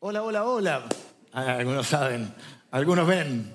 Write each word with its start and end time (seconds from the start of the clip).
Hola, 0.00 0.22
hola, 0.22 0.44
hola. 0.44 0.84
Ah, 1.32 1.56
Algunos 1.58 1.86
saben, 1.86 2.32
algunos 2.70 3.06
ven 3.06 3.52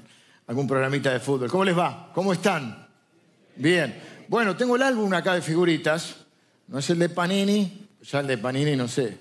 algún 0.47 0.67
programita 0.67 1.11
de 1.11 1.19
fútbol. 1.19 1.49
¿Cómo 1.49 1.63
les 1.63 1.77
va? 1.77 2.11
¿Cómo 2.13 2.33
están? 2.33 2.87
Bien. 3.55 3.95
Bueno, 4.27 4.55
tengo 4.55 4.75
el 4.75 4.81
álbum 4.83 5.13
acá 5.13 5.33
de 5.35 5.41
figuritas. 5.41 6.17
No 6.67 6.79
es 6.79 6.89
el 6.89 6.99
de 6.99 7.09
Panini, 7.09 7.87
ya 8.01 8.19
el 8.19 8.27
de 8.27 8.37
Panini 8.37 8.75
no 8.75 8.87
sé. 8.87 9.17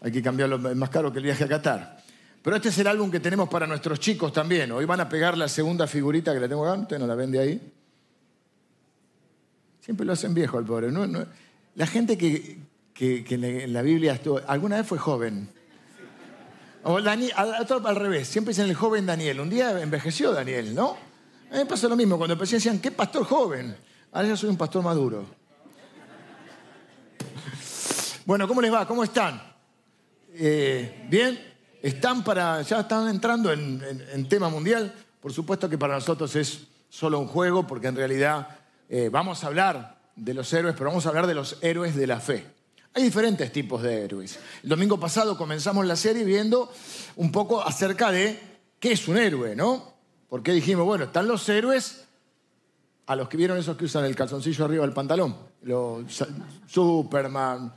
Hay 0.00 0.10
que 0.12 0.22
cambiarlo, 0.22 0.56
es 0.70 0.76
más 0.76 0.90
caro 0.90 1.12
que 1.12 1.18
el 1.18 1.24
viaje 1.24 1.44
a 1.44 1.48
Qatar. 1.48 2.02
Pero 2.42 2.56
este 2.56 2.70
es 2.70 2.78
el 2.78 2.86
álbum 2.88 3.10
que 3.10 3.20
tenemos 3.20 3.48
para 3.48 3.66
nuestros 3.66 4.00
chicos 4.00 4.32
también. 4.32 4.72
Hoy 4.72 4.84
van 4.84 5.00
a 5.00 5.08
pegar 5.08 5.38
la 5.38 5.48
segunda 5.48 5.86
figurita 5.86 6.32
que 6.34 6.40
la 6.40 6.48
tengo 6.48 6.66
acá. 6.66 6.80
¿Usted 6.80 6.98
no 6.98 7.06
la 7.06 7.14
ven 7.14 7.30
de 7.30 7.38
ahí? 7.38 7.72
Siempre 9.80 10.04
lo 10.06 10.12
hacen 10.12 10.34
viejo 10.34 10.58
al 10.58 10.64
pobre. 10.64 10.90
La 11.74 11.86
gente 11.86 12.18
que, 12.18 12.58
que- 12.94 13.24
en 13.28 13.72
la 13.72 13.82
Biblia 13.82 14.12
estuvo, 14.14 14.40
alguna 14.46 14.76
vez 14.76 14.86
fue 14.86 14.98
joven. 14.98 15.48
O 16.84 17.00
Dani- 17.00 17.30
al, 17.36 17.54
al- 17.54 17.96
revés, 17.96 18.28
siempre 18.28 18.52
dicen 18.52 18.68
el 18.68 18.74
joven 18.74 19.06
Daniel. 19.06 19.40
Un 19.40 19.50
día 19.50 19.80
envejeció 19.80 20.32
Daniel, 20.32 20.74
¿no? 20.74 20.90
A 21.50 21.54
mí 21.54 21.58
me 21.58 21.66
pasó 21.66 21.88
lo 21.88 21.96
mismo. 21.96 22.16
Cuando 22.18 22.32
empecé 22.34 22.56
decían, 22.56 22.80
¿qué 22.80 22.90
pastor 22.90 23.24
joven? 23.24 23.76
Ahora 24.12 24.28
ya 24.28 24.36
soy 24.36 24.48
un 24.50 24.56
pastor 24.56 24.82
maduro. 24.82 25.24
Bueno, 28.24 28.46
¿cómo 28.48 28.60
les 28.60 28.72
va? 28.72 28.86
¿Cómo 28.86 29.04
están? 29.04 29.40
Eh, 30.34 31.06
¿Bien? 31.08 31.38
¿Están 31.82 32.22
para, 32.22 32.62
ya 32.62 32.80
están 32.80 33.08
entrando 33.08 33.52
en, 33.52 33.82
en- 33.88 34.04
en 34.12 34.28
tema 34.28 34.48
mundial? 34.48 34.92
Por 35.20 35.32
supuesto 35.32 35.68
que 35.68 35.78
para 35.78 35.94
nosotros 35.94 36.34
es 36.36 36.64
solo 36.88 37.18
un 37.18 37.26
juego, 37.26 37.66
porque 37.66 37.88
en 37.88 37.96
realidad 37.96 38.48
eh, 38.88 39.08
vamos 39.10 39.42
a 39.42 39.46
hablar 39.48 39.98
de 40.16 40.34
los 40.34 40.52
héroes, 40.52 40.74
pero 40.76 40.90
vamos 40.90 41.06
a 41.06 41.08
hablar 41.10 41.26
de 41.26 41.34
los 41.34 41.58
héroes 41.62 41.94
de 41.96 42.06
la 42.06 42.20
fe. 42.20 42.46
Hay 42.94 43.02
diferentes 43.02 43.50
tipos 43.50 43.82
de 43.82 44.04
héroes. 44.04 44.38
El 44.62 44.68
domingo 44.68 45.00
pasado 45.00 45.36
comenzamos 45.36 45.86
la 45.86 45.96
serie 45.96 46.24
viendo 46.24 46.70
un 47.16 47.32
poco 47.32 47.62
acerca 47.62 48.10
de 48.10 48.38
qué 48.78 48.92
es 48.92 49.08
un 49.08 49.16
héroe, 49.16 49.56
¿no? 49.56 49.94
Porque 50.28 50.52
dijimos, 50.52 50.84
bueno, 50.84 51.04
están 51.04 51.26
los 51.26 51.48
héroes 51.48 52.04
a 53.06 53.16
los 53.16 53.28
que 53.28 53.36
vieron 53.36 53.58
esos 53.58 53.76
que 53.76 53.86
usan 53.86 54.04
el 54.04 54.14
calzoncillo 54.14 54.64
arriba 54.64 54.84
del 54.84 54.94
pantalón. 54.94 55.36
Los 55.62 56.04
Superman, 56.66 57.72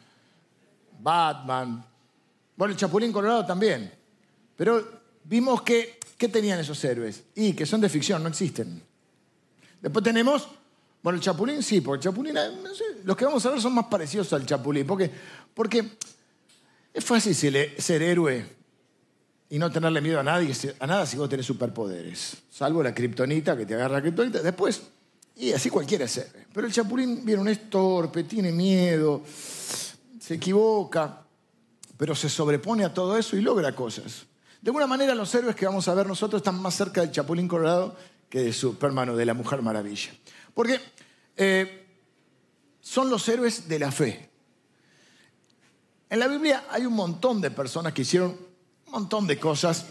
Batman. 0.99 1.85
Bueno, 2.57 2.73
el 2.73 2.77
Chapulín 2.77 3.11
Colorado 3.11 3.45
también. 3.45 3.91
Pero 4.55 4.83
vimos 5.23 5.61
que, 5.61 5.99
¿qué 6.17 6.27
tenían 6.27 6.59
esos 6.59 6.83
héroes? 6.83 7.23
Y 7.35 7.53
que 7.53 7.65
son 7.65 7.81
de 7.81 7.89
ficción, 7.89 8.21
no 8.21 8.29
existen. 8.29 8.81
Después 9.81 10.03
tenemos, 10.03 10.47
bueno, 11.05 11.17
el 11.17 11.21
Chapulín 11.21 11.61
sí, 11.61 11.81
porque 11.81 11.99
el 11.99 12.11
Chapulín, 12.11 12.35
eh, 12.35 12.49
no 12.63 12.73
sé, 12.73 12.83
los 13.03 13.15
que 13.15 13.25
vamos 13.25 13.45
a 13.45 13.51
ver 13.51 13.61
son 13.61 13.75
más 13.75 13.85
parecidos 13.85 14.33
al 14.33 14.43
Chapulín. 14.43 14.87
Porque, 14.87 15.11
porque 15.53 15.97
es 16.91 17.05
fácil 17.05 17.35
ser, 17.35 18.01
héroe 18.01 18.43
y 19.51 19.59
no 19.59 19.71
tenerle 19.71 20.01
miedo 20.01 20.19
a 20.19 20.23
nadie, 20.23 20.51
a 20.79 20.87
nada 20.87 21.05
si 21.05 21.15
vos 21.15 21.29
tenés 21.29 21.45
superpoderes. 21.45 22.37
Salvo 22.49 22.81
la 22.81 22.91
kriptonita, 22.91 23.55
que 23.55 23.67
te 23.67 23.75
agarra 23.75 23.97
la 23.97 24.01
kriptonita. 24.01 24.41
Después, 24.41 24.81
y 25.35 25.53
así 25.53 25.69
cualquiera 25.69 26.05
es 26.05 26.17
héroe. 26.17 26.47
Pero 26.51 26.65
el 26.65 26.73
Chapulín, 26.73 27.23
vieron, 27.23 27.47
es 27.49 27.69
torpe, 27.69 28.23
tiene 28.23 28.51
miedo, 28.51 29.21
se 30.19 30.33
equivoca 30.33 31.21
pero 31.97 32.15
se 32.15 32.29
sobrepone 32.29 32.83
a 32.83 32.93
todo 32.93 33.15
eso 33.15 33.37
y 33.37 33.41
logra 33.41 33.75
cosas. 33.75 34.25
De 34.59 34.69
alguna 34.69 34.87
manera 34.87 35.13
los 35.13 35.33
héroes 35.35 35.55
que 35.55 35.67
vamos 35.67 35.87
a 35.87 35.93
ver 35.93 36.07
nosotros 36.07 36.39
están 36.39 36.59
más 36.59 36.73
cerca 36.73 37.01
del 37.01 37.11
Chapulín 37.11 37.47
Colorado 37.47 37.95
que 38.27 38.41
de 38.41 38.53
Superman 38.53 39.09
o 39.09 39.15
de 39.15 39.25
la 39.25 39.35
Mujer 39.35 39.61
Maravilla. 39.61 40.11
Porque 40.55 40.79
eh, 41.37 41.85
son 42.81 43.09
los 43.09 43.27
héroes 43.27 43.67
de 43.67 43.79
la 43.79 43.91
fe. 43.91 44.29
En 46.09 46.19
la 46.19 46.27
Biblia 46.27 46.65
hay 46.69 46.85
un 46.85 46.93
montón 46.93 47.41
de 47.41 47.51
personas 47.51 47.93
que 47.93 48.03
hicieron 48.03 48.37
un 48.85 48.91
montón 48.91 49.25
de 49.27 49.39
cosas 49.39 49.87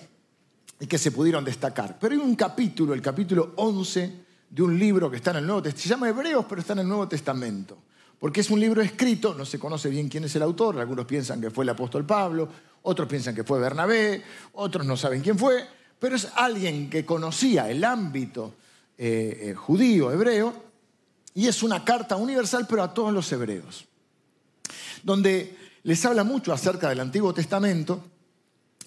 y 0.78 0.86
que 0.86 0.98
se 0.98 1.11
pudieron 1.11 1.45
destacar. 1.45 1.98
Pero 1.98 2.14
hay 2.14 2.20
un 2.20 2.36
capítulo, 2.36 2.95
el 2.95 3.03
capítulo 3.03 3.53
11 3.56 4.25
de 4.51 4.62
un 4.62 4.78
libro 4.78 5.11
que 5.11 5.17
está 5.17 5.33
en 5.33 5.39
el 5.39 5.47
Nuevo 5.47 5.62
Testamento. 5.62 5.83
Se 5.83 5.89
llama 5.89 6.09
Hebreos, 6.09 6.47
pero 6.48 6.61
está 6.61 6.73
en 6.74 6.79
el 6.80 6.89
Nuevo 6.89 7.08
Testamento. 7.08 7.79
Porque 8.19 8.40
es 8.40 8.51
un 8.51 8.61
libro 8.61 8.80
escrito, 8.80 9.35
no 9.35 9.45
se 9.45 9.58
conoce 9.58 9.90
bien 9.90 10.08
quién 10.08 10.24
es 10.24 10.36
el 10.36 10.42
autor, 10.42 10.79
algunos 10.79 11.05
piensan 11.05 11.40
que 11.40 11.51
fue 11.51 11.64
el 11.64 11.70
apóstol 11.70 12.07
Pablo, 12.07 12.48
otros 12.83 13.08
piensan 13.08 13.35
que 13.35 13.45
fue 13.45 13.58
Bernabé, 13.58 14.23
otros 14.52 14.86
no 14.86 14.96
saben 14.96 15.20
quién 15.20 15.39
fue, 15.39 15.67
pero 15.98 16.17
es 16.17 16.29
alguien 16.36 16.89
que 16.89 17.05
conocía 17.05 17.69
el 17.69 17.83
ámbito 17.83 18.55
eh, 18.96 19.51
eh, 19.51 19.55
judío, 19.55 20.13
hebreo, 20.13 20.55
y 21.34 21.48
es 21.48 21.62
una 21.62 21.84
carta 21.84 22.17
universal, 22.17 22.67
pero 22.68 22.83
a 22.83 22.95
todos 22.95 23.12
los 23.12 23.30
hebreos, 23.33 23.84
donde 25.02 25.58
les 25.83 26.05
habla 26.05 26.24
mucho 26.24 26.52
acerca 26.52 26.89
del 26.89 27.00
Antiguo 27.00 27.34
Testamento, 27.34 28.02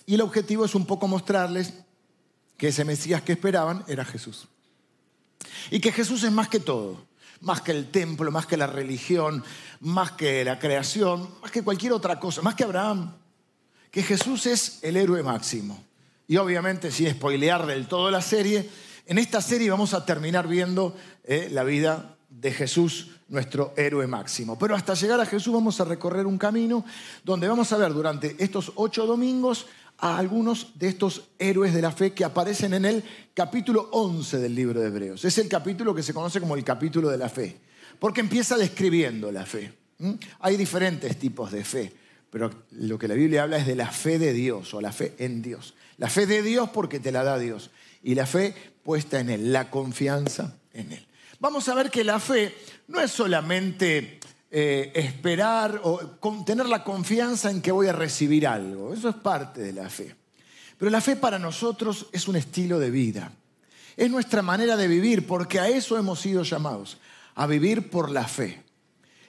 y 0.05 0.15
el 0.15 0.21
objetivo 0.21 0.63
es 0.63 0.73
un 0.73 0.85
poco 0.85 1.07
mostrarles 1.07 1.73
que 2.55 2.69
ese 2.69 2.85
Mesías 2.85 3.21
que 3.21 3.33
esperaban 3.33 3.83
era 3.87 4.05
Jesús. 4.05 4.47
Y 5.69 5.79
que 5.79 5.91
Jesús 5.91 6.23
es 6.23 6.31
más 6.31 6.47
que 6.47 6.61
todo, 6.61 7.05
más 7.41 7.61
que 7.61 7.71
el 7.71 7.91
templo, 7.91 8.31
más 8.31 8.45
que 8.45 8.57
la 8.57 8.67
religión, 8.67 9.43
más 9.81 10.13
que 10.13 10.43
la 10.43 10.57
creación, 10.57 11.29
más 11.41 11.51
que 11.51 11.61
cualquier 11.61 11.91
otra 11.91 12.19
cosa, 12.19 12.41
más 12.41 12.55
que 12.55 12.63
Abraham. 12.63 13.13
Que 13.91 14.01
Jesús 14.01 14.45
es 14.45 14.79
el 14.81 14.95
héroe 14.97 15.21
máximo. 15.23 15.83
Y 16.27 16.37
obviamente, 16.37 16.91
sin 16.91 17.11
spoilear 17.11 17.65
del 17.65 17.87
todo 17.87 18.09
la 18.09 18.21
serie, 18.21 18.69
en 19.05 19.17
esta 19.17 19.41
serie 19.41 19.69
vamos 19.69 19.93
a 19.93 20.05
terminar 20.05 20.47
viendo 20.47 20.95
eh, 21.23 21.49
la 21.51 21.63
vida 21.63 22.16
de 22.39 22.51
Jesús, 22.51 23.09
nuestro 23.29 23.73
héroe 23.75 24.07
máximo. 24.07 24.57
Pero 24.57 24.75
hasta 24.75 24.93
llegar 24.93 25.19
a 25.19 25.25
Jesús 25.25 25.53
vamos 25.53 25.81
a 25.81 25.85
recorrer 25.85 26.25
un 26.25 26.37
camino 26.37 26.85
donde 27.23 27.47
vamos 27.47 27.71
a 27.71 27.77
ver 27.77 27.93
durante 27.93 28.35
estos 28.39 28.71
ocho 28.75 29.05
domingos 29.05 29.65
a 29.99 30.17
algunos 30.17 30.77
de 30.77 30.89
estos 30.89 31.29
héroes 31.39 31.73
de 31.73 31.81
la 31.81 31.91
fe 31.91 32.13
que 32.13 32.23
aparecen 32.23 32.73
en 32.75 32.85
el 32.85 33.03
capítulo 33.33 33.89
11 33.91 34.37
del 34.37 34.53
libro 34.53 34.79
de 34.79 34.87
Hebreos. 34.87 35.25
Es 35.25 35.37
el 35.39 35.47
capítulo 35.47 35.95
que 35.95 36.03
se 36.03 36.13
conoce 36.13 36.39
como 36.39 36.55
el 36.55 36.63
capítulo 36.63 37.09
de 37.09 37.17
la 37.17 37.29
fe, 37.29 37.57
porque 37.99 38.21
empieza 38.21 38.57
describiendo 38.57 39.31
la 39.31 39.45
fe. 39.45 39.73
Hay 40.39 40.57
diferentes 40.57 41.17
tipos 41.17 41.51
de 41.51 41.63
fe, 41.63 41.91
pero 42.29 42.51
lo 42.71 42.99
que 42.99 43.07
la 43.07 43.15
Biblia 43.15 43.43
habla 43.43 43.57
es 43.57 43.65
de 43.65 43.75
la 43.75 43.89
fe 43.89 44.19
de 44.19 44.33
Dios 44.33 44.73
o 44.75 44.81
la 44.81 44.91
fe 44.91 45.15
en 45.17 45.41
Dios. 45.41 45.73
La 45.97 46.09
fe 46.09 46.27
de 46.27 46.43
Dios 46.43 46.69
porque 46.69 46.99
te 46.99 47.11
la 47.11 47.23
da 47.23 47.39
Dios 47.39 47.71
y 48.03 48.13
la 48.13 48.27
fe 48.27 48.53
puesta 48.83 49.19
en 49.19 49.31
Él, 49.31 49.51
la 49.51 49.71
confianza 49.71 50.55
en 50.73 50.91
Él. 50.91 51.06
Vamos 51.39 51.69
a 51.69 51.75
ver 51.75 51.91
que 51.91 52.03
la 52.03 52.19
fe 52.19 52.55
no 52.87 52.99
es 52.99 53.11
solamente 53.11 54.19
eh, 54.49 54.91
esperar 54.95 55.81
o 55.83 55.99
tener 56.45 56.67
la 56.67 56.83
confianza 56.83 57.51
en 57.51 57.61
que 57.61 57.71
voy 57.71 57.87
a 57.87 57.93
recibir 57.93 58.47
algo. 58.47 58.93
Eso 58.93 59.09
es 59.09 59.15
parte 59.15 59.61
de 59.61 59.73
la 59.73 59.89
fe. 59.89 60.15
Pero 60.77 60.89
la 60.89 61.01
fe 61.01 61.15
para 61.15 61.37
nosotros 61.37 62.07
es 62.11 62.27
un 62.27 62.35
estilo 62.35 62.79
de 62.79 62.89
vida. 62.89 63.31
Es 63.95 64.09
nuestra 64.09 64.41
manera 64.41 64.77
de 64.77 64.87
vivir 64.87 65.27
porque 65.27 65.59
a 65.59 65.67
eso 65.67 65.97
hemos 65.97 66.19
sido 66.19 66.43
llamados, 66.43 66.97
a 67.35 67.45
vivir 67.47 67.89
por 67.89 68.09
la 68.09 68.27
fe. 68.27 68.63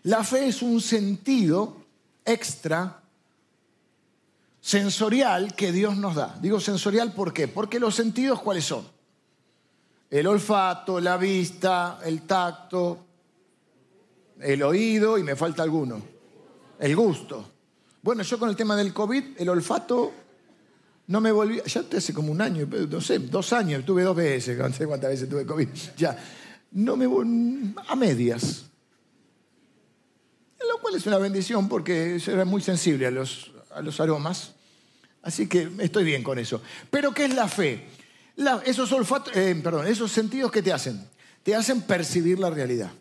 La 0.02 0.24
fe 0.24 0.47
es 0.48 0.62
un 0.62 0.80
sentido 0.80 1.84
extra 2.24 3.00
sensorial 4.60 5.54
que 5.54 5.72
Dios 5.72 5.97
nos 5.97 6.14
da. 6.14 6.38
Digo 6.41 6.60
sensorial 6.60 7.12
¿por 7.12 7.32
qué? 7.32 7.48
Porque 7.48 7.80
los 7.80 7.94
sentidos 7.94 8.41
cuáles 8.41 8.64
son? 8.64 8.86
El 10.10 10.26
olfato, 10.26 11.00
la 11.00 11.16
vista, 11.16 12.00
el 12.04 12.22
tacto, 12.22 13.06
el 14.41 14.62
oído 14.62 15.19
y 15.19 15.22
me 15.22 15.36
falta 15.36 15.62
alguno. 15.62 16.00
El 16.78 16.96
gusto. 16.96 17.44
Bueno, 18.02 18.22
yo 18.22 18.38
con 18.38 18.48
el 18.48 18.56
tema 18.56 18.74
del 18.76 18.94
COVID, 18.94 19.24
el 19.38 19.48
olfato 19.48 20.12
no 21.08 21.20
me 21.20 21.32
volví, 21.32 21.60
ya 21.66 21.82
hace 21.97 22.14
como 22.14 22.30
un 22.32 22.41
año, 22.41 22.66
no 22.66 23.00
sé, 23.00 23.18
dos 23.18 23.52
años, 23.52 23.84
tuve 23.84 24.02
dos 24.02 24.16
veces, 24.16 24.56
no 24.58 24.72
sé 24.72 24.86
cuántas 24.86 25.10
veces 25.10 25.28
tuve 25.28 25.44
COVID, 25.44 25.68
ya. 25.97 26.16
No 26.72 26.97
me 26.97 27.06
vol- 27.06 27.74
a 27.88 27.97
medias. 27.97 28.66
Lo 30.60 30.78
cual 30.80 30.94
es 30.94 31.06
una 31.06 31.18
bendición 31.18 31.68
porque 31.68 32.20
era 32.26 32.44
muy 32.44 32.60
sensible 32.60 33.06
a 33.06 33.10
los, 33.10 33.52
a 33.74 33.80
los 33.80 34.00
aromas. 34.00 34.52
Así 35.22 35.48
que 35.48 35.70
estoy 35.80 36.04
bien 36.04 36.22
con 36.22 36.38
eso. 36.38 36.60
Pero 36.91 37.12
¿qué 37.12 37.24
es 37.24 37.34
la 37.34 37.48
fe? 37.48 37.86
Esos, 38.64 38.92
olfatos, 38.92 39.36
eh, 39.36 39.58
perdón, 39.62 39.86
esos 39.88 40.12
sentidos 40.12 40.52
que 40.52 40.62
te 40.62 40.72
hacen, 40.72 41.04
te 41.42 41.56
hacen 41.56 41.82
percibir 41.82 42.38
la 42.38 42.50
realidad. 42.50 42.92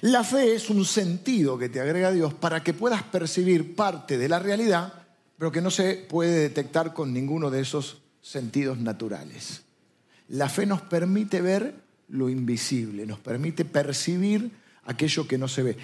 La 0.00 0.24
fe 0.24 0.54
es 0.54 0.68
un 0.68 0.84
sentido 0.84 1.58
que 1.58 1.68
te 1.68 1.80
agrega 1.80 2.10
Dios 2.10 2.34
para 2.34 2.62
que 2.64 2.72
puedas 2.74 3.02
percibir 3.04 3.76
parte 3.76 4.18
de 4.18 4.28
la 4.28 4.38
realidad, 4.38 4.94
pero 5.38 5.52
que 5.52 5.60
no 5.60 5.70
se 5.70 5.94
puede 5.94 6.40
detectar 6.40 6.92
con 6.92 7.12
ninguno 7.12 7.50
de 7.50 7.60
esos 7.60 8.02
sentidos 8.20 8.78
naturales. 8.78 9.62
La 10.28 10.48
fe 10.48 10.66
nos 10.66 10.80
permite 10.80 11.40
ver 11.40 11.74
lo 12.08 12.28
invisible, 12.28 13.06
nos 13.06 13.20
permite 13.20 13.64
percibir 13.64 14.50
aquello 14.84 15.28
que 15.28 15.38
no 15.38 15.46
se 15.46 15.62
ve. 15.62 15.76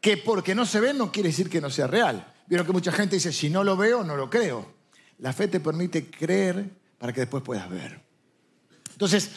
Que 0.00 0.16
porque 0.16 0.54
no 0.54 0.64
se 0.64 0.80
ve 0.80 0.94
no 0.94 1.10
quiere 1.10 1.30
decir 1.30 1.48
que 1.48 1.60
no 1.60 1.70
sea 1.70 1.86
real. 1.86 2.32
Vieron 2.46 2.66
que 2.66 2.72
mucha 2.72 2.92
gente 2.92 3.16
dice, 3.16 3.32
si 3.32 3.50
no 3.50 3.64
lo 3.64 3.76
veo, 3.76 4.04
no 4.04 4.16
lo 4.16 4.30
creo. 4.30 4.74
La 5.18 5.32
fe 5.32 5.48
te 5.48 5.60
permite 5.60 6.08
creer 6.10 6.83
para 7.04 7.12
que 7.12 7.20
después 7.20 7.42
puedas 7.42 7.68
ver. 7.68 8.00
Entonces, 8.92 9.28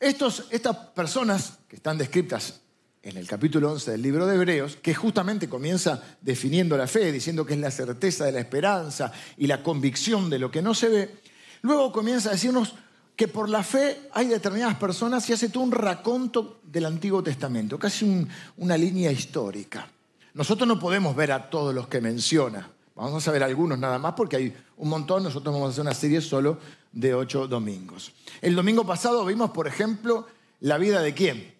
estos, 0.00 0.48
estas 0.50 0.76
personas 0.76 1.60
que 1.68 1.76
están 1.76 1.96
descritas 1.96 2.60
en 3.04 3.16
el 3.16 3.28
capítulo 3.28 3.70
11 3.70 3.92
del 3.92 4.02
libro 4.02 4.26
de 4.26 4.34
Hebreos, 4.34 4.78
que 4.82 4.96
justamente 4.96 5.48
comienza 5.48 6.02
definiendo 6.20 6.76
la 6.76 6.88
fe, 6.88 7.12
diciendo 7.12 7.46
que 7.46 7.54
es 7.54 7.60
la 7.60 7.70
certeza 7.70 8.24
de 8.24 8.32
la 8.32 8.40
esperanza 8.40 9.12
y 9.36 9.46
la 9.46 9.62
convicción 9.62 10.28
de 10.28 10.40
lo 10.40 10.50
que 10.50 10.60
no 10.60 10.74
se 10.74 10.88
ve, 10.88 11.14
luego 11.62 11.92
comienza 11.92 12.30
a 12.30 12.32
decirnos 12.32 12.74
que 13.14 13.28
por 13.28 13.48
la 13.48 13.62
fe 13.62 14.08
hay 14.12 14.26
determinadas 14.26 14.74
personas 14.78 15.30
y 15.30 15.34
hace 15.34 15.50
todo 15.50 15.62
un 15.62 15.70
raconto 15.70 16.62
del 16.64 16.84
Antiguo 16.84 17.22
Testamento, 17.22 17.78
casi 17.78 18.26
una 18.56 18.76
línea 18.76 19.12
histórica. 19.12 19.88
Nosotros 20.32 20.66
no 20.66 20.80
podemos 20.80 21.14
ver 21.14 21.30
a 21.30 21.48
todos 21.48 21.72
los 21.72 21.86
que 21.86 22.00
menciona, 22.00 22.73
vamos 22.94 23.14
a 23.14 23.20
saber 23.20 23.42
algunos 23.42 23.78
nada 23.78 23.98
más 23.98 24.14
porque 24.14 24.36
hay 24.36 24.56
un 24.76 24.88
montón, 24.88 25.22
nosotros 25.22 25.52
vamos 25.52 25.68
a 25.68 25.70
hacer 25.72 25.82
una 25.82 25.94
serie 25.94 26.20
solo 26.20 26.58
de 26.92 27.14
ocho 27.14 27.46
domingos. 27.46 28.12
El 28.40 28.54
domingo 28.54 28.84
pasado 28.84 29.24
vimos, 29.24 29.50
por 29.50 29.66
ejemplo, 29.66 30.26
la 30.60 30.78
vida 30.78 31.02
de 31.02 31.14
quién? 31.14 31.54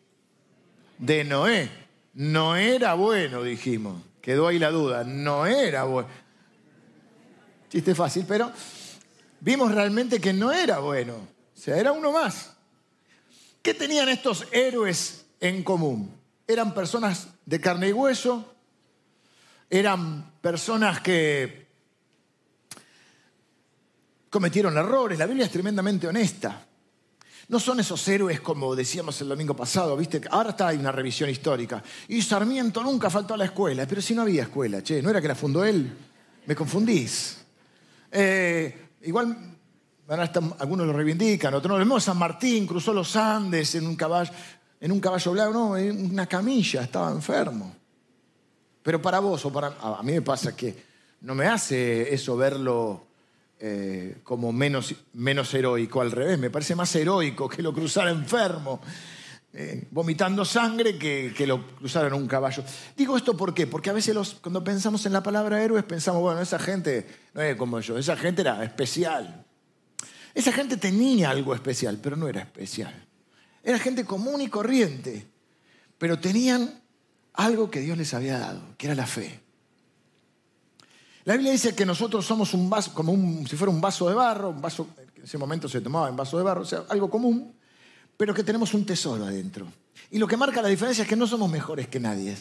de 0.99 1.25
Noé. 1.25 1.71
No 2.15 2.57
era 2.57 2.95
bueno, 2.95 3.43
dijimos. 3.43 4.01
Quedó 4.21 4.49
ahí 4.49 4.59
la 4.59 4.71
duda. 4.71 5.05
No 5.05 5.47
era 5.47 5.85
bueno. 5.85 6.09
Chiste 7.69 7.95
fácil, 7.95 8.25
pero 8.27 8.53
vimos 9.41 9.73
realmente 9.73 10.21
que 10.21 10.33
no 10.33 10.53
era 10.53 10.79
bueno. 10.79 11.15
O 11.15 11.61
sea, 11.61 11.77
era 11.77 11.93
uno 11.93 12.13
más. 12.13 12.55
¿Qué 13.63 13.75
tenían 13.75 14.09
estos 14.09 14.47
héroes 14.53 15.27
en 15.41 15.65
común? 15.65 16.15
Eran 16.47 16.75
personas 16.75 17.29
de 17.47 17.61
carne 17.61 17.89
y 17.89 17.93
hueso, 17.93 18.54
eran 19.71 20.33
personas 20.41 21.01
que 21.01 21.65
cometieron 24.31 24.77
errores. 24.77 25.19
La 25.19 25.27
Biblia 25.27 25.47
es 25.47 25.53
tremendamente 25.53 26.09
honesta. 26.09 26.67
No 27.49 27.61
son 27.61 27.81
esos 27.81 28.07
héroes 28.09 28.41
como 28.41 28.75
decíamos 28.75 29.21
el 29.21 29.29
domingo 29.29 29.55
pasado, 29.55 29.97
¿viste? 29.97 30.21
Ahora 30.31 30.51
está 30.51 30.69
ahí 30.69 30.79
una 30.79 30.91
revisión 30.91 31.29
histórica. 31.29 31.83
Y 32.09 32.23
Sarmiento 32.23 32.83
nunca 32.83 33.11
faltó 33.11 33.35
a 33.35 33.37
la 33.37 33.45
escuela, 33.45 33.87
pero 33.87 34.01
si 34.01 34.15
no 34.15 34.23
había 34.23 34.45
escuela, 34.45 34.83
che, 34.83 35.03
¿no 35.03 35.11
era 35.11 35.21
que 35.21 35.29
la 35.29 35.35
fundó 35.35 35.65
él? 35.65 35.93
Me 36.47 36.55
confundís. 36.57 37.45
Eh, 38.11 38.89
igual, 39.03 39.37
algunos 40.59 40.87
lo 40.87 40.93
reivindican, 40.93 41.53
otros 41.55 41.73
no. 41.73 41.79
Vemos 41.79 42.05
San 42.05 42.17
Martín, 42.17 42.67
cruzó 42.67 42.93
los 42.93 43.15
Andes 43.17 43.75
en 43.75 43.87
un 43.87 43.95
caballo, 43.95 44.33
en 44.81 44.91
un 44.91 45.01
caballo 45.01 45.33
blanco, 45.33 45.53
no, 45.53 45.77
en 45.77 46.13
una 46.13 46.27
camilla, 46.27 46.83
estaba 46.83 47.11
enfermo. 47.11 47.84
Pero 48.85 49.01
para 49.01 49.19
vos 49.19 49.45
o 49.47 49.53
para... 49.53 49.69
A 49.81 50.03
mí 50.05 50.13
me 50.13 50.23
pasa 50.23 50.55
que 50.55 50.77
no 51.23 51.35
me 51.35 51.47
hace 51.47 52.15
eso 52.15 52.37
verlo 52.37 53.07
eh, 53.59 54.19
como 54.23 54.53
menos, 54.53 54.95
menos 55.15 55.53
heroico, 55.55 56.03
al 56.03 56.13
revés, 56.13 56.39
me 56.39 56.51
parece 56.51 56.75
más 56.75 56.95
heroico 56.95 57.49
que 57.49 57.63
lo 57.63 57.73
cruzara 57.73 58.11
enfermo, 58.11 58.83
eh, 59.55 59.89
vomitando 59.91 60.45
sangre, 60.45 60.99
que, 60.99 61.33
que, 61.35 61.47
lo 61.47 61.67
cruzara 61.67 62.09
en 62.09 62.13
un 62.13 62.27
caballo. 62.27 62.63
Digo 62.95 63.17
esto 63.17 63.35
¿por 63.35 63.55
qué? 63.55 63.67
Porque 63.67 63.89
a 63.89 63.95
veces 63.95 64.37
cuando 64.43 64.63
pensamos 64.63 65.07
en 65.07 65.15
la 65.15 65.23
palabra 65.23 65.63
héroes 65.63 65.85
pensamos, 65.85 66.21
bueno, 66.21 66.43
esa 66.43 66.59
gente 66.59 67.07
no 67.33 67.41
es 67.41 67.57
como 67.57 67.81
yo, 67.81 67.97
esa 67.97 68.17
gente 68.17 68.43
era 68.43 68.63
especial. 68.63 69.47
Esa 70.35 70.53
gente 70.53 70.77
tenía 70.77 71.31
algo 71.31 71.55
especial, 71.55 71.99
pero 72.03 72.17
no 72.17 72.29
era 72.29 72.43
especial. 72.43 73.07
Era 73.63 73.79
gente 73.79 74.05
común 74.05 74.43
y 74.43 74.49
corriente, 74.49 75.27
pero 75.97 76.19
tenían 76.19 76.84
algo 77.35 77.71
que 77.71 77.81
Dios 77.81 77.99
les 77.99 78.15
había 78.15 78.39
dado, 78.39 78.63
que 78.79 78.87
era 78.87 78.95
la 78.95 79.07
fe. 79.07 79.41
La 81.25 81.35
Biblia 81.35 81.53
dice 81.53 81.75
que 81.75 81.87
nosotros 81.87 82.25
somos 82.25 82.55
un 82.55 82.69
vaso, 82.69 82.93
como 82.93 83.47
si 83.47 83.57
fuera 83.57 83.71
un 83.71 83.81
vaso 83.81 84.09
de 84.09 84.15
barro, 84.15 84.51
un 84.51 84.61
vaso, 84.61 84.89
en 85.17 85.25
ese 85.25 85.39
momento 85.39 85.69
se 85.69 85.81
tomaba 85.81 86.09
en 86.09 86.17
vaso 86.17 86.37
de 86.37 86.45
barro, 86.45 86.63
o 86.63 86.67
sea, 86.67 86.85
algo 86.89 87.09
común, 87.09 87.55
pero 88.17 88.35
que 88.35 88.45
tenemos 88.45 88.75
un 88.75 88.85
tesoro 88.85 89.25
adentro. 89.25 89.67
Y 90.11 90.19
lo 90.19 90.29
que 90.29 90.37
marca 90.37 90.63
la 90.63 90.69
diferencia 90.69 91.03
es 91.03 91.09
que 91.09 91.17
no 91.17 91.27
somos 91.27 91.51
mejores 91.51 91.89
que 91.89 91.99
nadie, 91.99 92.37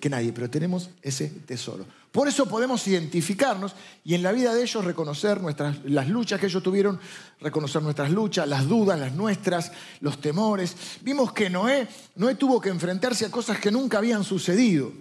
que 0.00 0.08
nadie, 0.08 0.32
pero 0.32 0.48
tenemos 0.48 0.90
ese 1.02 1.28
tesoro. 1.28 1.84
Por 2.12 2.28
eso 2.28 2.46
podemos 2.46 2.86
identificarnos 2.86 3.74
y 4.04 4.14
en 4.14 4.22
la 4.22 4.30
vida 4.30 4.54
de 4.54 4.62
ellos 4.62 4.84
reconocer 4.84 5.40
nuestras, 5.40 5.84
las 5.84 6.08
luchas 6.08 6.38
que 6.38 6.46
ellos 6.46 6.62
tuvieron, 6.62 7.00
reconocer 7.40 7.82
nuestras 7.82 8.10
luchas, 8.10 8.46
las 8.46 8.68
dudas, 8.68 8.98
las 9.00 9.14
nuestras, 9.14 9.72
los 10.00 10.20
temores. 10.20 10.76
Vimos 11.02 11.32
que 11.32 11.50
Noé, 11.50 11.88
Noé 12.14 12.36
tuvo 12.36 12.60
que 12.60 12.68
enfrentarse 12.68 13.26
a 13.26 13.30
cosas 13.32 13.58
que 13.58 13.72
nunca 13.72 13.98
habían 13.98 14.22
sucedido. 14.22 14.92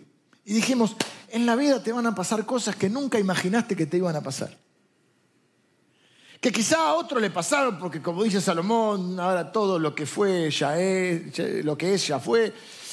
Y 0.43 0.53
dijimos, 0.53 0.95
en 1.29 1.45
la 1.45 1.55
vida 1.55 1.83
te 1.83 1.91
van 1.91 2.07
a 2.07 2.15
pasar 2.15 2.47
cosas 2.47 2.75
que 2.75 2.89
nunca 2.89 3.19
imaginaste 3.19 3.75
que 3.75 3.85
te 3.85 3.97
iban 3.97 4.15
a 4.15 4.21
pasar. 4.21 4.57
Que 6.41 6.51
quizá 6.51 6.89
a 6.89 6.93
otro 6.95 7.19
le 7.19 7.29
pasaron, 7.29 7.77
porque 7.77 8.01
como 8.01 8.23
dice 8.23 8.41
Salomón, 8.41 9.19
ahora 9.19 9.51
todo 9.51 9.77
lo 9.77 9.93
que 9.93 10.07
fue 10.07 10.49
ya 10.49 10.79
es, 10.79 11.63
lo 11.63 11.77
que 11.77 11.93
es 11.93 12.07
ya 12.07 12.19
fue. 12.19 12.47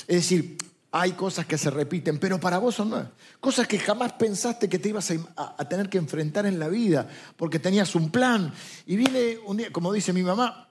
Es 0.07 0.17
decir, 0.17 0.57
hay 0.93 1.13
cosas 1.13 1.47
que 1.47 1.57
se 1.57 1.71
repiten, 1.71 2.19
pero 2.19 2.41
para 2.41 2.59
vos 2.59 2.75
son 2.75 2.91
nuevas. 2.91 3.11
Cosas 3.39 3.69
que 3.69 3.79
jamás 3.79 4.13
pensaste 4.15 4.69
que 4.69 4.79
te 4.79 4.89
ibas 4.89 5.13
a, 5.37 5.69
tener 5.69 5.89
que 5.89 5.99
enfrentar 5.99 6.47
en 6.47 6.59
la 6.59 6.69
vida, 6.69 7.09
porque 7.37 7.59
tenías 7.59 7.95
un 7.95 8.11
plan. 8.11 8.53
Y 8.87 8.97
viene 8.97 9.39
un 9.47 9.59
día, 9.59 9.71
como 9.71 9.93
dice 9.93 10.13
mi 10.13 10.23
mamá, 10.23 10.69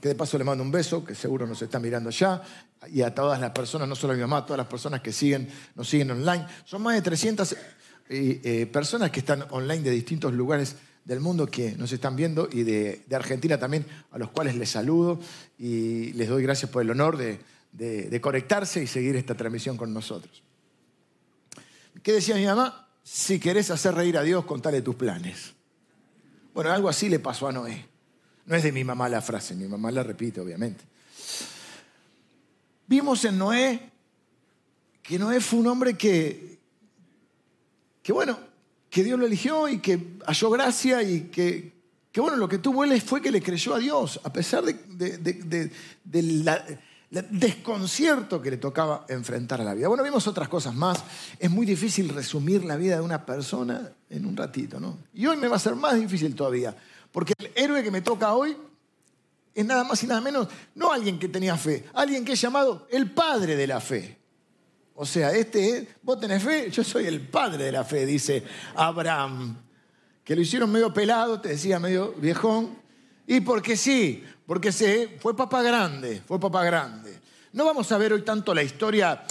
que 0.00 0.08
de 0.08 0.14
paso 0.14 0.36
le 0.36 0.44
mando 0.44 0.62
un 0.62 0.70
beso, 0.70 1.04
que 1.04 1.14
seguro 1.14 1.46
nos 1.46 1.62
está 1.62 1.78
mirando 1.78 2.10
allá, 2.10 2.42
y 2.92 3.02
a 3.02 3.14
todas 3.14 3.40
las 3.40 3.52
personas, 3.52 3.88
no 3.88 3.94
solo 3.94 4.12
a 4.12 4.16
mi 4.16 4.22
mamá, 4.22 4.38
a 4.38 4.46
todas 4.46 4.58
las 4.58 4.66
personas 4.66 5.00
que 5.00 5.12
siguen, 5.12 5.48
nos 5.74 5.88
siguen 5.88 6.10
online. 6.10 6.46
Son 6.64 6.82
más 6.82 6.94
de 6.94 7.02
300 7.02 7.52
eh, 7.52 7.56
eh, 8.08 8.66
personas 8.66 9.10
que 9.10 9.20
están 9.20 9.46
online 9.50 9.82
de 9.82 9.90
distintos 9.90 10.32
lugares 10.34 10.76
del 11.04 11.20
mundo 11.20 11.46
que 11.46 11.72
nos 11.76 11.92
están 11.92 12.16
viendo 12.16 12.48
y 12.52 12.62
de, 12.62 13.02
Argentina 13.12 13.58
también, 13.58 13.86
a 14.10 14.18
los 14.18 14.30
cuales 14.30 14.56
les 14.56 14.70
saludo 14.70 15.18
y 15.58 16.12
les 16.12 16.28
doy 16.28 16.42
gracias 16.42 16.70
por 16.70 16.82
el 16.82 16.90
honor 16.90 17.16
de, 17.16 17.40
de 17.72 18.20
conectarse 18.20 18.82
y 18.82 18.86
seguir 18.86 19.16
esta 19.16 19.34
transmisión 19.34 19.76
con 19.76 19.92
nosotros. 19.92 20.42
¿Qué 22.02 22.12
decía 22.12 22.36
mi 22.36 22.46
mamá? 22.46 22.88
Si 23.02 23.40
querés 23.40 23.70
hacer 23.70 23.94
reír 23.94 24.16
a 24.16 24.22
Dios, 24.22 24.44
contale 24.44 24.82
tus 24.82 24.94
planes. 24.94 25.54
Bueno, 26.54 26.70
algo 26.70 26.88
así 26.88 27.08
le 27.08 27.18
pasó 27.18 27.48
a 27.48 27.52
Noé. 27.52 27.86
No 28.46 28.56
es 28.56 28.62
de 28.62 28.72
mi 28.72 28.84
mamá 28.84 29.08
la 29.08 29.22
frase, 29.22 29.54
mi 29.54 29.66
mamá 29.66 29.90
la 29.90 30.02
repite, 30.02 30.40
obviamente. 30.40 30.84
Vimos 32.86 33.24
en 33.24 33.38
Noé 33.38 33.90
que 35.02 35.18
Noé 35.18 35.40
fue 35.40 35.60
un 35.60 35.66
hombre 35.66 35.94
que, 35.94 36.58
que 38.02 38.12
bueno, 38.12 38.38
que 38.90 39.02
Dios 39.02 39.18
lo 39.18 39.26
eligió 39.26 39.68
y 39.68 39.78
que 39.78 40.16
halló 40.26 40.50
gracia 40.50 41.02
y 41.02 41.22
que, 41.22 41.72
que 42.10 42.20
bueno, 42.20 42.36
lo 42.36 42.48
que 42.48 42.58
tuvo 42.58 42.84
él 42.84 43.00
fue 43.00 43.22
que 43.22 43.30
le 43.30 43.42
creyó 43.42 43.74
a 43.74 43.78
Dios, 43.78 44.20
a 44.22 44.32
pesar 44.32 44.64
de, 44.64 44.74
del 46.04 46.44
desconcierto 47.12 48.40
que 48.40 48.50
le 48.50 48.56
tocaba 48.56 49.04
enfrentar 49.08 49.60
a 49.60 49.64
la 49.64 49.74
vida. 49.74 49.88
Bueno, 49.88 50.02
vimos 50.02 50.26
otras 50.26 50.48
cosas 50.48 50.74
más. 50.74 51.04
Es 51.38 51.50
muy 51.50 51.66
difícil 51.66 52.08
resumir 52.08 52.64
la 52.64 52.76
vida 52.76 52.96
de 52.96 53.02
una 53.02 53.26
persona 53.26 53.92
en 54.08 54.24
un 54.24 54.34
ratito, 54.34 54.80
¿no? 54.80 54.98
Y 55.12 55.26
hoy 55.26 55.36
me 55.36 55.48
va 55.48 55.56
a 55.56 55.58
ser 55.58 55.76
más 55.76 55.94
difícil 55.94 56.34
todavía. 56.34 56.74
Porque 57.10 57.34
el 57.38 57.52
héroe 57.54 57.82
que 57.82 57.90
me 57.90 58.00
toca 58.00 58.32
hoy 58.32 58.56
es 59.54 59.66
nada 59.66 59.84
más 59.84 60.02
y 60.02 60.06
nada 60.06 60.22
menos, 60.22 60.48
no 60.74 60.90
alguien 60.90 61.18
que 61.18 61.28
tenía 61.28 61.56
fe, 61.58 61.84
alguien 61.92 62.24
que 62.24 62.32
es 62.32 62.40
llamado 62.40 62.86
el 62.90 63.10
padre 63.10 63.56
de 63.56 63.66
la 63.66 63.80
fe. 63.80 64.18
O 64.94 65.04
sea, 65.04 65.32
este 65.32 65.76
es, 65.76 65.88
vos 66.02 66.18
tenés 66.18 66.42
fe, 66.42 66.70
yo 66.70 66.82
soy 66.82 67.06
el 67.06 67.20
padre 67.20 67.64
de 67.64 67.72
la 67.72 67.84
fe, 67.84 68.06
dice 68.06 68.42
Abraham. 68.74 69.58
Que 70.24 70.36
lo 70.36 70.42
hicieron 70.42 70.70
medio 70.70 70.94
pelado, 70.94 71.40
te 71.40 71.50
decía 71.50 71.78
medio 71.78 72.12
viejón. 72.12 72.81
Y 73.32 73.40
porque 73.40 73.76
sí, 73.76 74.22
porque 74.46 74.72
se, 74.72 75.16
fue 75.18 75.36
papá 75.36 75.62
grande, 75.62 76.22
fue 76.26 76.38
papá 76.38 76.64
grande. 76.64 77.18
No 77.52 77.64
vamos 77.64 77.90
a 77.90 77.98
ver 77.98 78.12
hoy 78.12 78.22
tanto 78.22 78.54
la 78.54 78.62
historia. 78.62 79.24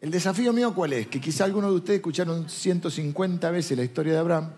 El 0.00 0.10
desafío 0.10 0.52
mío 0.52 0.74
cuál 0.74 0.92
es? 0.94 1.06
Que 1.06 1.20
quizá 1.20 1.44
algunos 1.44 1.70
de 1.70 1.76
ustedes 1.76 1.98
escucharon 1.98 2.48
150 2.48 3.50
veces 3.50 3.76
la 3.76 3.84
historia 3.84 4.12
de 4.14 4.18
Abraham 4.18 4.50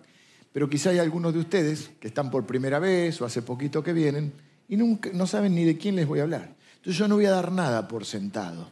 pero 0.52 0.68
quizá 0.68 0.90
hay 0.90 0.98
algunos 0.98 1.34
de 1.34 1.40
ustedes 1.40 1.90
que 2.00 2.08
están 2.08 2.30
por 2.30 2.46
primera 2.46 2.78
vez 2.78 3.20
o 3.20 3.24
hace 3.24 3.42
poquito 3.42 3.82
que 3.82 3.92
vienen 3.92 4.32
y 4.68 4.76
nunca, 4.76 5.10
no 5.12 5.26
saben 5.26 5.54
ni 5.54 5.64
de 5.64 5.78
quién 5.78 5.94
les 5.94 6.06
voy 6.06 6.20
a 6.20 6.24
hablar. 6.24 6.54
Entonces 6.76 6.98
yo 6.98 7.06
no 7.06 7.16
voy 7.16 7.26
a 7.26 7.30
dar 7.30 7.52
nada 7.52 7.86
por 7.86 8.04
sentado, 8.04 8.70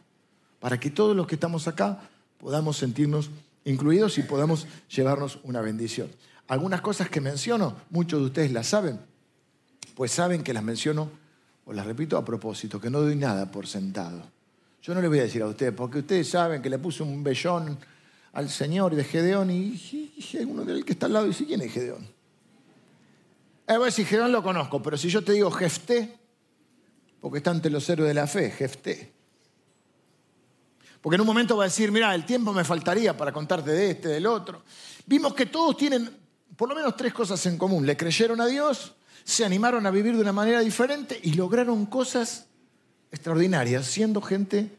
para 0.59 0.79
que 0.79 0.89
todos 0.89 1.15
los 1.15 1.27
que 1.27 1.35
estamos 1.35 1.67
acá 1.67 2.01
podamos 2.39 2.77
sentirnos 2.77 3.29
incluidos 3.63 4.17
y 4.17 4.23
podamos 4.23 4.67
llevarnos 4.93 5.39
una 5.43 5.61
bendición. 5.61 6.09
Algunas 6.47 6.81
cosas 6.81 7.09
que 7.09 7.21
menciono, 7.21 7.75
muchos 7.89 8.19
de 8.19 8.25
ustedes 8.25 8.51
las 8.51 8.67
saben, 8.67 8.99
pues 9.97 10.11
saben 10.11 10.43
que 10.43 10.53
las 10.53 10.63
menciono, 10.63 11.09
o 11.65 11.73
las 11.73 11.83
repito 11.83 12.17
a 12.17 12.23
propósito, 12.23 12.79
que 12.79 12.87
no 12.87 13.01
doy 13.01 13.15
nada 13.15 13.51
por 13.51 13.65
sentado. 13.65 14.21
Yo 14.83 14.93
no 14.93 15.01
les 15.01 15.09
voy 15.09 15.17
a 15.17 15.23
decir 15.23 15.41
a 15.41 15.47
ustedes, 15.47 15.73
porque 15.73 15.97
ustedes 15.97 16.29
saben 16.29 16.61
que 16.61 16.69
le 16.69 16.77
puse 16.77 17.01
un 17.01 17.23
vellón 17.23 17.79
al 18.33 18.47
Señor 18.47 18.93
de 18.93 19.03
Gedeón 19.03 19.49
y, 19.49 20.13
uno 20.47 20.63
del 20.65 20.85
que 20.85 20.93
está 20.93 21.07
al 21.07 21.13
lado 21.13 21.25
dice, 21.25 21.47
¿quién 21.47 21.61
es 21.61 21.71
Gedeón? 21.73 22.07
A 23.65 23.79
ver 23.79 23.91
si 23.91 24.05
Gedeón 24.05 24.31
lo 24.31 24.43
conozco, 24.43 24.83
pero 24.83 24.97
si 24.97 25.09
yo 25.09 25.23
te 25.23 25.31
digo 25.31 25.49
Jefté, 25.49 26.15
porque 27.19 27.39
está 27.39 27.49
ante 27.49 27.71
los 27.71 27.89
héroes 27.89 28.09
de 28.09 28.13
la 28.13 28.27
fe, 28.27 28.51
Jefté. 28.51 29.11
Porque 31.01 31.15
en 31.15 31.21
un 31.21 31.27
momento 31.27 31.57
va 31.57 31.63
a 31.63 31.67
decir, 31.69 31.91
mira, 31.91 32.13
el 32.13 32.23
tiempo 32.23 32.53
me 32.53 32.63
faltaría 32.63 33.17
para 33.17 33.31
contarte 33.31 33.71
de 33.71 33.89
este, 33.89 34.09
del 34.09 34.27
otro. 34.27 34.61
Vimos 35.07 35.33
que 35.33 35.47
todos 35.47 35.75
tienen 35.75 36.07
por 36.55 36.69
lo 36.69 36.75
menos 36.75 36.95
tres 36.95 37.15
cosas 37.15 37.43
en 37.47 37.57
común. 37.57 37.83
Le 37.83 37.97
creyeron 37.97 38.39
a 38.41 38.45
Dios, 38.45 38.93
se 39.27 39.43
animaron 39.43 39.85
a 39.85 39.91
vivir 39.91 40.15
de 40.15 40.21
una 40.21 40.31
manera 40.31 40.61
diferente 40.61 41.19
y 41.21 41.33
lograron 41.33 41.85
cosas 41.85 42.45
extraordinarias, 43.11 43.85
siendo 43.85 44.21
gente 44.21 44.71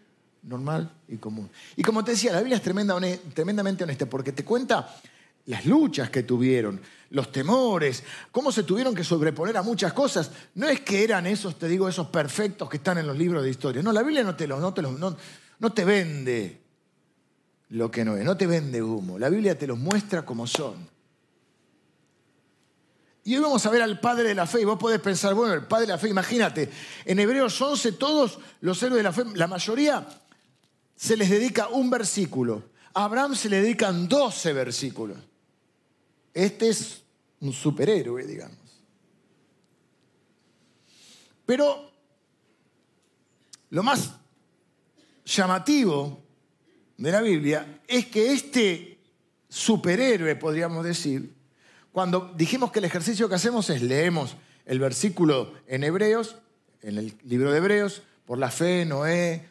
normal 0.42 0.90
y 1.06 1.18
común. 1.18 1.50
Y 1.76 1.82
como 1.82 2.02
te 2.02 2.12
decía, 2.12 2.32
la 2.32 2.38
Biblia 2.38 2.56
es 2.56 2.62
tremendamente 2.62 3.84
honesta 3.84 4.06
porque 4.06 4.32
te 4.32 4.46
cuenta 4.46 4.96
las 5.44 5.66
luchas 5.66 6.08
que 6.08 6.22
tuvieron, 6.22 6.80
los 7.10 7.30
temores, 7.30 8.02
cómo 8.32 8.50
se 8.50 8.62
tuvieron 8.62 8.94
que 8.94 9.04
sobreponer 9.04 9.58
a 9.58 9.62
muchas 9.62 9.92
cosas. 9.92 10.30
No 10.54 10.66
es 10.66 10.80
que 10.80 11.04
eran 11.04 11.26
esos, 11.26 11.58
te 11.58 11.68
digo, 11.68 11.86
esos 11.86 12.06
perfectos 12.06 12.70
que 12.70 12.78
están 12.78 12.96
en 12.96 13.06
los 13.06 13.18
libros 13.18 13.42
de 13.42 13.50
historia. 13.50 13.82
No, 13.82 13.92
la 13.92 14.02
Biblia 14.02 14.24
no 14.24 14.34
te, 14.34 14.48
no 14.48 14.72
te, 14.72 14.80
no, 14.80 15.16
no 15.58 15.72
te 15.74 15.84
vende 15.84 16.58
lo 17.68 17.90
que 17.90 18.02
no 18.02 18.16
es, 18.16 18.24
no 18.24 18.34
te 18.38 18.46
vende 18.46 18.82
humo. 18.82 19.18
La 19.18 19.28
Biblia 19.28 19.58
te 19.58 19.66
los 19.66 19.78
muestra 19.78 20.24
como 20.24 20.46
son. 20.46 20.97
Y 23.28 23.36
hoy 23.36 23.42
vamos 23.42 23.66
a 23.66 23.70
ver 23.70 23.82
al 23.82 24.00
Padre 24.00 24.28
de 24.28 24.34
la 24.34 24.46
Fe. 24.46 24.62
Y 24.62 24.64
vos 24.64 24.78
podés 24.78 25.02
pensar, 25.02 25.34
bueno, 25.34 25.52
el 25.52 25.66
Padre 25.66 25.84
de 25.84 25.92
la 25.92 25.98
Fe, 25.98 26.08
imagínate, 26.08 26.70
en 27.04 27.18
Hebreos 27.18 27.60
11 27.60 27.92
todos 27.92 28.38
los 28.62 28.82
héroes 28.82 28.96
de 28.96 29.02
la 29.02 29.12
fe, 29.12 29.22
la 29.34 29.46
mayoría 29.46 30.08
se 30.96 31.14
les 31.14 31.28
dedica 31.28 31.68
un 31.68 31.90
versículo. 31.90 32.70
A 32.94 33.04
Abraham 33.04 33.36
se 33.36 33.50
le 33.50 33.60
dedican 33.60 34.08
12 34.08 34.52
versículos. 34.54 35.18
Este 36.32 36.70
es 36.70 37.02
un 37.40 37.52
superhéroe, 37.52 38.24
digamos. 38.24 38.56
Pero 41.44 41.92
lo 43.68 43.82
más 43.82 44.10
llamativo 45.26 46.22
de 46.96 47.12
la 47.12 47.20
Biblia 47.20 47.82
es 47.86 48.06
que 48.06 48.32
este 48.32 48.98
superhéroe, 49.50 50.34
podríamos 50.36 50.82
decir, 50.82 51.36
cuando 51.98 52.32
dijimos 52.36 52.70
que 52.70 52.78
el 52.78 52.84
ejercicio 52.84 53.28
que 53.28 53.34
hacemos 53.34 53.68
es 53.70 53.82
leemos 53.82 54.36
el 54.66 54.78
versículo 54.78 55.54
en 55.66 55.82
Hebreos, 55.82 56.36
en 56.80 56.96
el 56.96 57.18
libro 57.24 57.50
de 57.50 57.58
Hebreos, 57.58 58.02
por 58.24 58.38
la 58.38 58.52
fe, 58.52 58.84
Noé, 58.84 59.48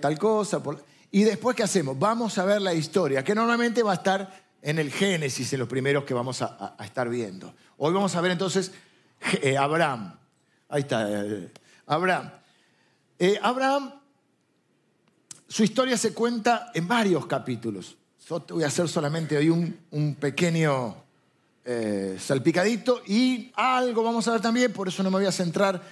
tal 0.00 0.16
cosa, 0.16 0.62
y 1.10 1.24
después 1.24 1.56
¿qué 1.56 1.64
hacemos? 1.64 1.98
Vamos 1.98 2.38
a 2.38 2.44
ver 2.44 2.62
la 2.62 2.74
historia, 2.74 3.24
que 3.24 3.34
normalmente 3.34 3.82
va 3.82 3.90
a 3.90 3.94
estar 3.96 4.40
en 4.62 4.78
el 4.78 4.92
Génesis, 4.92 5.52
en 5.52 5.58
los 5.58 5.68
primeros 5.68 6.04
que 6.04 6.14
vamos 6.14 6.42
a, 6.42 6.76
estar 6.78 7.08
viendo. 7.08 7.52
Hoy 7.76 7.92
vamos 7.92 8.14
a 8.14 8.20
ver 8.20 8.30
entonces 8.30 8.70
eh, 9.42 9.56
Abraham. 9.56 10.16
Ahí 10.68 10.82
está, 10.82 11.10
eh, 11.10 11.50
Abraham. 11.88 12.30
Eh, 13.18 13.36
Abraham, 13.42 13.94
su 15.48 15.64
historia 15.64 15.96
se 15.96 16.14
cuenta 16.14 16.70
en 16.72 16.86
varios 16.86 17.26
capítulos. 17.26 17.96
Yo 18.28 18.38
te 18.38 18.52
voy 18.52 18.62
a 18.62 18.68
hacer 18.68 18.88
solamente 18.88 19.36
hoy 19.36 19.48
un, 19.50 20.14
pequeño 20.20 21.09
salpicadito 22.18 23.02
y 23.06 23.52
algo 23.54 24.02
vamos 24.02 24.26
a 24.28 24.32
ver 24.32 24.40
también, 24.40 24.72
por 24.72 24.88
eso 24.88 25.02
no 25.02 25.10
me 25.10 25.18
voy 25.18 25.26
a 25.26 25.32
centrar 25.32 25.82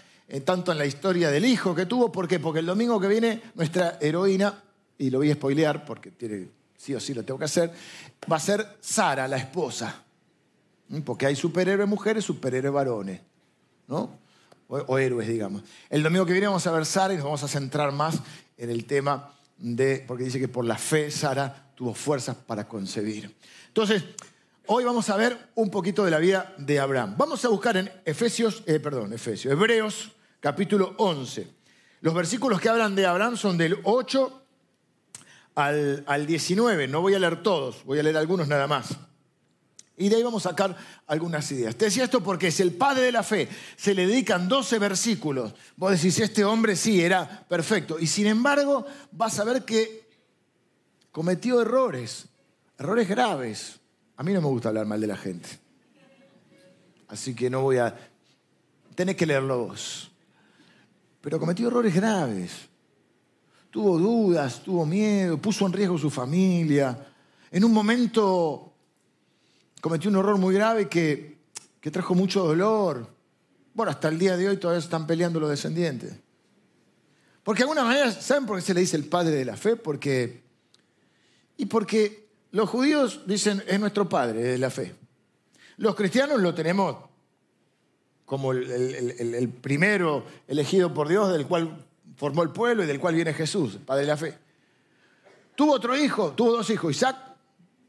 tanto 0.44 0.72
en 0.72 0.78
la 0.78 0.86
historia 0.86 1.30
del 1.30 1.44
hijo 1.44 1.74
que 1.74 1.86
tuvo. 1.86 2.12
¿Por 2.12 2.28
qué? 2.28 2.38
Porque 2.38 2.60
el 2.60 2.66
domingo 2.66 3.00
que 3.00 3.08
viene 3.08 3.42
nuestra 3.54 3.98
heroína, 4.00 4.62
y 4.98 5.10
lo 5.10 5.18
voy 5.18 5.30
a 5.30 5.34
spoilear 5.34 5.84
porque 5.84 6.10
tiene 6.10 6.48
sí 6.76 6.94
o 6.94 7.00
sí 7.00 7.12
lo 7.12 7.24
tengo 7.24 7.38
que 7.38 7.44
hacer, 7.44 7.72
va 8.30 8.36
a 8.36 8.40
ser 8.40 8.76
Sara, 8.80 9.28
la 9.28 9.36
esposa. 9.36 10.02
¿Mm? 10.88 11.00
Porque 11.00 11.26
hay 11.26 11.36
superhéroes 11.36 11.88
mujeres, 11.88 12.24
superhéroes 12.24 12.72
varones, 12.72 13.20
¿no? 13.86 14.18
O, 14.68 14.98
héroes, 14.98 15.26
digamos. 15.26 15.62
El 15.88 16.02
domingo 16.02 16.26
que 16.26 16.32
viene 16.32 16.46
vamos 16.46 16.66
a 16.66 16.72
ver 16.72 16.84
Sara 16.84 17.14
y 17.14 17.16
nos 17.16 17.24
vamos 17.24 17.42
a 17.42 17.48
centrar 17.48 17.90
más 17.90 18.20
en 18.56 18.68
el 18.70 18.84
tema 18.84 19.32
de, 19.56 20.04
porque 20.06 20.24
dice 20.24 20.38
que 20.38 20.48
por 20.48 20.66
la 20.66 20.76
fe 20.76 21.10
Sara 21.10 21.72
tuvo 21.74 21.94
fuerzas 21.94 22.36
para 22.36 22.68
concebir. 22.68 23.34
Entonces, 23.68 24.04
hoy 24.68 24.84
vamos 24.84 25.08
a 25.08 25.16
ver 25.16 25.50
un 25.54 25.70
poquito 25.70 26.04
de 26.04 26.10
la 26.10 26.18
vida 26.18 26.54
de 26.58 26.78
Abraham. 26.78 27.14
Vamos 27.16 27.44
a 27.44 27.48
buscar 27.48 27.76
en 27.76 27.90
Efesios, 28.04 28.62
eh, 28.66 28.78
perdón, 28.78 29.12
Efesios, 29.12 29.52
Hebreos, 29.52 30.12
capítulo 30.40 30.94
11. 30.98 31.48
Los 32.02 32.14
versículos 32.14 32.60
que 32.60 32.68
hablan 32.68 32.94
de 32.94 33.06
Abraham 33.06 33.36
son 33.36 33.56
del 33.56 33.78
8 33.82 34.42
al, 35.54 36.26
19. 36.26 36.86
No 36.86 37.00
voy 37.00 37.14
a 37.14 37.18
leer 37.18 37.42
todos, 37.42 37.82
voy 37.84 37.98
a 37.98 38.02
leer 38.02 38.18
algunos 38.18 38.46
nada 38.46 38.66
más. 38.66 38.90
Y 39.96 40.10
de 40.10 40.16
ahí 40.16 40.22
vamos 40.22 40.44
a 40.44 40.50
sacar 40.50 40.76
algunas 41.06 41.50
ideas. 41.50 41.74
Te 41.74 41.86
decía 41.86 42.04
esto 42.04 42.22
porque 42.22 42.48
es 42.48 42.60
el 42.60 42.72
padre 42.72 43.04
de 43.04 43.12
la 43.12 43.22
fe. 43.22 43.48
Se 43.76 43.94
le 43.94 44.06
dedican 44.06 44.48
12 44.48 44.78
versículos. 44.78 45.54
Vos 45.76 45.92
decís, 45.92 46.20
este 46.20 46.44
hombre 46.44 46.76
sí 46.76 47.02
era 47.02 47.46
perfecto. 47.48 47.98
Y 47.98 48.06
sin 48.06 48.26
embargo, 48.26 48.86
vas 49.12 49.40
a 49.40 49.44
ver 49.44 49.64
que 49.64 50.06
cometió 51.10 51.62
errores, 51.62 52.26
errores 52.78 53.08
graves. 53.08 53.77
A 54.18 54.22
mí 54.22 54.34
no 54.34 54.42
me 54.42 54.48
gusta 54.48 54.68
hablar 54.68 54.84
mal 54.84 55.00
de 55.00 55.06
la 55.06 55.16
gente. 55.16 55.48
Así 57.08 57.34
que 57.34 57.48
no 57.48 57.62
voy 57.62 57.78
a... 57.78 57.96
Tenés 58.94 59.16
que 59.16 59.24
leerlo 59.24 59.66
vos. 59.66 60.10
Pero 61.22 61.40
cometió 61.40 61.68
errores 61.68 61.94
graves 61.94 62.68
tuvo 63.70 63.98
dudas, 63.98 64.62
tuvo 64.62 64.86
miedo, 64.86 65.38
puso 65.38 65.66
en 65.66 65.72
riesgo 65.72 65.98
su 65.98 66.10
familia. 66.10 67.06
En 67.50 67.64
un 67.64 67.72
momento 67.72 68.72
cometió 69.80 70.10
un 70.10 70.16
error 70.16 70.38
muy 70.38 70.54
grave 70.54 70.88
que, 70.88 71.38
que 71.80 71.90
trajo 71.90 72.14
mucho 72.14 72.44
dolor. 72.44 73.08
Bueno, 73.74 73.90
hasta 73.90 74.08
el 74.08 74.18
día 74.18 74.36
de 74.36 74.48
hoy 74.48 74.56
todavía 74.56 74.82
están 74.82 75.06
peleando 75.06 75.38
los 75.38 75.50
descendientes. 75.50 76.14
Porque 77.42 77.60
de 77.60 77.64
alguna 77.64 77.84
manera, 77.84 78.10
¿saben 78.10 78.46
por 78.46 78.58
qué 78.58 78.62
se 78.62 78.74
le 78.74 78.80
dice 78.80 78.96
el 78.96 79.04
padre 79.04 79.36
de 79.36 79.44
la 79.44 79.56
fe? 79.56 79.76
Porque, 79.76 80.42
y 81.56 81.66
porque 81.66 82.27
los 82.52 82.68
judíos 82.68 83.22
dicen 83.26 83.62
es 83.66 83.78
nuestro 83.78 84.08
padre 84.08 84.42
de 84.42 84.58
la 84.58 84.70
fe. 84.70 84.94
Los 85.76 85.94
cristianos 85.94 86.40
lo 86.40 86.54
tenemos 86.54 86.96
como 88.24 88.52
el, 88.52 88.64
el 89.18 89.48
primero 89.48 90.24
elegido 90.46 90.92
por 90.92 91.08
Dios, 91.08 91.32
del 91.32 91.46
cual 91.46 91.84
formó 92.16 92.42
el 92.42 92.50
pueblo 92.50 92.82
y 92.82 92.86
del 92.86 93.00
cual 93.00 93.14
viene 93.14 93.32
Jesús, 93.32 93.78
padre 93.86 94.02
de 94.02 94.08
la 94.08 94.16
fe. 94.16 94.34
Tuvo 95.54 95.72
otro 95.72 95.96
hijo, 95.96 96.32
tuvo 96.32 96.52
dos 96.52 96.68
hijos, 96.70 96.90
Isaac 96.90 97.16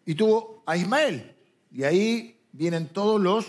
y 0.06 0.16
tuvo 0.16 0.64
a 0.66 0.78
Ismael. 0.78 1.36
Y 1.72 1.84
ahí 1.84 2.40
vienen 2.52 2.88
todos 2.88 3.22
los 3.22 3.46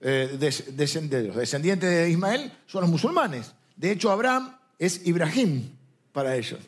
eh, 0.00 0.36
descendientes. 0.38 1.28
Los 1.28 1.36
descendientes 1.36 1.90
de 1.90 2.10
Ismael 2.10 2.52
son 2.66 2.82
los 2.82 2.90
musulmanes. 2.90 3.54
De 3.74 3.90
hecho, 3.90 4.10
Abraham 4.10 4.56
es 4.78 5.06
Ibrahim 5.06 5.70
para 6.12 6.36
ellos. 6.36 6.60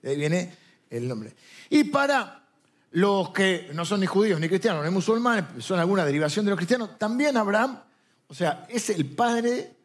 De 0.00 0.10
ahí 0.10 0.16
viene 0.16 0.54
el 0.88 1.08
nombre. 1.08 1.34
Y 1.68 1.84
para 1.84 2.45
los 2.92 3.30
que 3.30 3.70
no 3.74 3.84
son 3.84 4.00
ni 4.00 4.06
judíos 4.06 4.40
ni 4.40 4.48
cristianos 4.48 4.84
ni 4.84 4.90
musulmanes, 4.90 5.64
son 5.64 5.78
alguna 5.78 6.04
derivación 6.04 6.44
de 6.44 6.50
los 6.50 6.56
cristianos, 6.56 6.98
también 6.98 7.36
Abraham, 7.36 7.80
o 8.28 8.34
sea, 8.34 8.66
es 8.68 8.90
el 8.90 9.06
padre 9.06 9.76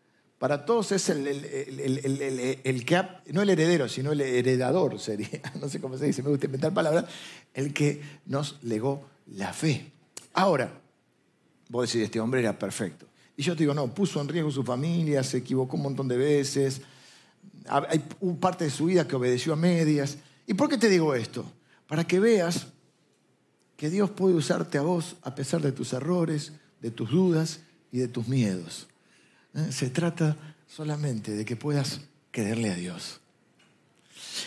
para 0.42 0.66
todos 0.66 0.92
es 0.92 1.08
el, 1.10 1.28
el, 1.28 2.84
que, 2.84 3.08
no 3.32 3.44
el 3.44 3.50
heredero, 3.52 3.88
sino 3.88 4.12
el 4.12 4.22
heredador 4.22 5.00
sería, 5.00 5.40
no 5.62 5.70
sé 5.70 5.80
cómo 5.80 6.00
se 6.00 6.08
dice, 6.08 6.24
me 6.24 6.30
gusta 6.30 6.48
inventar 6.48 6.74
palabras, 6.74 7.06
el 7.54 7.72
que 7.72 8.02
nos 8.26 8.58
legó 8.64 9.08
la 9.36 9.54
fe. 9.54 9.92
Ahora, 10.34 10.82
vos 11.70 11.88
decís, 11.88 12.06
este 12.06 12.20
hombre 12.20 12.40
era 12.40 12.58
perfecto. 12.58 13.06
Y 13.38 13.44
yo 13.44 13.54
te 13.54 13.60
digo, 13.60 13.76
no, 13.76 13.94
puso 13.94 14.20
en 14.20 14.30
riesgo 14.30 14.50
su 14.50 14.64
familia, 14.64 15.24
se 15.24 15.38
equivocó 15.38 15.78
un 15.78 15.84
montón 15.84 16.08
de 16.08 16.18
veces, 16.18 16.82
hay 17.68 18.00
parte 18.40 18.64
de 18.64 18.72
su 18.72 18.86
vida 18.86 19.08
que 19.08 19.16
obedeció 19.16 19.54
a 19.54 19.58
medias. 19.58 20.18
¿Y 20.48 20.56
por 20.56 20.70
qué 20.70 20.80
te 20.80 20.90
digo 20.90 21.14
esto? 21.14 21.46
Para 21.86 22.04
que 22.04 22.20
veas 22.20 22.66
que 23.82 23.90
Dios 23.90 24.12
puede 24.12 24.36
usarte 24.36 24.78
a 24.78 24.82
vos 24.82 25.16
a 25.24 25.34
pesar 25.34 25.60
de 25.60 25.72
tus 25.72 25.92
errores, 25.94 26.52
de 26.82 26.92
tus 26.92 27.10
dudas 27.10 27.62
y 27.92 27.98
de 27.98 28.08
tus 28.08 28.28
miedos. 28.28 28.86
¿eh? 29.56 29.72
Se 29.72 29.90
trata 29.90 30.38
solamente 30.68 31.32
de 31.32 31.44
que 31.44 31.56
puedas 31.56 32.02
creerle 32.30 32.70
a 32.70 32.76
Dios. 32.76 33.22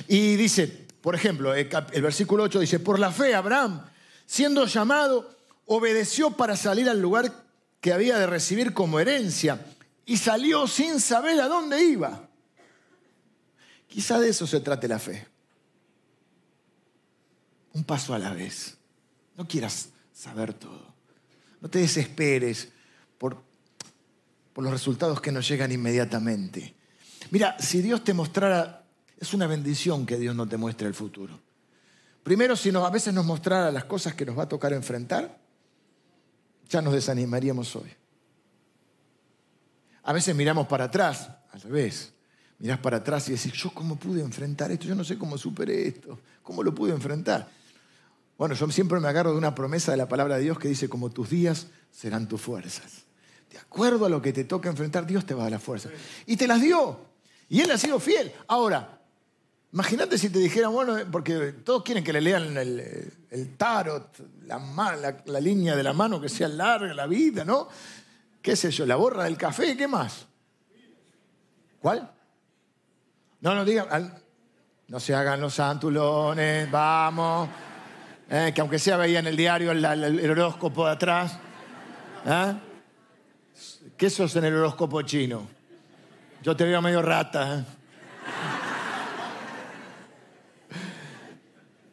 Y 0.06 0.36
dice, 0.36 0.86
por 1.00 1.16
ejemplo, 1.16 1.52
el 1.52 1.66
versículo 2.00 2.44
8 2.44 2.60
dice, 2.60 2.78
por 2.78 3.00
la 3.00 3.10
fe 3.10 3.34
Abraham, 3.34 3.84
siendo 4.24 4.66
llamado, 4.66 5.36
obedeció 5.66 6.30
para 6.30 6.54
salir 6.54 6.88
al 6.88 7.00
lugar 7.00 7.32
que 7.80 7.92
había 7.92 8.16
de 8.20 8.28
recibir 8.28 8.72
como 8.72 9.00
herencia 9.00 9.66
y 10.06 10.16
salió 10.16 10.68
sin 10.68 11.00
saber 11.00 11.40
a 11.40 11.48
dónde 11.48 11.82
iba. 11.82 12.28
Quizá 13.88 14.20
de 14.20 14.28
eso 14.28 14.46
se 14.46 14.60
trate 14.60 14.86
la 14.86 15.00
fe. 15.00 15.26
Un 17.72 17.82
paso 17.82 18.14
a 18.14 18.20
la 18.20 18.32
vez. 18.32 18.78
No 19.36 19.46
quieras 19.46 19.88
saber 20.12 20.54
todo. 20.54 20.94
No 21.60 21.68
te 21.68 21.78
desesperes 21.78 22.68
por 23.18 23.42
por 24.54 24.62
los 24.62 24.72
resultados 24.72 25.20
que 25.20 25.32
nos 25.32 25.46
llegan 25.46 25.72
inmediatamente. 25.72 26.74
Mira, 27.30 27.58
si 27.58 27.82
Dios 27.82 28.04
te 28.04 28.14
mostrara, 28.14 28.84
es 29.18 29.34
una 29.34 29.48
bendición 29.48 30.06
que 30.06 30.16
Dios 30.16 30.34
no 30.34 30.48
te 30.48 30.56
muestre 30.56 30.86
el 30.86 30.94
futuro. 30.94 31.38
Primero, 32.22 32.54
si 32.54 32.70
nos, 32.70 32.84
a 32.84 32.90
veces 32.90 33.12
nos 33.12 33.26
mostrara 33.26 33.70
las 33.72 33.84
cosas 33.84 34.14
que 34.14 34.24
nos 34.24 34.38
va 34.38 34.44
a 34.44 34.48
tocar 34.48 34.72
enfrentar, 34.72 35.38
ya 36.68 36.80
nos 36.80 36.94
desanimaríamos 36.94 37.74
hoy. 37.74 37.90
A 40.04 40.12
veces 40.12 40.36
miramos 40.36 40.68
para 40.68 40.84
atrás, 40.84 41.28
al 41.50 41.60
revés. 41.60 42.12
Mirás 42.60 42.78
para 42.78 42.98
atrás 42.98 43.28
y 43.28 43.32
decís, 43.32 43.52
yo 43.52 43.74
cómo 43.74 43.96
pude 43.96 44.22
enfrentar 44.22 44.70
esto, 44.70 44.86
yo 44.86 44.94
no 44.94 45.02
sé 45.02 45.18
cómo 45.18 45.36
superé 45.36 45.88
esto, 45.88 46.20
cómo 46.44 46.62
lo 46.62 46.72
pude 46.72 46.92
enfrentar. 46.92 47.50
Bueno, 48.36 48.54
yo 48.54 48.68
siempre 48.70 49.00
me 49.00 49.08
agarro 49.08 49.32
de 49.32 49.38
una 49.38 49.54
promesa 49.54 49.92
de 49.92 49.96
la 49.96 50.08
palabra 50.08 50.36
de 50.36 50.42
Dios 50.42 50.58
que 50.58 50.68
dice, 50.68 50.88
como 50.88 51.10
tus 51.10 51.30
días 51.30 51.68
serán 51.90 52.28
tus 52.28 52.40
fuerzas 52.40 53.04
de 53.54 53.60
acuerdo 53.60 54.06
a 54.06 54.08
lo 54.08 54.20
que 54.20 54.32
te 54.32 54.42
toca 54.42 54.68
enfrentar, 54.68 55.06
Dios 55.06 55.24
te 55.24 55.32
va 55.32 55.42
a 55.42 55.44
dar 55.44 55.52
la 55.52 55.58
fuerza. 55.60 55.88
Y 56.26 56.36
te 56.36 56.48
las 56.48 56.60
dio. 56.60 56.98
Y 57.48 57.60
Él 57.60 57.70
ha 57.70 57.78
sido 57.78 58.00
fiel. 58.00 58.32
Ahora, 58.48 59.00
Imagínate 59.72 60.18
si 60.18 60.30
te 60.30 60.38
dijeran, 60.38 60.72
bueno, 60.72 60.96
porque 61.10 61.52
todos 61.64 61.82
quieren 61.82 62.04
que 62.04 62.12
le 62.12 62.20
lean 62.20 62.56
el, 62.56 63.56
tarot, 63.56 64.06
la, 64.46 64.60
la, 65.26 65.40
línea 65.40 65.74
de 65.74 65.82
la 65.82 65.92
mano 65.92 66.20
que 66.20 66.28
sea 66.28 66.46
larga, 66.46 66.94
la 66.94 67.08
vida, 67.08 67.44
¿no? 67.44 67.66
¿Qué 68.40 68.54
sé 68.54 68.70
yo? 68.70 68.86
La 68.86 68.94
borra 68.94 69.24
del 69.24 69.36
café, 69.36 69.76
¿qué 69.76 69.88
más? 69.88 70.26
¿Cuál? 71.82 72.08
No, 73.40 73.56
no 73.56 73.64
digan, 73.64 74.14
no 74.86 75.00
se 75.00 75.12
hagan 75.12 75.40
los 75.40 75.54
santulones, 75.54 76.70
vamos. 76.70 77.48
Eh, 78.36 78.50
que 78.52 78.60
aunque 78.60 78.80
sea 78.80 78.96
veía 78.96 79.20
en 79.20 79.28
el 79.28 79.36
diario 79.36 79.70
el, 79.70 80.30
horóscopo 80.30 80.86
de 80.86 80.90
atrás. 80.90 81.38
¿eh? 82.26 82.54
¿Qué 83.96 84.10
sos 84.10 84.34
en 84.34 84.46
el 84.46 84.56
horóscopo 84.56 85.02
chino? 85.02 85.46
Yo 86.42 86.56
te 86.56 86.64
veo 86.64 86.82
medio 86.82 87.00
rata. 87.00 87.60
¿eh? 87.60 87.64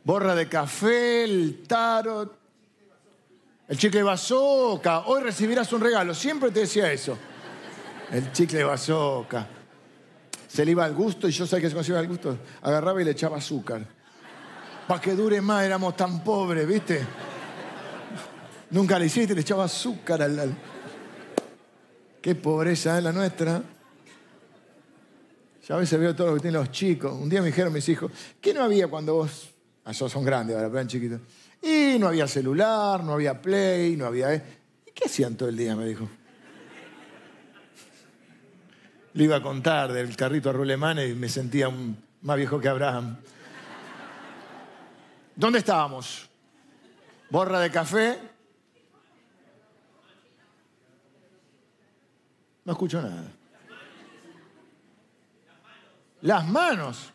Borra 0.03 0.33
de 0.33 0.49
café, 0.49 1.25
el 1.25 1.61
tarot, 1.67 2.35
el 3.67 3.77
chicle 3.77 4.01
bazooka. 4.01 5.01
Hoy 5.01 5.21
recibirás 5.21 5.71
un 5.73 5.81
regalo. 5.81 6.15
Siempre 6.15 6.49
te 6.49 6.61
decía 6.61 6.91
eso. 6.91 7.19
El 8.11 8.31
chicle 8.31 8.63
bazooka. 8.63 9.45
Se 10.47 10.65
le 10.65 10.71
iba 10.71 10.85
al 10.85 10.95
gusto 10.95 11.27
y 11.27 11.31
yo 11.31 11.45
sabía 11.45 11.61
que 11.61 11.69
se 11.69 11.75
consigue 11.75 11.99
al 11.99 12.07
gusto. 12.07 12.35
Agarraba 12.63 12.99
y 12.99 13.05
le 13.05 13.11
echaba 13.11 13.37
azúcar. 13.37 14.00
Para 14.87 15.01
que 15.01 15.13
dure 15.13 15.41
más, 15.41 15.63
éramos 15.63 15.95
tan 15.95 16.23
pobres, 16.23 16.67
¿viste? 16.67 17.05
Nunca 18.71 18.97
le 18.97 19.05
hiciste, 19.05 19.33
le 19.35 19.41
echaba 19.41 19.65
azúcar 19.65 20.21
al. 20.21 20.55
Qué 22.21 22.35
pobreza 22.35 22.97
es 22.97 23.03
la 23.03 23.11
nuestra. 23.11 23.61
Ya 25.67 25.75
a 25.75 25.77
veces 25.77 25.99
veo 25.99 26.15
todo 26.15 26.27
lo 26.27 26.33
que 26.35 26.41
tienen 26.41 26.59
los 26.59 26.71
chicos. 26.71 27.13
Un 27.13 27.29
día 27.29 27.41
me 27.41 27.47
dijeron 27.47 27.71
mis 27.71 27.87
hijos, 27.89 28.11
¿qué 28.39 28.53
no 28.53 28.63
había 28.63 28.87
cuando 28.87 29.15
vos 29.15 29.51
esos 29.85 30.11
son 30.11 30.23
grandes 30.23 30.55
ahora, 30.55 30.69
pero 30.71 30.87
chiquitos. 30.87 31.21
Y 31.61 31.97
no 31.99 32.07
había 32.07 32.27
celular, 32.27 33.03
no 33.03 33.13
había 33.13 33.41
play, 33.41 33.95
no 33.95 34.05
había... 34.05 34.35
¿Y 34.35 34.91
qué 34.93 35.05
hacían 35.05 35.35
todo 35.35 35.49
el 35.49 35.57
día? 35.57 35.75
Me 35.75 35.85
dijo. 35.85 36.07
Le 39.13 39.23
iba 39.23 39.37
a 39.37 39.41
contar 39.41 39.91
del 39.91 40.15
carrito 40.15 40.49
a 40.49 40.53
Rulemán 40.53 40.99
y 40.99 41.13
me 41.13 41.29
sentía 41.29 41.69
más 42.21 42.37
viejo 42.37 42.59
que 42.59 42.69
Abraham. 42.69 43.17
¿Dónde 45.35 45.59
estábamos? 45.59 46.29
Borra 47.29 47.59
de 47.59 47.71
café. 47.71 48.19
No 52.65 52.73
escucho 52.73 53.01
nada. 53.01 53.31
Las 56.21 56.47
manos. 56.47 57.11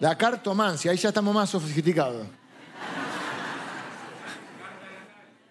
La 0.00 0.18
cartomancia, 0.18 0.90
ahí 0.90 0.96
ya 0.96 1.10
estamos 1.10 1.32
más 1.32 1.48
sofisticados. 1.48 2.26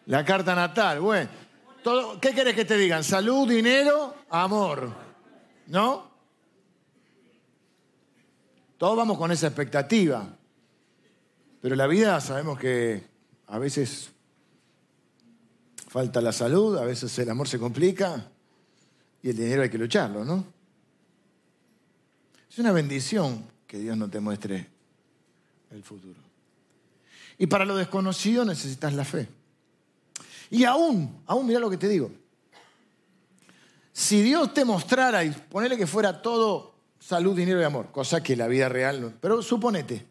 La 0.08 0.26
carta 0.26 0.54
natal, 0.54 1.00
bueno. 1.00 1.30
¿Qué 2.22 2.36
querés 2.36 2.54
que 2.54 2.66
te 2.66 2.76
digan? 2.76 3.04
Salud, 3.04 3.50
dinero, 3.50 4.14
amor. 4.30 4.94
¿No? 5.68 6.11
Todos 8.82 8.98
vamos 8.98 9.20
con 9.20 9.32
esa 9.32 9.46
expectativa. 9.46 10.28
Pero 11.62 11.76
la 11.76 11.86
vida 11.86 12.20
sabemos 12.20 12.58
que 12.58 13.04
a 13.46 13.60
veces 13.60 14.10
falta 15.88 16.20
la 16.20 16.32
salud, 16.32 16.76
a 16.80 16.84
veces 16.84 17.16
el 17.20 17.30
amor 17.30 17.48
se 17.48 17.60
complica 17.60 18.28
y 19.22 19.30
el 19.30 19.38
dinero 19.38 19.62
hay 19.62 19.70
que 19.70 19.78
lucharlo, 19.78 20.26
¿no? 20.26 20.44
Es 22.50 22.58
una 22.58 22.72
bendición 22.72 23.46
que 23.68 23.78
Dios 23.78 23.96
no 23.96 24.10
te 24.10 24.20
muestre 24.20 24.68
el 25.70 25.84
futuro. 25.84 26.20
Y 27.38 27.46
para 27.46 27.66
lo 27.66 27.76
desconocido 27.76 28.46
necesitas 28.46 28.96
la 28.96 29.06
fe. 29.06 29.30
Y 30.50 30.64
aún, 30.64 31.22
aún 31.28 31.46
mira 31.46 31.60
lo 31.60 31.70
que 31.70 31.78
te 31.78 31.88
digo. 31.88 32.12
Si 33.94 34.24
Dios 34.24 34.52
te 34.56 34.66
mostrara 34.66 35.24
y 35.24 35.30
ponele 35.30 35.78
que 35.78 35.86
fuera 35.86 36.20
todo 36.20 36.71
salud, 37.02 37.36
dinero 37.36 37.60
y 37.60 37.64
amor, 37.66 37.88
cosa 37.92 38.24
que 38.24 38.38
la 38.38 38.48
vida 38.48 38.70
real 38.70 39.02
no. 39.02 39.12
Pero 39.20 39.42
suponete, 39.42 40.06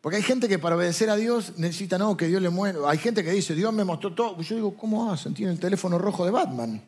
porque 0.00 0.16
hay 0.16 0.22
gente 0.22 0.48
que 0.48 0.58
para 0.58 0.74
obedecer 0.74 1.10
a 1.10 1.16
Dios 1.16 1.52
necesita, 1.58 1.96
no, 1.96 2.16
que 2.16 2.26
Dios 2.26 2.42
le 2.42 2.50
muera. 2.50 2.80
Hay 2.88 2.98
gente 2.98 3.22
que 3.22 3.30
dice, 3.30 3.54
Dios 3.54 3.72
me 3.72 3.84
mostró 3.84 4.12
todo. 4.12 4.40
Yo 4.42 4.56
digo, 4.56 4.76
¿cómo 4.76 5.12
hacen? 5.12 5.32
Tiene 5.32 5.52
el 5.52 5.60
teléfono 5.60 5.96
rojo 5.96 6.24
de 6.24 6.32
Batman. 6.32 6.82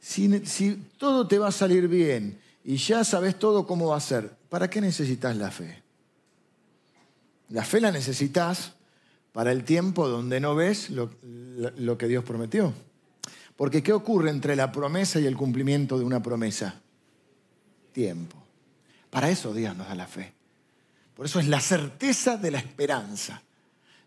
Si, 0.00 0.82
todo 0.98 1.28
te 1.28 1.38
va 1.38 1.48
a 1.48 1.52
salir 1.52 1.86
bien 1.86 2.40
y 2.64 2.76
ya 2.76 3.04
sabes 3.04 3.38
todo 3.38 3.66
cómo 3.66 3.88
va 3.88 3.98
a 3.98 4.00
ser, 4.00 4.32
¿para 4.48 4.68
qué 4.68 4.80
necesitas 4.80 5.36
la 5.36 5.52
fe? 5.52 5.80
La 7.50 7.64
fe 7.64 7.80
la 7.80 7.92
necesitas 7.92 8.72
para 9.32 9.52
el 9.52 9.62
tiempo 9.62 10.08
donde 10.08 10.40
no 10.40 10.56
ves 10.56 10.90
lo, 10.90 11.10
que 11.98 12.08
Dios 12.08 12.24
prometió. 12.24 12.72
Porque 13.56 13.82
¿qué 13.82 13.92
ocurre 13.92 14.30
entre 14.30 14.56
la 14.56 14.72
promesa 14.72 15.20
y 15.20 15.26
el 15.26 15.36
cumplimiento 15.36 15.98
de 15.98 16.04
una 16.04 16.20
promesa? 16.20 16.80
Tiempo. 17.92 18.36
Para 19.10 19.30
eso 19.30 19.52
Dios 19.52 19.76
nos 19.76 19.88
da 19.88 19.94
la 19.94 20.06
fe. 20.06 20.32
Por 21.14 21.26
eso 21.26 21.40
es 21.40 21.48
la 21.48 21.60
certeza 21.60 22.36
de 22.36 22.50
la 22.50 22.58
esperanza. 22.58 23.42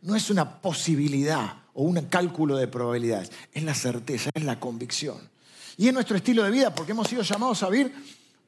No 0.01 0.15
es 0.15 0.29
una 0.29 0.61
posibilidad 0.61 1.57
o 1.73 1.83
un 1.83 2.01
cálculo 2.07 2.57
de 2.57 2.67
probabilidades. 2.67 3.31
Es 3.51 3.63
la 3.63 3.75
certeza, 3.75 4.29
es 4.33 4.43
la 4.43 4.59
convicción. 4.59 5.17
Y 5.77 5.87
es 5.87 5.93
nuestro 5.93 6.17
estilo 6.17 6.43
de 6.43 6.51
vida 6.51 6.73
porque 6.73 6.91
hemos 6.91 7.07
sido 7.07 7.21
llamados 7.21 7.63
a 7.63 7.69
vivir 7.69 7.93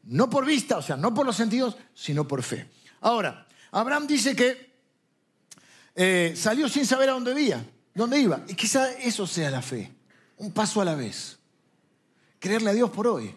no 0.06 0.30
por 0.30 0.46
vista, 0.46 0.78
o 0.78 0.82
sea, 0.82 0.96
no 0.98 1.14
por 1.14 1.26
los 1.26 1.36
sentidos, 1.36 1.76
sino 1.94 2.28
por 2.28 2.44
fe. 2.44 2.70
Ahora, 3.02 3.48
Abraham 3.72 4.08
dice 4.08 4.36
que 4.36 4.74
eh, 5.96 6.34
salió 6.36 6.70
sin 6.70 6.86
saber 6.86 7.10
a 7.10 7.14
dónde 7.14 7.40
iba, 7.42 7.64
dónde 7.94 8.20
iba. 8.20 8.44
Y 8.48 8.54
quizá 8.54 8.92
eso 8.94 9.26
sea 9.26 9.50
la 9.50 9.62
fe, 9.62 9.92
un 10.38 10.52
paso 10.52 10.82
a 10.82 10.86
la 10.86 10.96
vez. 10.96 11.40
Creerle 12.40 12.70
a 12.70 12.74
Dios 12.74 12.92
por 12.92 13.08
hoy. 13.08 13.34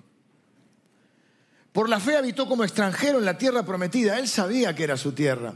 Por 1.78 1.88
la 1.88 2.00
fe 2.00 2.16
habitó 2.16 2.48
como 2.48 2.64
extranjero 2.64 3.20
en 3.20 3.24
la 3.24 3.38
tierra 3.38 3.62
prometida. 3.62 4.18
Él 4.18 4.26
sabía 4.26 4.74
que 4.74 4.82
era 4.82 4.96
su 4.96 5.12
tierra, 5.12 5.54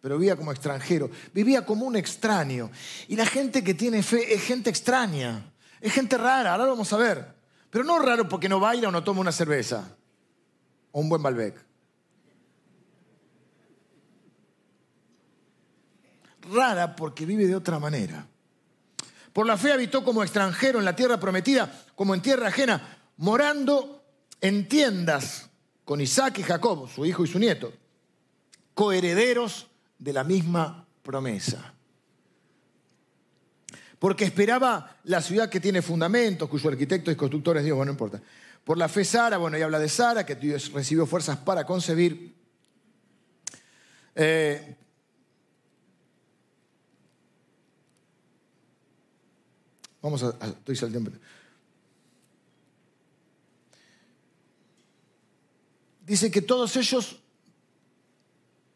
pero 0.00 0.16
vivía 0.18 0.36
como 0.36 0.52
extranjero. 0.52 1.10
Vivía 1.32 1.66
como 1.66 1.84
un 1.84 1.96
extraño. 1.96 2.70
Y 3.08 3.16
la 3.16 3.26
gente 3.26 3.64
que 3.64 3.74
tiene 3.74 4.04
fe 4.04 4.34
es 4.34 4.44
gente 4.44 4.70
extraña, 4.70 5.52
es 5.80 5.92
gente 5.92 6.16
rara, 6.16 6.52
ahora 6.52 6.66
lo 6.66 6.70
vamos 6.70 6.92
a 6.92 6.96
ver. 6.96 7.26
Pero 7.70 7.82
no 7.82 7.98
raro 7.98 8.28
porque 8.28 8.48
no 8.48 8.60
baila 8.60 8.86
o 8.86 8.92
no 8.92 9.02
toma 9.02 9.20
una 9.20 9.32
cerveza 9.32 9.96
o 10.92 11.00
un 11.00 11.08
buen 11.08 11.20
Malbec. 11.20 11.56
Rara 16.52 16.94
porque 16.94 17.26
vive 17.26 17.48
de 17.48 17.56
otra 17.56 17.80
manera. 17.80 18.28
Por 19.32 19.44
la 19.44 19.56
fe 19.56 19.72
habitó 19.72 20.04
como 20.04 20.22
extranjero 20.22 20.78
en 20.78 20.84
la 20.84 20.94
tierra 20.94 21.18
prometida, 21.18 21.82
como 21.96 22.14
en 22.14 22.22
tierra 22.22 22.46
ajena, 22.46 23.00
morando 23.16 24.04
en 24.40 24.68
tiendas 24.68 25.50
con 25.84 26.00
Isaac 26.00 26.38
y 26.38 26.42
Jacob, 26.42 26.88
su 26.88 27.04
hijo 27.04 27.24
y 27.24 27.28
su 27.28 27.38
nieto, 27.38 27.72
coherederos 28.74 29.68
de 29.98 30.12
la 30.12 30.24
misma 30.24 30.86
promesa. 31.02 31.74
Porque 33.98 34.24
esperaba 34.24 34.98
la 35.04 35.22
ciudad 35.22 35.48
que 35.48 35.60
tiene 35.60 35.82
fundamentos, 35.82 36.48
cuyo 36.48 36.70
arquitecto 36.70 37.10
y 37.10 37.16
constructor 37.16 37.56
es 37.56 37.64
Dios, 37.64 37.76
bueno, 37.76 37.90
no 37.90 37.94
importa. 37.94 38.20
Por 38.64 38.78
la 38.78 38.88
fe 38.88 39.04
Sara, 39.04 39.36
bueno, 39.36 39.56
ahí 39.56 39.62
habla 39.62 39.78
de 39.78 39.88
Sara, 39.88 40.24
que 40.24 40.34
recibió 40.34 41.06
fuerzas 41.06 41.36
para 41.38 41.64
concebir. 41.64 42.34
Eh, 44.14 44.76
vamos 50.00 50.22
a, 50.22 50.36
estoy 50.46 50.76
saltando. 50.76 51.12
Dice 56.06 56.30
que 56.30 56.42
todos 56.42 56.76
ellos, 56.76 57.18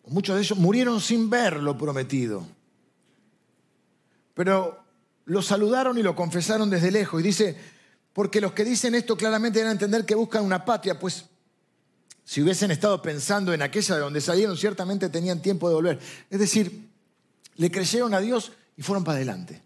muchos 0.06 0.36
de 0.36 0.42
ellos, 0.42 0.58
murieron 0.58 1.00
sin 1.00 1.28
ver 1.28 1.62
lo 1.62 1.76
prometido. 1.76 2.46
Pero 4.34 4.78
lo 5.26 5.42
saludaron 5.42 5.98
y 5.98 6.02
lo 6.02 6.16
confesaron 6.16 6.70
desde 6.70 6.90
lejos. 6.90 7.20
Y 7.20 7.24
dice, 7.24 7.56
porque 8.12 8.40
los 8.40 8.52
que 8.52 8.64
dicen 8.64 8.94
esto 8.94 9.16
claramente 9.16 9.58
deben 9.58 9.72
entender 9.72 10.06
que 10.06 10.14
buscan 10.14 10.44
una 10.44 10.64
patria, 10.64 10.98
pues 10.98 11.26
si 12.24 12.42
hubiesen 12.42 12.70
estado 12.70 13.00
pensando 13.02 13.52
en 13.52 13.62
aquella 13.62 13.94
de 13.94 14.00
donde 14.00 14.20
salieron, 14.20 14.56
ciertamente 14.56 15.08
tenían 15.08 15.42
tiempo 15.42 15.68
de 15.68 15.74
volver. 15.74 15.98
Es 16.30 16.38
decir, 16.38 16.88
le 17.56 17.70
creyeron 17.70 18.14
a 18.14 18.20
Dios 18.20 18.52
y 18.76 18.82
fueron 18.82 19.04
para 19.04 19.16
adelante. 19.16 19.62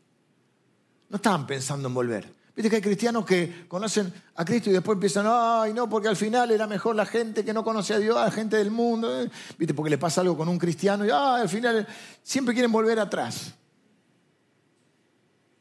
No 1.08 1.16
estaban 1.16 1.46
pensando 1.46 1.88
en 1.88 1.94
volver. 1.94 2.41
Viste 2.54 2.68
que 2.68 2.76
hay 2.76 2.82
cristianos 2.82 3.24
que 3.24 3.64
conocen 3.66 4.12
a 4.34 4.44
Cristo 4.44 4.68
y 4.68 4.74
después 4.74 4.96
empiezan, 4.96 5.26
ay, 5.26 5.72
no, 5.72 5.88
porque 5.88 6.08
al 6.08 6.16
final 6.16 6.50
era 6.50 6.66
mejor 6.66 6.94
la 6.94 7.06
gente 7.06 7.44
que 7.44 7.54
no 7.54 7.64
conocía 7.64 7.96
a 7.96 7.98
Dios, 7.98 8.14
la 8.14 8.30
gente 8.30 8.58
del 8.58 8.70
mundo. 8.70 9.22
¿eh? 9.22 9.30
Viste, 9.56 9.72
porque 9.72 9.88
le 9.88 9.96
pasa 9.96 10.20
algo 10.20 10.36
con 10.36 10.48
un 10.48 10.58
cristiano 10.58 11.06
y, 11.06 11.10
al 11.10 11.48
final 11.48 11.86
siempre 12.22 12.52
quieren 12.52 12.70
volver 12.70 12.98
atrás. 12.98 13.54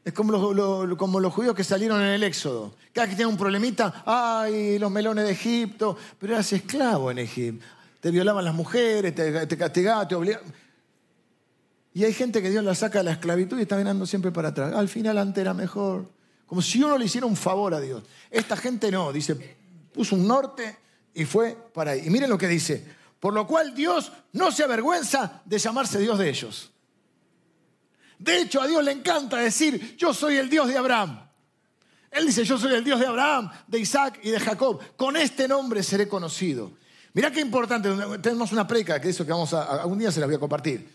Es 0.04 0.14
como 0.14 0.54
los, 0.54 0.98
como 0.98 1.20
los 1.22 1.34
judíos 1.34 1.56
que 1.56 1.64
salieron 1.64 2.02
en 2.02 2.08
el 2.08 2.24
Éxodo. 2.24 2.74
Cada 2.92 3.08
que 3.08 3.16
tienen 3.16 3.32
un 3.32 3.38
problemita, 3.38 4.04
ay, 4.06 4.78
los 4.78 4.92
melones 4.92 5.26
de 5.26 5.32
Egipto, 5.32 5.96
pero 6.20 6.34
eras 6.34 6.52
esclavo 6.52 7.10
en 7.12 7.20
Egipto. 7.20 7.66
Te 8.02 8.12
violaban 8.12 8.44
las 8.44 8.56
mujeres, 8.56 9.16
te, 9.16 9.48
te 9.48 9.58
castigaban, 9.58 10.08
te 10.10 10.16
obligaban. 10.16 10.52
Y 11.94 12.04
hay 12.04 12.14
gente 12.14 12.42
que 12.42 12.50
Dios 12.50 12.66
la 12.66 12.76
saca 12.76 12.98
de 12.98 13.06
la 13.06 13.12
esclavitud 13.12 13.60
y 13.60 13.62
está 13.62 13.78
mirando 13.78 14.06
siempre 14.06 14.32
para 14.32 14.50
atrás. 14.50 14.74
Al 14.74 14.90
final 14.90 15.18
antes 15.18 15.40
era 15.40 15.54
mejor. 15.54 16.21
Como 16.52 16.62
si 16.62 16.84
uno 16.84 16.98
le 16.98 17.06
hiciera 17.06 17.26
un 17.26 17.38
favor 17.38 17.74
a 17.74 17.80
Dios. 17.80 18.04
Esta 18.30 18.58
gente 18.58 18.92
no, 18.92 19.14
dice, 19.14 19.36
puso 19.94 20.18
un 20.18 20.28
norte 20.28 20.80
y 21.14 21.24
fue 21.24 21.56
para 21.74 21.92
ahí. 21.92 22.02
Y 22.06 22.10
miren 22.10 22.30
lo 22.30 22.38
que 22.38 22.50
dice. 22.50 22.86
Por 23.22 23.34
lo 23.34 23.48
cual 23.48 23.74
Dios 23.74 24.12
no 24.34 24.52
se 24.52 24.66
avergüenza 24.66 25.44
de 25.46 25.58
llamarse 25.58 25.98
Dios 26.00 26.20
de 26.20 26.30
ellos. 26.30 26.70
De 28.20 28.42
hecho, 28.42 28.62
a 28.62 28.68
Dios 28.68 28.84
le 28.84 28.92
encanta 28.92 29.38
decir, 29.38 29.96
yo 29.96 30.14
soy 30.14 30.36
el 30.36 30.50
Dios 30.50 30.68
de 30.68 30.78
Abraham. 30.78 31.26
Él 32.12 32.26
dice, 32.26 32.44
yo 32.44 32.58
soy 32.58 32.74
el 32.74 32.84
Dios 32.84 33.00
de 33.00 33.08
Abraham, 33.08 33.50
de 33.66 33.80
Isaac 33.80 34.20
y 34.22 34.32
de 34.32 34.40
Jacob. 34.42 34.82
Con 34.98 35.16
este 35.16 35.48
nombre 35.48 35.82
seré 35.82 36.10
conocido. 36.10 36.74
Mirá 37.14 37.32
qué 37.32 37.40
importante, 37.40 37.88
tenemos 38.22 38.52
una 38.52 38.68
preca 38.68 39.00
que 39.00 39.08
eso 39.08 39.26
que 39.26 39.32
vamos 39.32 39.54
a, 39.54 39.84
algún 39.84 40.00
día 40.00 40.12
se 40.12 40.20
la 40.20 40.26
voy 40.26 40.36
a 40.36 40.40
compartir. 40.40 40.86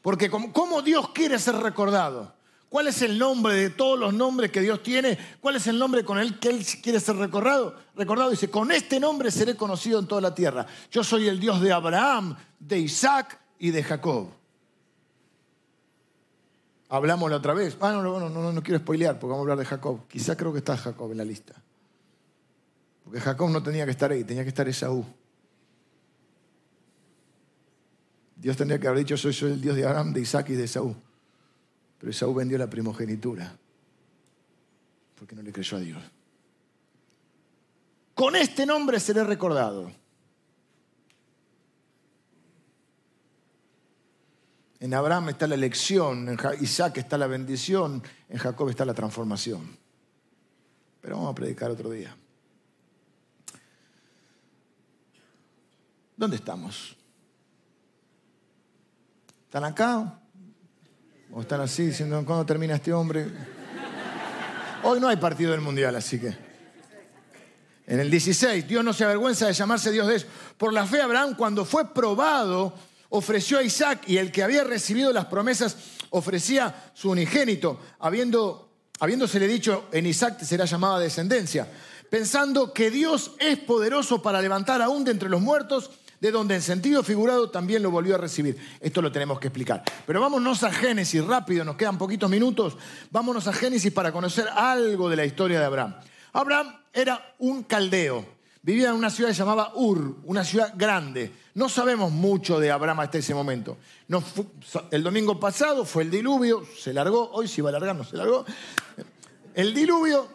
Porque 0.00 0.30
¿cómo 0.30 0.80
Dios 0.80 1.10
quiere 1.10 1.38
ser 1.38 1.56
recordado? 1.56 2.40
¿Cuál 2.72 2.88
es 2.88 3.02
el 3.02 3.18
nombre 3.18 3.54
de 3.54 3.68
todos 3.68 3.98
los 3.98 4.14
nombres 4.14 4.50
que 4.50 4.62
Dios 4.62 4.82
tiene? 4.82 5.18
¿Cuál 5.42 5.56
es 5.56 5.66
el 5.66 5.78
nombre 5.78 6.06
con 6.06 6.18
el 6.18 6.38
que 6.38 6.48
Él 6.48 6.64
quiere 6.82 7.00
ser 7.00 7.16
recordado? 7.16 7.76
Recordado 7.94 8.30
dice, 8.30 8.48
con 8.48 8.72
este 8.72 8.98
nombre 8.98 9.30
seré 9.30 9.54
conocido 9.56 9.98
en 9.98 10.06
toda 10.06 10.22
la 10.22 10.34
tierra. 10.34 10.64
Yo 10.90 11.04
soy 11.04 11.28
el 11.28 11.38
Dios 11.38 11.60
de 11.60 11.70
Abraham, 11.70 12.34
de 12.58 12.78
Isaac 12.78 13.38
y 13.58 13.72
de 13.72 13.82
Jacob. 13.82 14.30
Hablamos 16.88 17.30
la 17.30 17.36
otra 17.36 17.52
vez. 17.52 17.76
Ah, 17.78 17.92
no, 17.92 18.02
no, 18.02 18.30
no, 18.30 18.52
no 18.54 18.62
quiero 18.62 18.80
spoilear 18.80 19.18
porque 19.18 19.32
vamos 19.32 19.40
a 19.40 19.42
hablar 19.42 19.58
de 19.58 19.66
Jacob. 19.66 20.08
Quizá 20.08 20.34
creo 20.34 20.50
que 20.50 20.60
está 20.60 20.74
Jacob 20.74 21.12
en 21.12 21.18
la 21.18 21.26
lista. 21.26 21.52
Porque 23.04 23.20
Jacob 23.20 23.50
no 23.50 23.62
tenía 23.62 23.84
que 23.84 23.90
estar 23.90 24.10
ahí, 24.10 24.24
tenía 24.24 24.44
que 24.44 24.48
estar 24.48 24.66
Esaú. 24.66 25.04
Dios 28.34 28.56
tendría 28.56 28.80
que 28.80 28.88
haber 28.88 29.00
dicho, 29.00 29.18
soy, 29.18 29.34
soy 29.34 29.52
el 29.52 29.60
Dios 29.60 29.76
de 29.76 29.84
Abraham, 29.84 30.14
de 30.14 30.22
Isaac 30.22 30.48
y 30.48 30.54
de 30.54 30.64
Esaú. 30.64 30.96
Pero 32.02 32.10
Esaú 32.10 32.34
vendió 32.34 32.58
la 32.58 32.68
primogenitura 32.68 33.56
porque 35.14 35.36
no 35.36 35.42
le 35.42 35.52
creyó 35.52 35.76
a 35.76 35.80
Dios. 35.80 36.02
Con 38.12 38.34
este 38.34 38.66
nombre 38.66 38.98
seré 38.98 39.22
recordado. 39.22 39.88
En 44.80 44.92
Abraham 44.94 45.28
está 45.28 45.46
la 45.46 45.54
elección, 45.54 46.28
en 46.28 46.38
Isaac 46.60 46.98
está 46.98 47.16
la 47.16 47.28
bendición, 47.28 48.02
en 48.28 48.38
Jacob 48.38 48.68
está 48.68 48.84
la 48.84 48.94
transformación. 48.94 49.78
Pero 51.00 51.18
vamos 51.18 51.30
a 51.30 51.34
predicar 51.36 51.70
otro 51.70 51.88
día. 51.88 52.16
¿Dónde 56.16 56.34
estamos? 56.34 56.96
¿Están 59.46 59.62
acá? 59.62 60.18
¿O 61.34 61.40
están 61.40 61.62
así 61.62 61.86
diciendo 61.86 62.22
cuándo 62.26 62.44
termina 62.44 62.74
este 62.74 62.92
hombre? 62.92 63.26
Hoy 64.82 65.00
no 65.00 65.08
hay 65.08 65.16
partido 65.16 65.52
del 65.52 65.62
Mundial, 65.62 65.96
así 65.96 66.20
que. 66.20 66.36
En 67.86 68.00
el 68.00 68.10
16, 68.10 68.68
Dios 68.68 68.84
no 68.84 68.92
se 68.92 69.04
avergüenza 69.04 69.46
de 69.46 69.54
llamarse 69.54 69.90
Dios 69.90 70.06
de 70.06 70.16
eso. 70.16 70.26
Por 70.58 70.74
la 70.74 70.86
fe, 70.86 71.00
Abraham, 71.00 71.34
cuando 71.34 71.64
fue 71.64 71.92
probado, 71.94 72.74
ofreció 73.08 73.58
a 73.58 73.62
Isaac 73.62 74.02
y 74.06 74.18
el 74.18 74.30
que 74.30 74.42
había 74.42 74.62
recibido 74.62 75.10
las 75.10 75.24
promesas 75.24 75.76
ofrecía 76.10 76.90
su 76.92 77.10
unigénito, 77.10 77.80
habiendo, 78.00 78.70
habiéndosele 79.00 79.48
dicho 79.48 79.86
en 79.90 80.06
Isaac 80.06 80.42
será 80.42 80.66
llamada 80.66 80.98
descendencia, 80.98 81.66
pensando 82.10 82.74
que 82.74 82.90
Dios 82.90 83.32
es 83.38 83.58
poderoso 83.58 84.20
para 84.20 84.42
levantar 84.42 84.82
aún 84.82 85.04
de 85.04 85.12
entre 85.12 85.30
los 85.30 85.40
muertos, 85.40 85.90
de 86.22 86.30
donde 86.30 86.54
en 86.54 86.62
sentido 86.62 87.02
figurado 87.02 87.50
también 87.50 87.82
lo 87.82 87.90
volvió 87.90 88.14
a 88.14 88.18
recibir. 88.18 88.56
Esto 88.78 89.02
lo 89.02 89.10
tenemos 89.10 89.40
que 89.40 89.48
explicar. 89.48 89.82
Pero 90.06 90.20
vámonos 90.20 90.62
a 90.62 90.70
Génesis, 90.70 91.26
rápido, 91.26 91.64
nos 91.64 91.74
quedan 91.74 91.98
poquitos 91.98 92.30
minutos. 92.30 92.76
Vámonos 93.10 93.48
a 93.48 93.52
Génesis 93.52 93.92
para 93.92 94.12
conocer 94.12 94.46
algo 94.54 95.10
de 95.10 95.16
la 95.16 95.24
historia 95.24 95.58
de 95.58 95.66
Abraham. 95.66 95.96
Abraham 96.32 96.76
era 96.92 97.34
un 97.40 97.64
caldeo. 97.64 98.24
Vivía 98.62 98.90
en 98.90 98.94
una 98.94 99.10
ciudad 99.10 99.30
que 99.30 99.34
se 99.34 99.40
llamaba 99.40 99.72
Ur, 99.74 100.18
una 100.22 100.44
ciudad 100.44 100.72
grande. 100.76 101.32
No 101.54 101.68
sabemos 101.68 102.12
mucho 102.12 102.60
de 102.60 102.70
Abraham 102.70 103.00
hasta 103.00 103.18
ese 103.18 103.34
momento. 103.34 103.78
el 104.92 105.02
domingo 105.02 105.40
pasado 105.40 105.84
fue 105.84 106.04
el 106.04 106.10
diluvio, 106.12 106.64
se 106.78 106.92
largó, 106.92 107.32
hoy 107.32 107.48
se 107.48 107.62
iba 107.62 107.70
a 107.70 107.72
largar, 107.72 107.96
no 107.96 108.04
se 108.04 108.16
largó. 108.16 108.44
El 109.54 109.74
diluvio, 109.74 110.28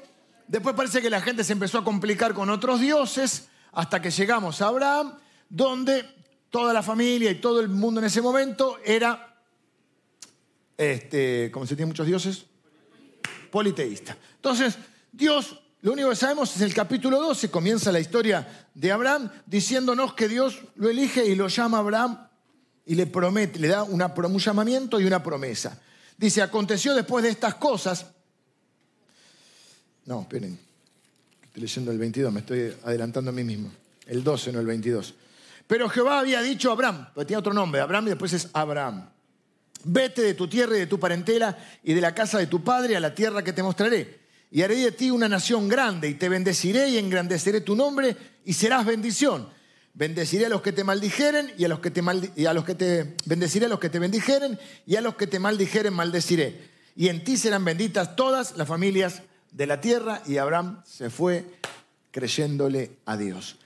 después 0.50 0.76
parece 0.76 1.02
que 1.02 1.10
la 1.10 1.22
gente 1.22 1.46
se 1.46 1.54
empezó 1.54 1.78
a 1.78 1.86
complicar 1.86 2.34
con 2.34 2.50
otros 2.50 2.82
dioses, 2.82 3.48
hasta 3.72 4.02
que 4.02 4.12
llegamos 4.12 4.62
a 4.62 4.68
Abraham, 4.68 5.14
donde 5.50 6.06
toda 6.50 6.74
la 6.74 6.84
familia 6.84 7.32
y 7.32 7.36
todo 7.36 7.60
el 7.60 7.70
mundo 7.70 8.00
en 8.00 8.08
ese 8.08 8.22
momento 8.22 8.78
era, 8.84 9.42
este, 10.78 11.50
como 11.52 11.66
se 11.66 11.76
tiene 11.76 11.88
muchos 11.88 12.08
dioses, 12.08 12.46
politeísta. 13.52 14.18
Entonces, 14.36 14.78
Dios 15.12 15.58
lo 15.82 15.94
único 15.94 16.10
que 16.10 16.16
sabemos 16.16 16.56
es 16.56 16.62
el 16.62 16.74
capítulo 16.74 17.22
12, 17.22 17.52
comienza 17.52 17.92
la 17.92 18.00
historia 18.00 18.68
de 18.74 18.92
Abraham 18.92 19.30
diciéndonos 19.46 20.14
que 20.16 20.28
Dios 20.28 20.60
lo 20.76 20.90
elige 20.90 21.26
y 21.26 21.36
lo 21.36 21.48
llama 21.48 21.78
Abraham 21.78 22.28
y 22.86 22.96
le 22.96 23.06
promete, 23.06 23.60
le 23.60 23.68
da 23.68 23.84
un 23.84 24.38
llamamiento 24.40 25.00
y 25.00 25.06
una 25.06 25.22
promesa. 25.22 25.80
Dice, 26.18 26.42
aconteció 26.42 26.96
después 26.96 27.24
de 27.24 27.30
estas 27.30 27.56
cosas. 27.56 28.08
No, 30.06 30.22
esperen, 30.22 30.58
estoy 31.44 31.62
leyendo 31.62 31.92
el 31.92 32.00
22, 32.00 32.34
me 32.34 32.40
estoy 32.40 32.74
adelantando 32.84 33.30
a 33.30 33.34
mí 33.34 33.44
mismo. 33.44 33.72
El 34.08 34.24
12, 34.24 34.54
no 34.54 34.60
el 34.60 34.66
22. 34.66 35.14
Pero 35.68 35.90
Jehová 35.90 36.20
había 36.20 36.42
dicho 36.42 36.70
a 36.70 36.74
Abraham, 36.74 37.10
porque 37.14 37.28
tiene 37.28 37.40
otro 37.40 37.54
nombre, 37.54 37.82
Abraham 37.82 38.08
y 38.08 38.10
después 38.10 38.34
es 38.34 38.50
Abraham. 38.54 39.10
Vete 39.84 40.22
de 40.22 40.34
tu 40.34 40.48
tierra 40.48 40.76
y 40.76 40.80
de 40.80 40.88
tu 40.88 41.00
parentela 41.00 41.58
y 41.84 41.94
de 41.94 42.02
la 42.02 42.16
casa 42.16 42.40
de 42.40 42.48
tu 42.48 42.64
padre 42.64 42.96
a 42.96 43.00
la 43.00 43.14
tierra 43.14 43.44
que 43.44 43.54
te 43.54 43.64
mostraré 43.64 44.28
y 44.50 44.62
haré 44.62 44.76
de 44.78 44.92
ti 44.92 45.12
una 45.12 45.28
nación 45.28 45.68
grande 45.68 46.08
y 46.08 46.14
te 46.14 46.30
bendeciré 46.30 46.90
y 46.90 46.98
engrandeceré 46.98 47.62
tu 47.62 47.76
nombre 47.76 48.16
y 48.46 48.54
serás 48.54 48.86
bendición. 48.86 49.50
Bendeciré 49.94 50.46
a 50.46 50.50
los 50.50 50.62
que 50.62 50.72
te 50.72 50.84
maldijeren 50.84 51.52
y 51.58 51.66
a 51.66 51.68
los 51.68 51.80
que 51.80 51.92
te, 51.92 52.02
a 52.48 52.54
los 52.54 52.64
que 52.64 52.76
te 52.76 53.16
bendeciré 53.26 53.66
a 53.66 53.70
los 53.70 53.80
que 53.80 53.90
te 53.90 54.00
bendijeren 54.00 54.60
y 54.86 54.96
a 54.96 55.02
los 55.02 55.16
que 55.16 55.28
te 55.28 55.40
maldijeren 55.40 55.94
maldeciré. 55.94 56.70
Y 56.96 57.10
en 57.10 57.24
ti 57.24 57.36
serán 57.36 57.66
benditas 57.66 58.16
todas 58.16 58.56
las 58.58 58.68
familias 58.68 59.24
de 59.52 59.68
la 59.68 59.82
tierra 59.82 60.22
y 60.26 60.38
Abraham 60.38 60.82
se 60.86 61.10
fue 61.10 61.46
creyéndole 62.12 62.92
a 63.06 63.18
Dios. 63.18 63.58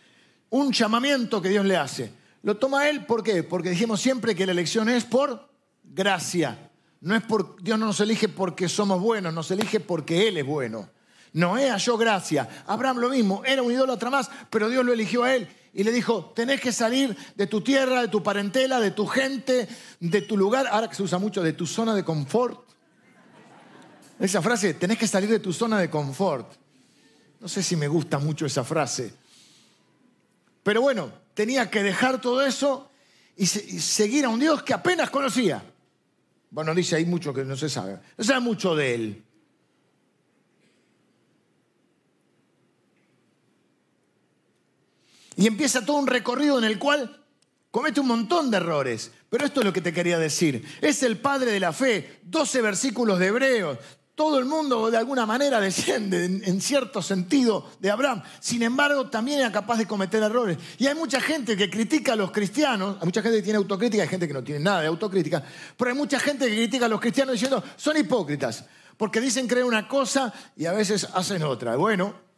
Un 0.52 0.72
llamamiento 0.72 1.42
que 1.42 1.50
Dios 1.50 1.66
le 1.66 1.76
hace. 1.76 2.14
Lo 2.44 2.58
toma 2.58 2.88
él, 2.90 3.06
¿por 3.06 3.24
qué? 3.24 3.44
Porque 3.44 3.72
dijimos 3.72 4.00
siempre 4.00 4.36
que 4.36 4.46
la 4.46 4.52
elección 4.52 4.88
es 4.90 5.04
por 5.04 5.50
gracia. 5.84 6.70
No 7.00 7.16
es 7.16 7.24
por, 7.24 7.62
Dios 7.62 7.80
no 7.80 7.88
nos 7.88 8.00
elige 8.00 8.30
porque 8.30 8.70
somos 8.70 9.02
buenos, 9.02 9.34
nos 9.34 9.50
elige 9.50 9.80
porque 9.80 10.28
Él 10.28 10.38
es 10.38 10.46
bueno. 10.46 10.90
Noé 11.34 11.70
halló 11.70 11.98
gracia. 11.98 12.48
Abraham 12.68 12.98
lo 12.98 13.10
mismo, 13.10 13.42
era 13.46 13.64
un 13.64 13.72
idólatra 13.72 14.10
más, 14.10 14.30
pero 14.50 14.70
Dios 14.70 14.86
lo 14.86 14.94
eligió 14.94 15.24
a 15.24 15.34
él 15.34 15.48
y 15.74 15.84
le 15.84 15.92
dijo, 15.92 16.34
tenés 16.36 16.60
que 16.60 16.74
salir 16.74 17.16
de 17.36 17.48
tu 17.48 17.62
tierra, 17.62 18.02
de 18.02 18.10
tu 18.10 18.22
parentela, 18.22 18.80
de 18.80 18.92
tu 18.92 19.08
gente, 19.08 19.68
de 20.00 20.22
tu 20.22 20.36
lugar, 20.36 20.68
ahora 20.68 20.90
que 20.90 20.96
se 20.96 21.04
usa 21.04 21.18
mucho, 21.18 21.42
de 21.42 21.54
tu 21.54 21.66
zona 21.66 21.96
de 21.96 22.04
confort. 22.04 22.70
Esa 24.20 24.42
frase, 24.42 24.74
tenés 24.74 24.98
que 24.98 25.08
salir 25.08 25.30
de 25.30 25.40
tu 25.40 25.54
zona 25.54 25.80
de 25.80 25.90
confort. 25.90 26.52
No 27.40 27.48
sé 27.48 27.64
si 27.64 27.76
me 27.76 27.88
gusta 27.88 28.20
mucho 28.20 28.46
esa 28.46 28.64
frase. 28.64 29.21
Pero 30.64 30.82
bueno, 30.82 31.12
tenía 31.34 31.70
que 31.70 31.84
dejar 31.84 32.22
todo 32.22 32.46
eso 32.46 32.92
y, 33.36 33.46
seguir 33.46 34.26
a 34.26 34.30
un 34.30 34.40
Dios 34.40 34.64
que 34.64 34.74
apenas 34.74 35.10
conocía. 35.10 35.64
Bueno, 36.50 36.76
dice 36.76 36.98
hay 36.98 37.06
mucho 37.06 37.34
que 37.34 37.44
no 37.44 37.56
se 37.56 37.70
sabe. 37.70 38.00
No 38.18 38.24
sabe 38.24 38.40
mucho 38.42 38.76
de 38.76 38.96
él. 38.96 39.24
Y 45.38 45.48
empieza 45.48 45.84
todo 45.84 45.98
un 45.98 46.08
recorrido 46.08 46.60
en 46.60 46.66
el 46.66 46.78
cual 46.78 47.26
comete 47.72 48.00
un 48.00 48.08
montón 48.08 48.52
de 48.52 48.58
errores. 48.58 49.12
Pero 49.30 49.46
esto 49.46 49.62
es 49.62 49.66
lo 49.66 49.74
que 49.74 49.82
te 49.82 49.94
quería 49.94 50.20
decir. 50.20 50.64
Es 50.82 51.02
el 51.04 51.18
padre 51.18 51.52
de 51.52 51.60
la 51.60 51.74
fe. 51.74 52.20
12 52.24 52.62
versículos 52.62 53.18
de 53.18 53.28
Hebreos 53.28 53.78
todo 54.16 54.38
el 54.40 54.46
mundo 54.46 54.92
de 54.92 54.98
alguna 54.98 55.26
manera 55.26 55.60
desciende 55.60 56.26
en, 56.26 56.62
cierto 56.62 57.02
sentido 57.02 57.70
de 57.80 57.90
Abraham. 57.90 58.22
Sin 58.40 58.62
embargo, 58.62 59.10
también 59.10 59.40
era 59.40 59.52
capaz 59.52 59.78
de 59.78 59.88
cometer 59.88 60.22
errores. 60.22 60.58
Y 60.78 60.88
hay 60.88 60.96
mucha 60.96 61.20
gente 61.22 61.56
que 61.58 61.70
critica 61.70 62.14
a 62.14 62.16
los 62.16 62.32
cristianos, 62.32 62.98
hay 63.00 63.06
mucha 63.06 63.22
gente 63.22 63.38
que 63.38 63.44
tiene 63.44 63.58
autocrítica, 63.58 64.04
hay 64.04 64.10
gente 64.10 64.28
que 64.28 64.34
no 64.34 64.44
tiene 64.44 64.60
nada 64.60 64.82
de 64.82 64.88
autocrítica, 64.88 65.44
pero 65.78 65.92
hay 65.92 65.98
mucha 65.98 66.20
gente 66.20 66.48
que 66.48 66.56
critica 66.56 66.86
a 66.86 66.90
los 66.90 67.00
cristianos 67.00 67.34
diciendo, 67.34 67.64
son 67.76 67.98
hipócritas, 67.98 68.66
porque 68.98 69.22
dicen 69.22 69.48
creer 69.48 69.66
una 69.66 69.88
cosa 69.88 70.34
y 70.56 70.66
a 70.66 70.74
veces 70.74 71.08
hacen 71.14 71.44
otra. 71.44 71.76
Bueno, 71.76 72.31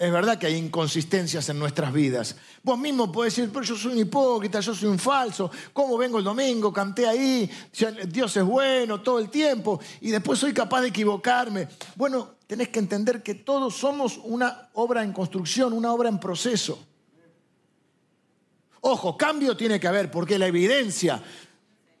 es 0.00 0.10
verdad 0.10 0.38
que 0.38 0.46
hay 0.46 0.54
inconsistencias 0.54 1.46
en 1.50 1.58
nuestras 1.58 1.92
vidas. 1.92 2.34
Vos 2.62 2.78
mismo 2.78 3.12
podés 3.12 3.36
decir, 3.36 3.50
pero 3.52 3.66
yo 3.66 3.76
soy 3.76 3.92
un 3.92 3.98
hipócrita, 3.98 4.58
yo 4.60 4.74
soy 4.74 4.88
un 4.88 4.98
falso, 4.98 5.50
¿cómo 5.74 5.98
vengo 5.98 6.16
el 6.16 6.24
domingo? 6.24 6.72
Canté 6.72 7.06
ahí, 7.06 7.50
Dios 8.08 8.34
es 8.34 8.42
bueno 8.42 9.02
todo 9.02 9.18
el 9.18 9.28
tiempo 9.28 9.78
y 10.00 10.10
después 10.10 10.38
soy 10.38 10.54
capaz 10.54 10.80
de 10.80 10.88
equivocarme. 10.88 11.68
Bueno, 11.96 12.36
tenés 12.46 12.70
que 12.70 12.78
entender 12.78 13.22
que 13.22 13.34
todos 13.34 13.76
somos 13.76 14.18
una 14.24 14.70
obra 14.72 15.04
en 15.04 15.12
construcción, 15.12 15.74
una 15.74 15.92
obra 15.92 16.08
en 16.08 16.18
proceso. 16.18 16.82
Ojo, 18.80 19.18
cambio 19.18 19.54
tiene 19.54 19.78
que 19.78 19.86
haber, 19.86 20.10
porque 20.10 20.38
la 20.38 20.46
evidencia 20.46 21.22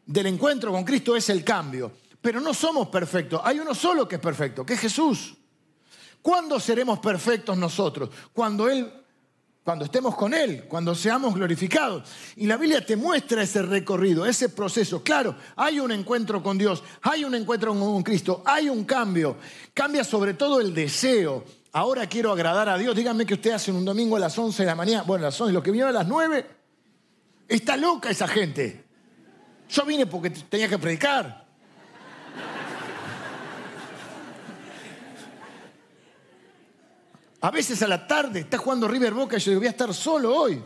del 0.06 0.24
encuentro 0.24 0.72
con 0.72 0.84
Cristo 0.84 1.14
es 1.16 1.28
el 1.28 1.44
cambio. 1.44 1.92
Pero 2.22 2.40
no 2.40 2.54
somos 2.54 2.88
perfectos. 2.88 3.42
Hay 3.44 3.58
uno 3.58 3.74
solo 3.74 4.08
que 4.08 4.14
es 4.14 4.22
perfecto, 4.22 4.64
que 4.64 4.72
es 4.72 4.80
Jesús. 4.80 5.34
¿Cuándo 6.22 6.60
seremos 6.60 6.98
perfectos 6.98 7.56
nosotros? 7.56 8.10
Cuando 8.32 8.68
Él, 8.68 8.92
cuando 9.64 9.84
estemos 9.84 10.14
con 10.16 10.34
Él, 10.34 10.64
cuando 10.68 10.94
seamos 10.94 11.34
glorificados. 11.34 12.08
Y 12.36 12.46
la 12.46 12.56
Biblia 12.56 12.84
te 12.84 12.96
muestra 12.96 13.42
ese 13.42 13.62
recorrido, 13.62 14.26
ese 14.26 14.48
proceso. 14.48 15.02
Claro, 15.02 15.34
hay 15.56 15.80
un 15.80 15.92
encuentro 15.92 16.42
con 16.42 16.58
Dios, 16.58 16.82
hay 17.02 17.24
un 17.24 17.34
encuentro 17.34 17.72
con 17.78 18.02
Cristo, 18.02 18.42
hay 18.44 18.68
un 18.68 18.84
cambio. 18.84 19.36
Cambia 19.72 20.04
sobre 20.04 20.34
todo 20.34 20.60
el 20.60 20.74
deseo. 20.74 21.44
Ahora 21.72 22.06
quiero 22.08 22.32
agradar 22.32 22.68
a 22.68 22.76
Dios. 22.76 22.96
Díganme 22.96 23.24
que 23.24 23.34
usted 23.34 23.52
hace 23.52 23.70
un 23.70 23.84
domingo 23.84 24.16
a 24.16 24.20
las 24.20 24.36
11 24.36 24.62
de 24.62 24.66
la 24.66 24.74
mañana. 24.74 25.02
Bueno, 25.04 25.24
a 25.24 25.28
las 25.28 25.40
11, 25.40 25.52
lo 25.52 25.62
que 25.62 25.70
vinieron 25.70 25.94
a 25.94 25.98
las 26.00 26.08
9. 26.08 26.46
Está 27.48 27.76
loca 27.76 28.10
esa 28.10 28.26
gente. 28.26 28.84
Yo 29.68 29.84
vine 29.84 30.06
porque 30.06 30.30
tenía 30.30 30.68
que 30.68 30.78
predicar. 30.78 31.46
A 37.42 37.50
veces 37.50 37.82
a 37.82 37.88
la 37.88 38.06
tarde 38.06 38.40
está 38.40 38.58
jugando 38.58 38.86
River 38.86 39.14
Boca 39.14 39.36
y 39.36 39.40
yo 39.40 39.50
digo, 39.52 39.60
voy 39.60 39.68
a 39.68 39.70
estar 39.70 39.92
solo 39.94 40.34
hoy. 40.34 40.62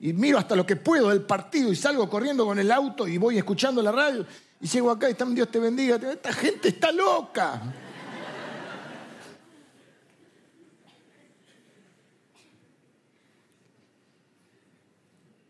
Y 0.00 0.12
miro 0.12 0.36
hasta 0.36 0.54
lo 0.54 0.66
que 0.66 0.76
puedo 0.76 1.08
del 1.08 1.22
partido 1.22 1.72
y 1.72 1.76
salgo 1.76 2.10
corriendo 2.10 2.44
con 2.44 2.58
el 2.58 2.70
auto 2.70 3.06
y 3.06 3.18
voy 3.18 3.38
escuchando 3.38 3.80
la 3.80 3.92
radio 3.92 4.26
y 4.60 4.66
llego 4.66 4.90
acá 4.90 5.08
y 5.08 5.12
están, 5.12 5.34
Dios 5.34 5.50
te 5.50 5.58
bendiga. 5.58 5.96
Esta 5.96 6.32
gente 6.32 6.68
está 6.68 6.92
loca. 6.92 7.60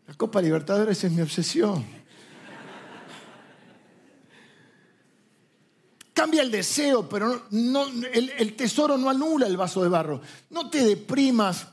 La 0.07 0.13
Copa 0.15 0.41
Libertadores 0.41 1.03
es 1.03 1.11
mi 1.11 1.21
obsesión. 1.21 1.85
Cambia 6.13 6.43
el 6.43 6.51
deseo, 6.51 7.09
pero 7.09 7.47
no, 7.49 7.85
el, 8.13 8.53
tesoro 8.55 8.97
no 8.97 9.09
anula 9.09 9.47
el 9.47 9.57
vaso 9.57 9.81
de 9.81 9.89
barro. 9.89 10.21
No 10.51 10.69
te 10.69 10.83
deprimas, 10.83 11.67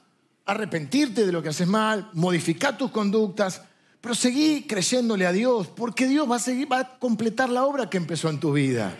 arrepentirte 0.46 1.26
de 1.26 1.32
lo 1.32 1.42
que 1.42 1.50
haces 1.50 1.68
mal, 1.68 2.08
modificar 2.14 2.78
tus 2.78 2.90
conductas, 2.90 3.62
pero 4.00 4.14
seguí 4.14 4.66
creyéndole 4.66 5.26
a 5.26 5.32
Dios, 5.32 5.68
porque 5.68 6.06
Dios 6.06 6.28
va 6.30 6.36
a, 6.36 6.66
va 6.66 6.80
a 6.80 6.98
completar 6.98 7.50
la 7.50 7.64
obra 7.64 7.90
que 7.90 7.98
empezó 7.98 8.30
en 8.30 8.40
tu 8.40 8.52
vida. 8.52 8.96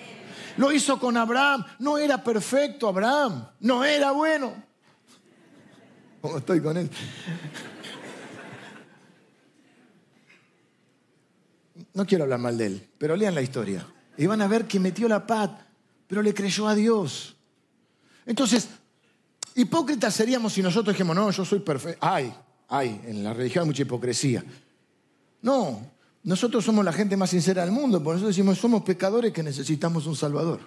Lo 0.58 0.72
hizo 0.72 1.00
con 1.00 1.16
Abraham, 1.16 1.64
no 1.78 1.96
era 1.96 2.22
perfecto 2.22 2.86
Abraham, 2.86 3.46
no 3.60 3.82
era 3.82 4.10
bueno. 4.10 4.52
¿Cómo 6.20 6.36
estoy 6.36 6.60
con 6.60 6.76
él? 6.76 6.90
No 11.94 12.06
quiero 12.06 12.24
hablar 12.24 12.40
mal 12.40 12.58
de 12.58 12.66
él, 12.66 12.88
pero 12.98 13.16
lean 13.16 13.34
la 13.34 13.42
historia. 13.42 13.86
Y 14.16 14.26
van 14.26 14.42
a 14.42 14.48
ver 14.48 14.66
que 14.66 14.78
metió 14.78 15.08
la 15.08 15.26
paz, 15.26 15.50
pero 16.06 16.22
le 16.22 16.34
creyó 16.34 16.68
a 16.68 16.74
Dios. 16.74 17.36
Entonces, 18.26 18.68
hipócritas 19.54 20.14
seríamos 20.14 20.52
si 20.52 20.62
nosotros 20.62 20.94
dijéramos, 20.94 21.16
no, 21.16 21.30
yo 21.30 21.44
soy 21.44 21.60
perfecto. 21.60 22.06
Ay, 22.06 22.32
ay, 22.68 23.00
en 23.06 23.24
la 23.24 23.32
religión 23.32 23.62
hay 23.62 23.68
mucha 23.68 23.82
hipocresía. 23.82 24.44
No, 25.42 25.80
nosotros 26.22 26.64
somos 26.64 26.84
la 26.84 26.92
gente 26.92 27.16
más 27.16 27.30
sincera 27.30 27.64
del 27.64 27.72
mundo, 27.72 28.02
por 28.02 28.16
eso 28.16 28.26
decimos, 28.26 28.58
somos 28.58 28.82
pecadores 28.82 29.32
que 29.32 29.42
necesitamos 29.42 30.06
un 30.06 30.16
Salvador. 30.16 30.60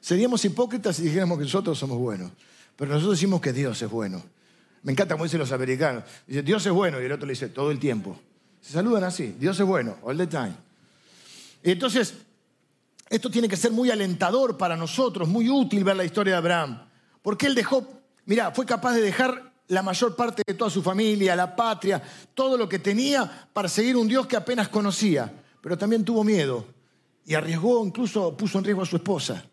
Seríamos 0.00 0.44
hipócritas 0.44 0.96
si 0.96 1.02
dijéramos 1.02 1.38
que 1.38 1.44
nosotros 1.44 1.78
somos 1.78 1.98
buenos, 1.98 2.32
pero 2.76 2.92
nosotros 2.92 3.18
decimos 3.18 3.40
que 3.40 3.52
Dios 3.52 3.80
es 3.82 3.90
bueno. 3.90 4.22
Me 4.82 4.92
encanta 4.92 5.14
como 5.14 5.24
dicen 5.24 5.38
los 5.38 5.52
americanos. 5.52 6.04
Dice, 6.26 6.42
Dios 6.42 6.64
es 6.64 6.72
bueno, 6.72 7.00
y 7.00 7.04
el 7.04 7.12
otro 7.12 7.26
le 7.26 7.34
dice, 7.34 7.48
todo 7.48 7.70
el 7.70 7.78
tiempo. 7.78 8.18
Se 8.60 8.72
saludan 8.72 9.04
así, 9.04 9.36
Dios 9.38 9.58
es 9.60 9.66
bueno, 9.66 9.96
all 10.02 10.16
the 10.16 10.26
time. 10.26 10.54
Y 11.62 11.72
entonces, 11.72 12.14
esto 13.10 13.28
tiene 13.28 13.48
que 13.48 13.56
ser 13.56 13.72
muy 13.72 13.90
alentador 13.90 14.56
para 14.56 14.76
nosotros, 14.76 15.28
muy 15.28 15.50
útil 15.50 15.82
ver 15.82 15.96
la 15.96 16.04
historia 16.04 16.34
de 16.34 16.38
Abraham. 16.38 16.88
Porque 17.20 17.46
él 17.46 17.56
dejó, 17.56 17.84
mira, 18.24 18.52
fue 18.52 18.64
capaz 18.64 18.94
de 18.94 19.02
dejar 19.02 19.52
la 19.66 19.82
mayor 19.82 20.14
parte 20.14 20.44
de 20.46 20.54
toda 20.54 20.70
su 20.70 20.80
familia, 20.80 21.34
la 21.34 21.56
patria, 21.56 22.00
todo 22.34 22.56
lo 22.56 22.68
que 22.68 22.78
tenía 22.78 23.48
para 23.52 23.68
seguir 23.68 23.96
un 23.96 24.06
Dios 24.06 24.28
que 24.28 24.36
apenas 24.36 24.68
conocía. 24.68 25.32
Pero 25.60 25.76
también 25.76 26.04
tuvo 26.04 26.22
miedo 26.22 26.64
y 27.26 27.34
arriesgó, 27.34 27.84
incluso 27.84 28.36
puso 28.36 28.58
en 28.58 28.64
riesgo 28.64 28.82
a 28.82 28.86
su 28.86 28.96
esposa. 28.96 29.44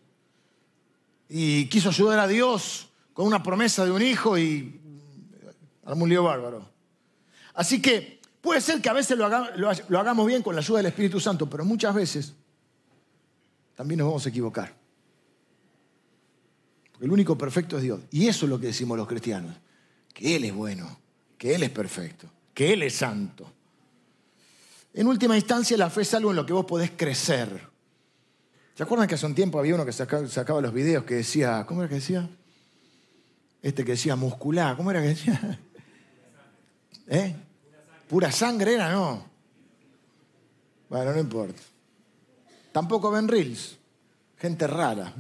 Y 1.28 1.68
quiso 1.68 1.90
ayudar 1.90 2.20
a 2.20 2.28
Dios 2.28 2.90
con 3.12 3.26
una 3.26 3.42
promesa 3.42 3.84
de 3.84 3.92
un 3.92 4.04
hijo 4.04 4.38
y 4.38 4.80
armó 5.84 6.04
un 6.04 6.10
lío 6.10 6.24
bárbaro. 6.24 6.70
Así 7.56 7.82
que 7.82 8.22
puede 8.40 8.62
ser 8.62 8.84
que 8.84 8.90
a 8.90 8.94
veces 8.94 9.18
lo 9.18 9.26
hagamos 10.00 10.28
bien 10.28 10.44
con 10.44 10.54
la 10.54 10.62
ayuda 10.62 10.78
del 10.78 10.86
Espíritu 10.86 11.20
Santo, 11.20 11.50
pero 11.50 11.66
muchas 11.66 11.96
veces 11.96 12.36
también 13.78 14.00
nos 14.00 14.08
vamos 14.08 14.26
a 14.26 14.30
equivocar. 14.30 14.74
Porque 16.92 17.06
el 17.06 17.12
único 17.12 17.38
perfecto 17.38 17.78
es 17.78 17.84
Dios. 17.84 18.02
Y 18.10 18.28
eso 18.28 18.48
es 18.48 18.50
lo 18.50 18.60
que 18.60 18.68
decimos 18.68 18.98
los 18.98 19.08
cristianos. 19.08 19.56
Que 20.12 20.36
Él 20.36 20.46
es 20.46 20.54
bueno, 20.54 21.00
que 21.38 21.54
Él 21.54 21.62
es 21.62 21.70
perfecto, 21.70 22.28
que 22.56 22.74
Él 22.74 22.82
es 22.82 22.96
santo. 22.96 23.54
En 24.96 25.06
última 25.06 25.36
instancia, 25.36 25.78
la 25.78 25.92
fe 25.92 26.02
es 26.02 26.14
algo 26.16 26.32
en 26.32 26.38
lo 26.38 26.46
que 26.46 26.54
vos 26.54 26.66
podés 26.66 26.90
crecer. 26.98 27.70
¿Se 28.74 28.82
acuerdan 28.82 29.08
que 29.08 29.14
hace 29.14 29.28
un 29.28 29.36
tiempo 29.36 29.60
había 29.60 29.76
uno 29.76 29.86
que 29.86 29.92
sacaba, 29.92 30.60
los 30.60 30.74
videos 30.74 31.04
que 31.04 31.16
decía, 31.16 31.64
¿cómo 31.68 31.82
era 31.82 31.90
que 31.90 31.96
decía? 31.96 32.28
Este 33.62 33.86
que 33.86 33.92
decía 33.92 34.16
muscular, 34.16 34.76
¿cómo 34.76 34.90
era 34.90 35.04
que 35.04 35.10
decía? 35.10 35.60
¿Eh? 37.08 37.36
Pura 38.10 38.32
sangre 38.32 38.74
era, 38.74 38.92
no. 38.92 39.24
Bueno, 40.90 41.14
no 41.14 41.20
importa. 41.20 41.62
Tampoco 42.78 43.10
ven 43.10 43.28
reels. 43.28 43.76
Gente 44.38 44.68
rara. 44.68 45.12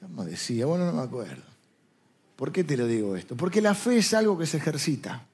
¿Cómo 0.00 0.24
decía? 0.24 0.66
Bueno, 0.66 0.86
no 0.86 0.94
me 0.94 1.02
acuerdo. 1.02 1.44
¿Por 2.34 2.50
qué 2.50 2.64
te 2.64 2.76
lo 2.76 2.88
digo 2.88 3.14
esto? 3.14 3.36
Porque 3.36 3.62
la 3.62 3.74
fe 3.74 3.98
es 3.98 4.12
algo 4.14 4.36
que 4.36 4.46
se 4.46 4.56
ejercita. 4.56 5.28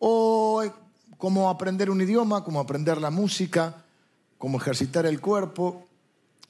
O 0.00 0.62
como 1.16 1.48
aprender 1.48 1.88
un 1.88 2.02
idioma, 2.02 2.44
como 2.44 2.60
aprender 2.60 3.00
la 3.00 3.08
música, 3.08 3.86
como 4.36 4.58
ejercitar 4.58 5.06
el 5.06 5.18
cuerpo. 5.22 5.86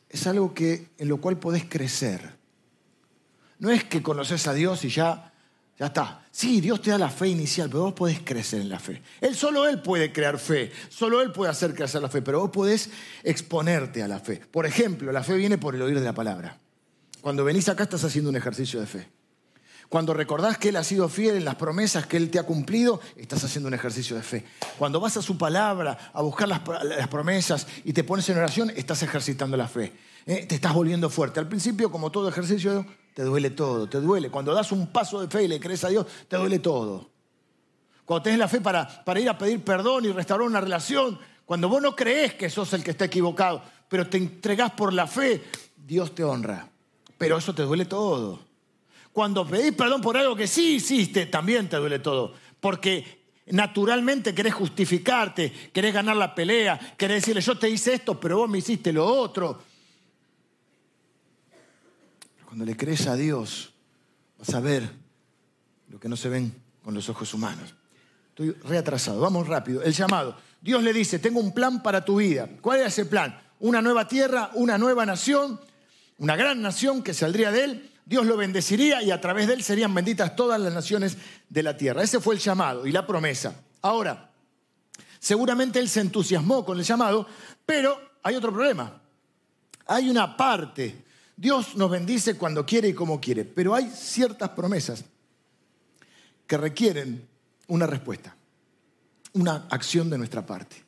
Es 0.08 0.26
algo 0.26 0.54
que, 0.54 0.88
en 0.98 1.06
lo 1.06 1.20
cual 1.20 1.38
podés 1.38 1.66
crecer. 1.66 2.36
No 3.60 3.70
es 3.70 3.84
que 3.84 4.02
conoces 4.02 4.48
a 4.48 4.54
Dios 4.54 4.84
y 4.84 4.88
ya 4.88 5.32
ya 5.78 5.86
está. 5.86 6.22
Sí, 6.30 6.60
Dios 6.60 6.80
te 6.80 6.90
da 6.90 6.98
la 6.98 7.10
fe 7.10 7.28
inicial, 7.28 7.68
pero 7.68 7.84
vos 7.84 7.94
podés 7.94 8.20
crecer 8.20 8.60
en 8.60 8.68
la 8.68 8.78
fe. 8.78 9.02
Él 9.20 9.34
solo 9.34 9.66
Él 9.66 9.80
puede 9.82 10.12
crear 10.12 10.38
fe, 10.38 10.72
solo 10.88 11.20
Él 11.20 11.32
puede 11.32 11.50
hacer 11.50 11.74
crecer 11.74 12.02
la 12.02 12.08
fe, 12.08 12.22
pero 12.22 12.40
vos 12.40 12.50
podés 12.50 12.90
exponerte 13.22 14.02
a 14.02 14.08
la 14.08 14.20
fe. 14.20 14.36
Por 14.36 14.66
ejemplo, 14.66 15.10
la 15.12 15.22
fe 15.22 15.34
viene 15.34 15.58
por 15.58 15.74
el 15.74 15.82
oír 15.82 15.98
de 15.98 16.04
la 16.04 16.12
palabra. 16.12 16.58
Cuando 17.20 17.44
venís 17.44 17.68
acá 17.68 17.84
estás 17.84 18.04
haciendo 18.04 18.30
un 18.30 18.36
ejercicio 18.36 18.80
de 18.80 18.86
fe. 18.86 19.08
Cuando 19.88 20.14
recordás 20.14 20.58
que 20.58 20.70
Él 20.70 20.76
ha 20.76 20.84
sido 20.84 21.08
fiel 21.08 21.36
en 21.36 21.44
las 21.44 21.54
promesas 21.56 22.06
que 22.06 22.16
Él 22.16 22.30
te 22.30 22.38
ha 22.38 22.42
cumplido, 22.44 23.00
estás 23.16 23.44
haciendo 23.44 23.68
un 23.68 23.74
ejercicio 23.74 24.16
de 24.16 24.22
fe. 24.22 24.44
Cuando 24.78 25.00
vas 25.00 25.16
a 25.16 25.22
su 25.22 25.38
palabra 25.38 26.10
a 26.12 26.22
buscar 26.22 26.48
las, 26.48 26.60
promesas 27.08 27.66
y 27.84 27.92
te 27.92 28.04
pones 28.04 28.28
en 28.28 28.38
oración, 28.38 28.70
estás 28.70 29.02
ejercitando 29.02 29.56
la 29.56 29.68
fe. 29.68 29.92
¿eh? 30.26 30.46
Te 30.46 30.56
estás 30.56 30.74
volviendo 30.74 31.10
fuerte. 31.10 31.40
Al 31.40 31.48
principio, 31.48 31.90
como 31.90 32.10
todo 32.10 32.28
ejercicio, 32.28 32.84
te 33.14 33.22
duele 33.22 33.50
todo, 33.50 33.88
te 33.88 34.00
duele. 34.00 34.28
Cuando 34.28 34.52
das 34.52 34.72
un 34.72 34.88
paso 34.88 35.20
de 35.20 35.28
fe 35.28 35.44
y 35.44 35.48
le 35.48 35.60
crees 35.60 35.84
a 35.84 35.88
Dios, 35.88 36.04
te 36.28 36.36
duele 36.36 36.58
todo. 36.58 37.08
Cuando 38.04 38.24
tenés 38.24 38.38
la 38.40 38.48
fe 38.48 38.60
para, 38.60 39.04
para 39.04 39.20
ir 39.20 39.28
a 39.28 39.38
pedir 39.38 39.62
perdón 39.62 40.04
y 40.04 40.12
restaurar 40.12 40.46
una 40.46 40.60
relación, 40.60 41.18
cuando 41.44 41.68
vos 41.68 41.80
no 41.80 41.94
crees 41.94 42.34
que 42.34 42.50
sos 42.50 42.72
el 42.72 42.82
que 42.82 42.90
está 42.90 43.04
equivocado, 43.06 43.62
pero 43.88 44.08
te 44.08 44.18
entregás 44.18 44.72
por 44.72 44.92
la 44.92 45.06
fe, 45.06 45.42
Dios 45.76 46.14
te 46.14 46.24
honra. 46.24 46.68
Pero 47.16 47.38
eso 47.38 47.54
te 47.54 47.62
duele 47.62 47.84
todo. 47.84 48.40
Cuando 49.12 49.46
pedís 49.46 49.72
perdón 49.72 50.00
por 50.00 50.16
algo 50.16 50.34
que 50.34 50.48
sí 50.48 50.76
hiciste, 50.76 51.26
también 51.26 51.68
te 51.68 51.76
duele 51.76 52.00
todo. 52.00 52.34
Porque 52.58 53.22
naturalmente 53.46 54.34
querés 54.34 54.54
justificarte, 54.54 55.52
querés 55.72 55.94
ganar 55.94 56.16
la 56.16 56.34
pelea, 56.34 56.96
querés 56.96 57.22
decirle, 57.22 57.40
yo 57.40 57.56
te 57.56 57.70
hice 57.70 57.94
esto, 57.94 58.18
pero 58.18 58.38
vos 58.38 58.50
me 58.50 58.58
hiciste 58.58 58.92
lo 58.92 59.06
otro. 59.06 59.62
Cuando 62.54 62.66
le 62.66 62.76
crees 62.76 63.08
a 63.08 63.16
Dios, 63.16 63.72
vas 64.38 64.54
a 64.54 64.60
ver 64.60 64.88
lo 65.88 65.98
que 65.98 66.08
no 66.08 66.14
se 66.14 66.28
ven 66.28 66.54
con 66.84 66.94
los 66.94 67.08
ojos 67.08 67.34
humanos. 67.34 67.74
Estoy 68.28 68.52
reatrasado, 68.52 69.18
vamos 69.18 69.48
rápido. 69.48 69.82
El 69.82 69.92
llamado. 69.92 70.36
Dios 70.60 70.80
le 70.84 70.92
dice, 70.92 71.18
tengo 71.18 71.40
un 71.40 71.52
plan 71.52 71.82
para 71.82 72.04
tu 72.04 72.18
vida. 72.18 72.48
¿Cuál 72.60 72.78
es 72.78 72.86
ese 72.86 73.06
plan? 73.06 73.36
Una 73.58 73.82
nueva 73.82 74.06
tierra, 74.06 74.52
una 74.54 74.78
nueva 74.78 75.04
nación. 75.04 75.58
una 76.18 76.36
gran 76.36 76.62
nación 76.62 77.02
que 77.02 77.12
saldría 77.12 77.50
de 77.50 77.64
él, 77.64 77.90
Dios 78.06 78.24
lo 78.24 78.36
bendeciría 78.36 79.02
y 79.02 79.10
a 79.10 79.20
través 79.20 79.48
de 79.48 79.54
él 79.54 79.64
serían 79.64 79.92
benditas 79.92 80.36
todas 80.36 80.60
las 80.60 80.72
naciones 80.72 81.16
de 81.48 81.62
la 81.64 81.76
tierra. 81.76 82.04
Ese 82.04 82.20
fue 82.20 82.36
el 82.36 82.40
llamado 82.40 82.86
y 82.86 82.92
la 82.92 83.04
promesa. 83.04 83.64
Ahora, 83.82 84.30
seguramente 85.18 85.80
él 85.80 85.88
se 85.88 86.02
entusiasmó 86.02 86.64
con 86.64 86.78
el 86.78 86.84
llamado, 86.84 87.26
pero 87.66 88.00
hay 88.22 88.36
otro 88.36 88.52
problema. 88.52 89.02
Hay 89.86 90.08
una 90.08 90.36
parte. 90.36 91.02
Dios 91.36 91.76
nos 91.76 91.90
bendice 91.90 92.36
cuando 92.36 92.64
quiere 92.64 92.88
y 92.88 92.94
como 92.94 93.20
quiere, 93.20 93.44
pero 93.44 93.74
hay 93.74 93.90
ciertas 93.90 94.50
promesas 94.50 95.04
que 96.46 96.56
requieren 96.56 97.26
una 97.68 97.86
respuesta, 97.86 98.36
una 99.32 99.66
acción 99.70 100.10
de 100.10 100.18
nuestra 100.18 100.44
parte. 100.46 100.84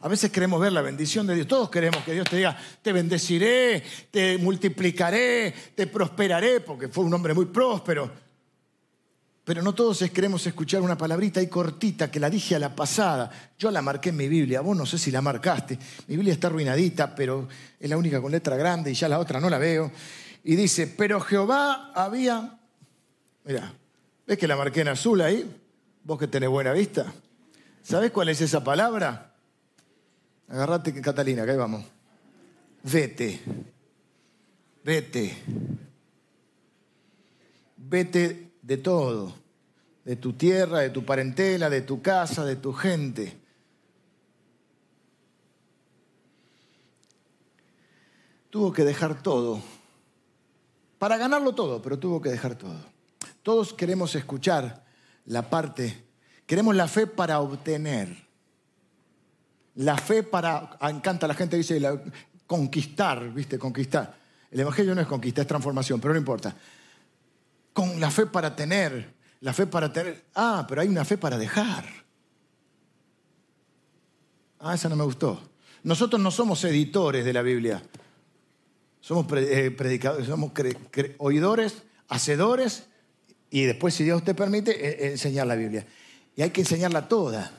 A 0.00 0.08
veces 0.08 0.30
queremos 0.30 0.60
ver 0.60 0.72
la 0.72 0.82
bendición 0.82 1.26
de 1.26 1.34
Dios. 1.34 1.48
Todos 1.48 1.70
queremos 1.70 2.04
que 2.04 2.12
Dios 2.12 2.28
te 2.28 2.36
diga, 2.36 2.56
te 2.82 2.92
bendeciré, 2.92 3.82
te 4.10 4.36
multiplicaré, 4.36 5.54
te 5.74 5.86
prosperaré, 5.86 6.60
porque 6.60 6.88
fue 6.88 7.04
un 7.04 7.14
hombre 7.14 7.32
muy 7.32 7.46
próspero. 7.46 8.12
Pero 9.44 9.60
no 9.60 9.74
todos 9.74 10.02
queremos 10.10 10.46
escuchar 10.46 10.80
una 10.80 10.96
palabrita 10.96 11.38
ahí 11.38 11.48
cortita 11.48 12.10
que 12.10 12.18
la 12.18 12.30
dije 12.30 12.54
a 12.54 12.58
la 12.58 12.74
pasada. 12.74 13.30
Yo 13.58 13.70
la 13.70 13.82
marqué 13.82 14.08
en 14.08 14.16
mi 14.16 14.26
Biblia, 14.26 14.62
vos 14.62 14.74
no 14.74 14.86
sé 14.86 14.96
si 14.96 15.10
la 15.10 15.20
marcaste. 15.20 15.78
Mi 16.08 16.16
Biblia 16.16 16.32
está 16.32 16.46
arruinadita, 16.46 17.14
pero 17.14 17.46
es 17.78 17.90
la 17.90 17.98
única 17.98 18.22
con 18.22 18.32
letra 18.32 18.56
grande 18.56 18.90
y 18.90 18.94
ya 18.94 19.06
la 19.06 19.18
otra 19.18 19.40
no 19.40 19.50
la 19.50 19.58
veo. 19.58 19.92
Y 20.44 20.56
dice, 20.56 20.86
pero 20.86 21.20
Jehová 21.20 21.92
había... 21.94 22.58
Mira, 23.44 23.74
¿ves 24.26 24.38
que 24.38 24.48
la 24.48 24.56
marqué 24.56 24.80
en 24.80 24.88
azul 24.88 25.20
ahí? 25.20 25.54
Vos 26.04 26.18
que 26.18 26.26
tenés 26.26 26.48
buena 26.48 26.72
vista. 26.72 27.12
¿Sabés 27.82 28.12
cuál 28.12 28.30
es 28.30 28.40
esa 28.40 28.64
palabra? 28.64 29.34
Agarrate, 30.48 30.98
Catalina, 31.02 31.44
que 31.44 31.50
ahí 31.50 31.56
vamos. 31.58 31.84
Vete. 32.82 33.40
Vete. 34.82 35.36
Vete 37.76 38.43
de 38.64 38.76
todo. 38.78 39.34
De 40.04 40.16
tu 40.16 40.34
tierra, 40.34 40.80
de 40.80 40.90
tu 40.90 41.04
parentela, 41.04 41.70
de 41.70 41.80
tu 41.80 42.02
casa, 42.02 42.44
de 42.44 42.56
tu 42.56 42.72
gente. 42.72 43.38
Tuvo 48.50 48.72
que 48.72 48.84
dejar 48.84 49.22
todo. 49.22 49.62
Para 50.98 51.16
ganarlo 51.16 51.54
todo, 51.54 51.80
pero 51.82 51.98
tuvo 51.98 52.20
que 52.20 52.30
dejar 52.30 52.56
todo. 52.56 52.76
Todos 53.42 53.72
queremos 53.72 54.14
escuchar 54.14 54.84
la 55.26 55.48
parte, 55.50 56.04
queremos 56.46 56.74
la 56.76 56.88
fe 56.88 57.06
para 57.06 57.40
obtener. 57.40 58.24
La 59.76 59.96
fe 59.96 60.22
para, 60.22 60.76
ah, 60.80 60.90
encanta 60.90 61.26
la 61.26 61.34
gente 61.34 61.56
dice, 61.56 61.80
conquistar, 62.46 63.32
¿viste? 63.32 63.58
Conquistar. 63.58 64.16
El 64.50 64.60
Evangelio 64.60 64.94
no 64.94 65.00
es 65.00 65.06
conquista, 65.06 65.40
es 65.40 65.48
transformación, 65.48 66.00
pero 66.00 66.14
no 66.14 66.20
importa. 66.20 66.54
Con 67.74 68.00
la 68.00 68.10
fe 68.10 68.24
para 68.24 68.56
tener, 68.56 69.12
la 69.40 69.52
fe 69.52 69.66
para 69.66 69.92
tener. 69.92 70.24
Ah, 70.34 70.64
pero 70.66 70.80
hay 70.80 70.88
una 70.88 71.04
fe 71.04 71.18
para 71.18 71.36
dejar. 71.36 71.84
Ah, 74.60 74.74
esa 74.74 74.88
no 74.88 74.96
me 74.96 75.04
gustó. 75.04 75.50
Nosotros 75.82 76.22
no 76.22 76.30
somos 76.30 76.64
editores 76.64 77.26
de 77.26 77.32
la 77.34 77.42
Biblia. 77.42 77.82
Somos 79.02 79.26
eh, 79.36 79.70
predicadores, 79.70 80.26
somos 80.26 80.52
oidores, 81.18 81.82
hacedores 82.08 82.84
y 83.50 83.64
después, 83.64 83.94
si 83.94 84.02
Dios 84.02 84.24
te 84.24 84.34
permite, 84.34 84.72
e, 84.72 85.12
enseñar 85.12 85.46
la 85.46 85.54
Biblia. 85.54 85.86
Y 86.34 86.42
hay 86.42 86.50
que 86.50 86.62
enseñarla 86.62 87.06
toda. 87.06 87.52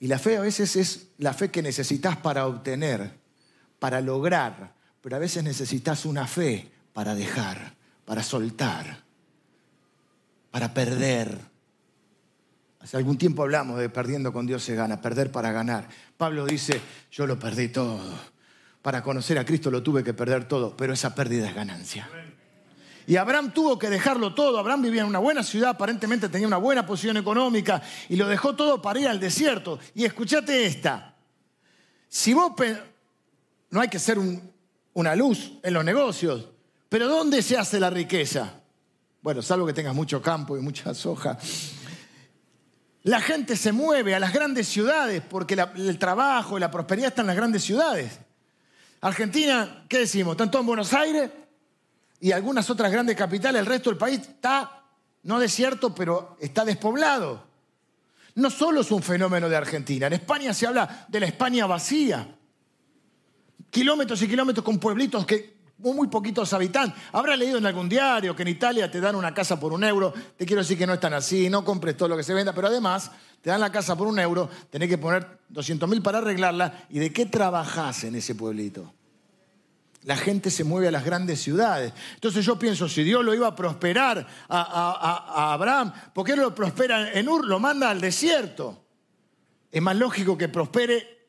Y 0.00 0.06
la 0.06 0.18
fe 0.18 0.38
a 0.38 0.40
veces 0.40 0.76
es 0.76 1.08
la 1.18 1.34
fe 1.34 1.50
que 1.50 1.60
necesitas 1.60 2.16
para 2.16 2.46
obtener, 2.46 3.10
para 3.78 4.00
lograr, 4.00 4.72
pero 5.02 5.16
a 5.16 5.18
veces 5.18 5.44
necesitas 5.44 6.06
una 6.06 6.26
fe 6.26 6.70
para 6.94 7.14
dejar, 7.14 7.74
para 8.08 8.22
soltar, 8.22 9.04
para 10.50 10.72
perder. 10.72 11.38
Hace 12.80 12.96
algún 12.96 13.18
tiempo 13.18 13.42
hablamos 13.42 13.78
de 13.78 13.90
perdiendo 13.90 14.32
con 14.32 14.46
Dios 14.46 14.62
se 14.62 14.74
gana, 14.74 15.02
perder 15.02 15.30
para 15.30 15.52
ganar. 15.52 15.86
Pablo 16.16 16.46
dice, 16.46 16.80
yo 17.12 17.26
lo 17.26 17.38
perdí 17.38 17.68
todo. 17.68 18.00
Para 18.80 19.02
conocer 19.02 19.38
a 19.38 19.44
Cristo 19.44 19.70
lo 19.70 19.82
tuve 19.82 20.02
que 20.02 20.14
perder 20.14 20.48
todo, 20.48 20.74
pero 20.74 20.94
esa 20.94 21.14
pérdida 21.14 21.48
es 21.48 21.54
ganancia. 21.54 22.08
Y 23.06 23.16
Abraham 23.16 23.52
tuvo 23.52 23.78
que 23.78 23.90
dejarlo 23.90 24.32
todo. 24.32 24.58
Abraham 24.58 24.80
vivía 24.80 25.02
en 25.02 25.08
una 25.08 25.18
buena 25.18 25.42
ciudad, 25.42 25.70
aparentemente 25.70 26.30
tenía 26.30 26.46
una 26.46 26.56
buena 26.56 26.86
posición 26.86 27.18
económica 27.18 27.82
y 28.08 28.16
lo 28.16 28.26
dejó 28.26 28.56
todo 28.56 28.80
para 28.80 29.00
ir 29.00 29.08
al 29.08 29.20
desierto. 29.20 29.78
Y 29.94 30.06
escúchate 30.06 30.64
esta. 30.64 31.14
Si 32.08 32.32
vos 32.32 32.52
no 33.68 33.82
hay 33.82 33.88
que 33.88 33.98
ser 33.98 34.16
una 34.94 35.14
luz 35.14 35.58
en 35.62 35.74
los 35.74 35.84
negocios, 35.84 36.48
pero 36.88 37.08
¿dónde 37.08 37.42
se 37.42 37.56
hace 37.56 37.80
la 37.80 37.90
riqueza? 37.90 38.54
Bueno, 39.22 39.42
salvo 39.42 39.66
que 39.66 39.72
tengas 39.72 39.94
mucho 39.94 40.22
campo 40.22 40.56
y 40.56 40.60
mucha 40.60 40.94
soja. 40.94 41.38
La 43.02 43.20
gente 43.20 43.56
se 43.56 43.72
mueve 43.72 44.14
a 44.14 44.20
las 44.20 44.32
grandes 44.32 44.68
ciudades 44.68 45.22
porque 45.28 45.54
el 45.76 45.98
trabajo 45.98 46.56
y 46.56 46.60
la 46.60 46.70
prosperidad 46.70 47.08
están 47.08 47.24
en 47.24 47.28
las 47.28 47.36
grandes 47.36 47.62
ciudades. 47.64 48.18
Argentina, 49.00 49.84
¿qué 49.88 49.98
decimos? 49.98 50.32
¿Están 50.32 50.50
todos 50.50 50.62
en 50.62 50.66
Buenos 50.66 50.92
Aires? 50.92 51.30
y 52.20 52.32
algunas 52.32 52.68
otras 52.70 52.90
grandes 52.90 53.16
capitales, 53.16 53.60
el 53.60 53.66
resto 53.66 53.90
del 53.90 53.98
país 53.98 54.20
está, 54.20 54.82
no 55.24 55.38
desierto, 55.38 55.94
pero 55.94 56.36
está 56.40 56.64
despoblado. 56.64 57.46
No 58.34 58.50
solo 58.50 58.80
es 58.80 58.90
un 58.90 59.02
fenómeno 59.02 59.48
de 59.48 59.56
Argentina, 59.56 60.06
en 60.06 60.14
España 60.14 60.52
se 60.52 60.66
habla 60.66 61.06
de 61.08 61.20
la 61.20 61.26
España 61.26 61.66
vacía. 61.66 62.36
Kilómetros 63.70 64.22
y 64.22 64.28
kilómetros 64.28 64.64
con 64.64 64.78
pueblitos 64.78 65.26
que 65.26 65.57
muy 65.78 66.08
poquitos 66.08 66.52
habitantes. 66.52 67.00
Habrá 67.12 67.36
leído 67.36 67.58
en 67.58 67.66
algún 67.66 67.88
diario 67.88 68.34
que 68.34 68.42
en 68.42 68.48
Italia 68.48 68.90
te 68.90 69.00
dan 69.00 69.14
una 69.14 69.32
casa 69.32 69.58
por 69.58 69.72
un 69.72 69.84
euro. 69.84 70.12
Te 70.36 70.44
quiero 70.44 70.62
decir 70.62 70.76
que 70.76 70.86
no 70.86 70.94
es 70.94 71.00
tan 71.00 71.14
así, 71.14 71.48
no 71.48 71.64
compres 71.64 71.96
todo 71.96 72.08
lo 72.08 72.16
que 72.16 72.22
se 72.22 72.34
venda, 72.34 72.52
pero 72.52 72.68
además 72.68 73.10
te 73.40 73.50
dan 73.50 73.60
la 73.60 73.70
casa 73.70 73.96
por 73.96 74.08
un 74.08 74.18
euro, 74.18 74.50
tenés 74.70 74.88
que 74.88 74.98
poner 74.98 75.38
200 75.48 75.88
mil 75.88 76.02
para 76.02 76.18
arreglarla. 76.18 76.86
¿Y 76.90 76.98
de 76.98 77.12
qué 77.12 77.26
trabajás 77.26 78.04
en 78.04 78.16
ese 78.16 78.34
pueblito? 78.34 78.92
La 80.04 80.16
gente 80.16 80.50
se 80.50 80.64
mueve 80.64 80.88
a 80.88 80.90
las 80.90 81.04
grandes 81.04 81.40
ciudades. 81.40 81.92
Entonces 82.14 82.44
yo 82.44 82.58
pienso, 82.58 82.88
si 82.88 83.04
Dios 83.04 83.24
lo 83.24 83.34
iba 83.34 83.46
a 83.46 83.54
prosperar 83.54 84.26
a, 84.48 85.52
Abraham, 85.52 85.92
¿por 86.12 86.24
qué 86.24 86.34
no 86.34 86.42
lo 86.42 86.54
prospera 86.54 87.12
en 87.12 87.28
Ur? 87.28 87.46
Lo 87.46 87.60
manda 87.60 87.90
al 87.90 88.00
desierto. 88.00 88.84
Es 89.70 89.82
más 89.82 89.96
lógico 89.96 90.36
que 90.38 90.48
prospere 90.48 91.28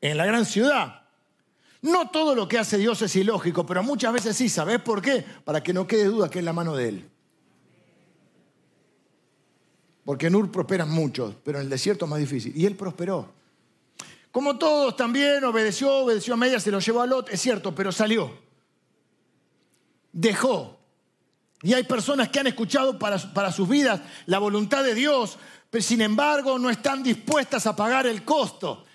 en 0.00 0.16
la 0.16 0.26
gran 0.26 0.44
ciudad. 0.44 1.03
No 1.84 2.08
todo 2.08 2.34
lo 2.34 2.48
que 2.48 2.58
hace 2.58 2.78
Dios 2.78 3.02
es 3.02 3.14
ilógico, 3.14 3.66
pero 3.66 3.82
muchas 3.82 4.10
veces 4.10 4.34
sí. 4.34 4.48
¿Sabes 4.48 4.80
por 4.80 5.02
qué? 5.02 5.22
Para 5.44 5.62
que 5.62 5.74
no 5.74 5.86
quede 5.86 6.04
duda 6.04 6.30
que 6.30 6.38
es 6.38 6.44
la 6.44 6.54
mano 6.54 6.74
de 6.74 6.88
Él. 6.88 7.10
Porque 10.02 10.28
en 10.28 10.34
Ur 10.34 10.50
prosperan 10.50 10.88
muchos, 10.90 11.34
pero 11.44 11.58
en 11.58 11.64
el 11.64 11.70
desierto 11.70 12.06
es 12.06 12.10
más 12.10 12.20
difícil. 12.20 12.56
Y 12.56 12.64
Él 12.64 12.74
prosperó. 12.74 13.28
Como 14.32 14.56
todos 14.56 14.96
también 14.96 15.44
obedeció, 15.44 15.92
obedeció 15.96 16.32
a 16.32 16.36
media, 16.38 16.58
se 16.58 16.70
lo 16.70 16.80
llevó 16.80 17.02
a 17.02 17.06
Lot, 17.06 17.28
es 17.28 17.42
cierto, 17.42 17.74
pero 17.74 17.92
salió. 17.92 18.32
Dejó. 20.10 20.78
Y 21.60 21.74
hay 21.74 21.82
personas 21.82 22.30
que 22.30 22.40
han 22.40 22.46
escuchado 22.46 22.98
para, 22.98 23.18
para 23.34 23.52
sus 23.52 23.68
vidas 23.68 24.00
la 24.24 24.38
voluntad 24.38 24.82
de 24.84 24.94
Dios, 24.94 25.36
pero 25.68 25.84
sin 25.84 26.00
embargo 26.00 26.58
no 26.58 26.70
están 26.70 27.02
dispuestas 27.02 27.66
a 27.66 27.76
pagar 27.76 28.06
el 28.06 28.24
costo. 28.24 28.86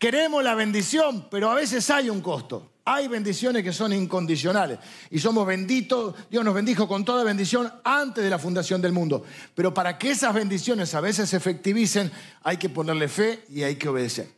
Queremos 0.00 0.42
la 0.42 0.54
bendición, 0.54 1.28
pero 1.30 1.50
a 1.50 1.54
veces 1.54 1.90
hay 1.90 2.08
un 2.08 2.22
costo. 2.22 2.72
Hay 2.86 3.06
bendiciones 3.06 3.62
que 3.62 3.70
son 3.70 3.92
incondicionales 3.92 4.78
y 5.10 5.18
somos 5.18 5.46
benditos, 5.46 6.14
Dios 6.30 6.42
nos 6.42 6.54
bendijo 6.54 6.88
con 6.88 7.04
toda 7.04 7.22
bendición 7.22 7.70
antes 7.84 8.24
de 8.24 8.30
la 8.30 8.38
fundación 8.38 8.80
del 8.80 8.92
mundo. 8.92 9.22
Pero 9.54 9.74
para 9.74 9.98
que 9.98 10.12
esas 10.12 10.32
bendiciones 10.32 10.94
a 10.94 11.02
veces 11.02 11.28
se 11.28 11.36
efectivicen, 11.36 12.10
hay 12.42 12.56
que 12.56 12.70
ponerle 12.70 13.08
fe 13.08 13.44
y 13.50 13.62
hay 13.62 13.76
que 13.76 13.90
obedecer. 13.90 14.30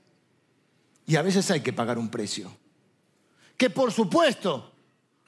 Y 1.07 1.15
a 1.15 1.23
veces 1.23 1.49
hay 1.53 1.61
que 1.61 1.73
pagar 1.73 1.97
un 1.97 2.11
precio. 2.11 2.51
Que 3.57 3.71
por 3.71 3.93
supuesto, 3.93 4.73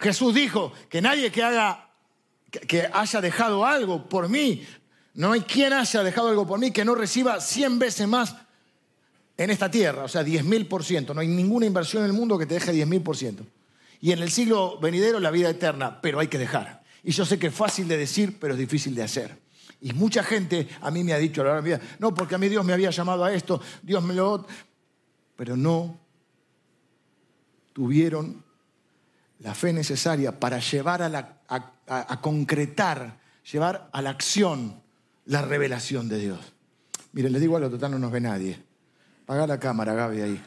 Jesús 0.00 0.34
dijo 0.34 0.72
que 0.88 1.00
nadie 1.00 1.30
que 1.30 1.44
haga 1.44 1.90
que 2.50 2.90
haya 2.92 3.20
dejado 3.20 3.64
algo 3.64 4.08
por 4.08 4.28
mí, 4.28 4.66
no 5.14 5.30
hay 5.30 5.42
quien 5.42 5.72
haya 5.72 6.02
dejado 6.02 6.28
algo 6.28 6.44
por 6.44 6.58
mí 6.58 6.72
que 6.72 6.84
no 6.84 6.96
reciba 6.96 7.40
100 7.40 7.78
veces 7.78 8.08
más 8.08 8.34
en 9.36 9.50
esta 9.50 9.70
tierra, 9.70 10.04
o 10.04 10.08
sea, 10.08 10.22
10 10.22 10.44
mil 10.44 10.66
por 10.66 10.84
ciento. 10.84 11.14
No 11.14 11.20
hay 11.20 11.28
ninguna 11.28 11.66
inversión 11.66 12.04
en 12.04 12.10
el 12.10 12.16
mundo 12.16 12.38
que 12.38 12.46
te 12.46 12.54
deje 12.54 12.72
10 12.72 12.86
mil 12.86 13.02
por 13.02 13.16
ciento. 13.16 13.44
Y 14.00 14.12
en 14.12 14.20
el 14.20 14.30
siglo 14.30 14.78
venidero 14.80 15.18
la 15.18 15.30
vida 15.30 15.48
eterna, 15.50 16.00
pero 16.00 16.20
hay 16.20 16.28
que 16.28 16.38
dejar. 16.38 16.82
Y 17.02 17.12
yo 17.12 17.24
sé 17.24 17.38
que 17.38 17.48
es 17.48 17.54
fácil 17.54 17.88
de 17.88 17.96
decir, 17.96 18.38
pero 18.40 18.54
es 18.54 18.58
difícil 18.58 18.94
de 18.94 19.02
hacer. 19.02 19.38
Y 19.80 19.92
mucha 19.92 20.22
gente 20.22 20.68
a 20.80 20.90
mí 20.90 21.04
me 21.04 21.12
ha 21.12 21.18
dicho 21.18 21.42
a 21.42 21.44
la 21.44 21.60
vida, 21.60 21.80
no, 21.98 22.14
porque 22.14 22.34
a 22.34 22.38
mí 22.38 22.48
Dios 22.48 22.64
me 22.64 22.72
había 22.72 22.90
llamado 22.90 23.24
a 23.24 23.32
esto, 23.32 23.60
Dios 23.82 24.02
me 24.02 24.14
lo 24.14 24.46
pero 25.36 25.56
no 25.56 25.98
tuvieron 27.72 28.44
la 29.40 29.54
fe 29.54 29.72
necesaria 29.72 30.38
para 30.38 30.58
llevar 30.58 31.02
a, 31.02 32.20
concretar, 32.22 33.18
llevar 33.52 33.90
a 33.92 34.00
la 34.00 34.10
acción 34.10 34.80
la 35.26 35.42
revelación 35.42 36.08
de 36.08 36.18
Dios. 36.18 36.40
Miren, 37.12 37.32
les 37.32 37.42
digo 37.42 37.56
algo, 37.56 37.70
total 37.70 37.90
no 37.90 37.98
nos 37.98 38.12
ve 38.12 38.20
nadie. 38.20 38.73
Paga 39.26 39.46
la 39.46 39.58
cámara, 39.58 39.94
Gaby, 39.94 40.20
ahí. 40.20 40.42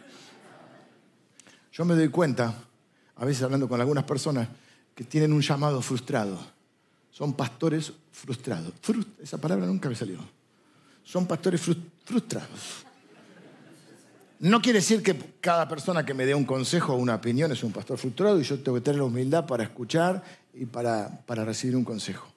Yo 1.71 1.85
me 1.85 1.95
doy 1.95 2.09
cuenta, 2.09 2.53
a 3.15 3.25
veces 3.25 3.43
hablando 3.43 3.67
con 3.67 3.79
algunas 3.79 4.03
personas 4.03 4.47
que 4.93 5.03
tienen 5.03 5.33
un 5.33 5.41
llamado 5.41 5.81
frustrado. 5.81 6.39
Son 7.11 7.33
pastores 7.33 7.91
frustrados. 8.11 8.73
esa 9.21 9.39
palabra 9.39 9.65
nunca 9.65 9.89
me 9.89 9.95
salió. 9.95 10.19
Son 11.03 11.25
pastores 11.25 11.61
frustrados. 12.03 12.85
No 14.39 14.61
quiere 14.61 14.79
decir 14.79 15.01
que 15.01 15.15
cada 15.41 15.67
persona 15.67 16.05
que 16.05 16.13
me 16.13 16.25
dé 16.25 16.35
un 16.35 16.45
consejo 16.45 16.93
o 16.93 16.97
una 16.97 17.15
opinión 17.15 17.51
es 17.51 17.63
un 17.63 17.71
pastor 17.71 17.97
frustrado 17.97 18.39
y 18.39 18.43
yo 18.43 18.59
tengo 18.59 18.75
que 18.75 18.81
tener 18.81 18.99
la 18.99 19.05
humildad 19.05 19.47
para 19.47 19.63
escuchar 19.63 20.23
y 20.53 20.65
para, 20.65 21.21
para 21.25 21.43
recibir 21.43 21.75
un 21.75 21.83
consejo. 21.83 22.27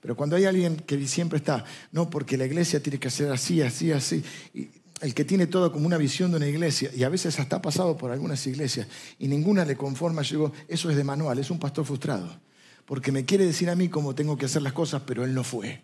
Pero 0.00 0.16
cuando 0.16 0.36
hay 0.36 0.44
alguien 0.44 0.76
que 0.76 1.04
siempre 1.06 1.38
está, 1.38 1.64
no, 1.90 2.10
porque 2.10 2.36
la 2.36 2.46
iglesia 2.46 2.82
tiene 2.82 2.98
que 2.98 3.10
ser 3.10 3.30
así, 3.30 3.62
así, 3.62 3.92
así, 3.92 4.24
y 4.52 4.68
el 5.02 5.14
que 5.14 5.24
tiene 5.24 5.46
todo 5.46 5.70
como 5.70 5.86
una 5.86 5.98
visión 5.98 6.30
de 6.30 6.38
una 6.38 6.48
iglesia, 6.48 6.90
y 6.94 7.02
a 7.02 7.08
veces 7.08 7.38
hasta 7.38 7.56
ha 7.56 7.62
pasado 7.62 7.96
por 7.96 8.10
algunas 8.10 8.46
iglesias, 8.46 8.86
y 9.18 9.28
ninguna 9.28 9.64
le 9.64 9.76
conforma, 9.76 10.22
digo, 10.22 10.52
eso 10.68 10.88
es 10.90 10.96
de 10.96 11.04
manual, 11.04 11.38
es 11.38 11.50
un 11.50 11.58
pastor 11.58 11.84
frustrado, 11.84 12.40
porque 12.86 13.12
me 13.12 13.24
quiere 13.24 13.44
decir 13.44 13.68
a 13.68 13.74
mí 13.74 13.88
cómo 13.88 14.14
tengo 14.14 14.38
que 14.38 14.46
hacer 14.46 14.62
las 14.62 14.72
cosas, 14.72 15.02
pero 15.06 15.24
él 15.24 15.34
no 15.34 15.44
fue. 15.44 15.82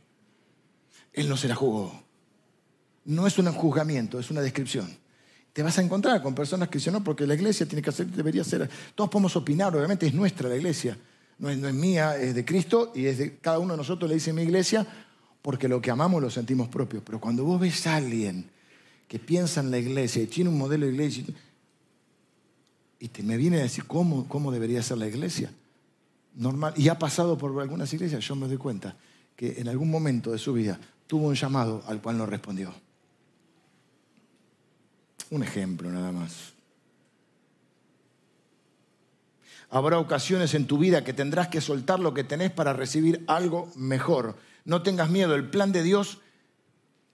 Él 1.12 1.28
no 1.28 1.36
se 1.36 1.48
la 1.48 1.54
jugó. 1.54 2.02
No 3.04 3.26
es 3.26 3.38
un 3.38 3.52
juzgamiento, 3.52 4.18
es 4.18 4.30
una 4.30 4.40
descripción 4.40 4.96
te 5.58 5.64
vas 5.64 5.76
a 5.76 5.82
encontrar 5.82 6.22
con 6.22 6.36
personas 6.36 6.68
que 6.68 6.78
dicen, 6.78 6.92
no, 6.92 7.02
porque 7.02 7.26
la 7.26 7.34
iglesia 7.34 7.66
tiene 7.66 7.82
que 7.82 7.90
hacer, 7.90 8.06
debería 8.06 8.44
ser. 8.44 8.70
Todos 8.94 9.10
podemos 9.10 9.34
opinar, 9.34 9.74
obviamente 9.74 10.06
es 10.06 10.14
nuestra 10.14 10.48
la 10.48 10.54
iglesia, 10.54 10.96
no 11.36 11.50
es, 11.50 11.58
no 11.58 11.66
es 11.66 11.74
mía, 11.74 12.16
es 12.16 12.36
de 12.36 12.44
Cristo 12.44 12.92
y 12.94 13.06
es 13.06 13.18
de 13.18 13.38
cada 13.38 13.58
uno 13.58 13.72
de 13.72 13.78
nosotros 13.78 14.08
le 14.08 14.14
dice 14.14 14.32
mi 14.32 14.42
iglesia, 14.42 14.86
porque 15.42 15.66
lo 15.66 15.80
que 15.80 15.90
amamos 15.90 16.22
lo 16.22 16.30
sentimos 16.30 16.68
propio. 16.68 17.02
Pero 17.04 17.20
cuando 17.20 17.42
vos 17.42 17.60
ves 17.60 17.84
a 17.88 17.96
alguien 17.96 18.48
que 19.08 19.18
piensa 19.18 19.60
en 19.60 19.70
la 19.70 19.78
iglesia 19.78 20.22
y 20.22 20.26
tiene 20.26 20.50
un 20.50 20.58
modelo 20.58 20.86
de 20.86 20.92
iglesia 20.92 21.24
y 23.00 23.08
te 23.08 23.22
me 23.22 23.36
viene 23.36 23.58
a 23.58 23.62
decir 23.62 23.84
cómo, 23.86 24.28
cómo 24.28 24.52
debería 24.52 24.82
ser 24.82 24.98
la 24.98 25.06
iglesia, 25.06 25.52
normal, 26.34 26.74
y 26.76 26.88
ha 26.88 26.98
pasado 26.98 27.38
por 27.38 27.58
algunas 27.60 27.92
iglesias, 27.92 28.26
yo 28.26 28.34
me 28.36 28.48
doy 28.48 28.56
cuenta 28.56 28.96
que 29.36 29.60
en 29.60 29.68
algún 29.68 29.90
momento 29.90 30.32
de 30.32 30.38
su 30.38 30.52
vida 30.52 30.78
tuvo 31.06 31.28
un 31.28 31.34
llamado 31.34 31.82
al 31.86 32.02
cual 32.02 32.18
no 32.18 32.26
respondió. 32.26 32.74
Un 35.30 35.42
ejemplo 35.42 35.90
nada 35.90 36.10
más. 36.10 36.52
Habrá 39.70 39.98
ocasiones 39.98 40.54
en 40.54 40.66
tu 40.66 40.78
vida 40.78 41.04
que 41.04 41.12
tendrás 41.12 41.48
que 41.48 41.60
soltar 41.60 42.00
lo 42.00 42.14
que 42.14 42.24
tenés 42.24 42.50
para 42.50 42.72
recibir 42.72 43.22
algo 43.26 43.70
mejor. 43.76 44.36
No 44.64 44.82
tengas 44.82 45.10
miedo, 45.10 45.34
el 45.34 45.50
plan 45.50 45.72
de 45.72 45.82
Dios 45.82 46.18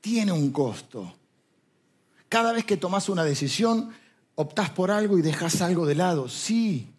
tiene 0.01 0.33
un 0.33 0.51
costo. 0.51 1.13
Cada 2.35 2.53
vez 2.53 2.65
que 2.65 2.77
tomas 2.77 3.09
una 3.09 3.23
decisión, 3.23 3.91
optás 4.35 4.69
por 4.69 4.91
algo 4.91 5.17
y 5.17 5.23
dejas 5.23 5.63
algo 5.63 5.87
de 5.87 5.95
lado. 5.95 6.29
Sí, 6.29 6.93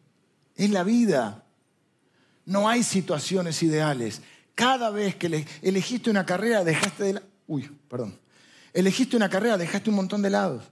es 0.55 0.69
la 0.69 0.85
vida. 0.85 1.43
No 2.45 2.69
hay 2.69 2.83
situaciones 2.83 3.61
ideales. 3.61 4.21
Cada 4.55 4.91
vez 4.91 5.17
que 5.17 5.45
elegiste 5.61 6.09
una 6.09 6.25
carrera, 6.25 6.63
dejaste 6.63 7.03
de 7.03 7.13
lado. 7.15 7.25
Uy, 7.47 7.69
perdón. 7.89 8.17
Elegiste 8.71 9.17
una 9.17 9.27
carrera, 9.27 9.57
dejaste 9.57 9.89
un 9.89 9.97
montón 9.97 10.21
de 10.21 10.29
lados. 10.29 10.63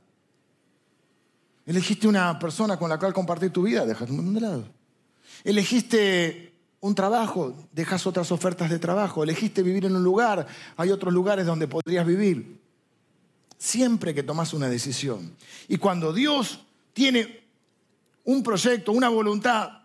Elegiste 1.65 2.07
una 2.07 2.39
persona 2.39 2.79
con 2.79 2.89
la 2.89 2.97
cual 2.97 3.13
compartir 3.13 3.51
tu 3.51 3.63
vida, 3.63 3.85
dejas 3.85 4.09
un 4.11 4.15
montón 4.15 4.35
de 4.35 4.39
lado. 4.39 4.65
Elegiste 5.43 6.53
un 6.79 6.95
trabajo, 6.95 7.53
dejas 7.73 8.07
otras 8.07 8.31
ofertas 8.31 8.69
de 8.69 8.79
trabajo. 8.79 9.23
Elegiste 9.23 9.61
vivir 9.61 9.83
en 9.83 9.97
un 9.97 10.05
lugar, 10.05 10.47
hay 10.77 10.89
otros 10.89 11.13
lugares 11.13 11.45
donde 11.45 11.67
podrías 11.67 12.07
vivir. 12.07 12.62
Siempre 13.63 14.13
que 14.13 14.23
tomas 14.23 14.53
una 14.53 14.67
decisión. 14.67 15.37
Y 15.69 15.77
cuando 15.77 16.11
Dios 16.11 16.59
tiene 16.91 17.45
un 18.25 18.43
proyecto, 18.43 18.91
una 18.91 19.07
voluntad 19.07 19.83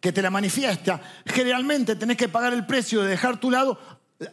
que 0.00 0.10
te 0.10 0.20
la 0.20 0.28
manifiesta, 0.28 1.00
generalmente 1.24 1.94
tenés 1.94 2.16
que 2.16 2.28
pagar 2.28 2.52
el 2.52 2.66
precio 2.66 3.02
de 3.02 3.10
dejar, 3.10 3.38
tu 3.38 3.48
lado, 3.48 3.78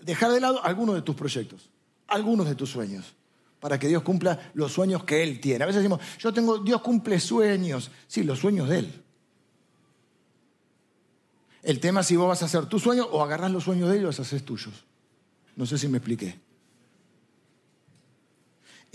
dejar 0.01 0.31
de 0.31 0.41
lado 0.41 0.65
algunos 0.65 0.95
de 0.95 1.03
tus 1.03 1.15
proyectos, 1.15 1.69
algunos 2.07 2.47
de 2.47 2.55
tus 2.55 2.71
sueños 2.71 3.13
para 3.59 3.77
que 3.77 3.87
Dios 3.87 4.01
cumpla 4.01 4.51
los 4.55 4.71
sueños 4.71 5.03
que 5.03 5.21
Él 5.21 5.39
tiene. 5.39 5.63
A 5.63 5.67
veces 5.67 5.83
decimos, 5.83 6.01
yo 6.17 6.33
tengo, 6.33 6.57
Dios 6.57 6.81
cumple 6.81 7.19
sueños. 7.19 7.91
Sí, 8.07 8.23
los 8.23 8.39
sueños 8.39 8.69
de 8.69 8.79
Él. 8.79 9.03
El 11.61 11.79
tema 11.79 11.99
es 11.99 12.07
si 12.07 12.15
vos 12.15 12.27
vas 12.27 12.41
a 12.41 12.45
hacer 12.45 12.65
tu 12.65 12.79
sueño 12.79 13.05
o 13.05 13.21
agarrás 13.21 13.51
los 13.51 13.65
sueños 13.65 13.89
de 13.89 13.97
Él 13.97 14.01
y 14.01 14.05
los 14.05 14.19
haces 14.19 14.43
tuyos. 14.43 14.83
No 15.55 15.67
sé 15.67 15.77
si 15.77 15.87
me 15.87 15.99
expliqué. 15.99 16.46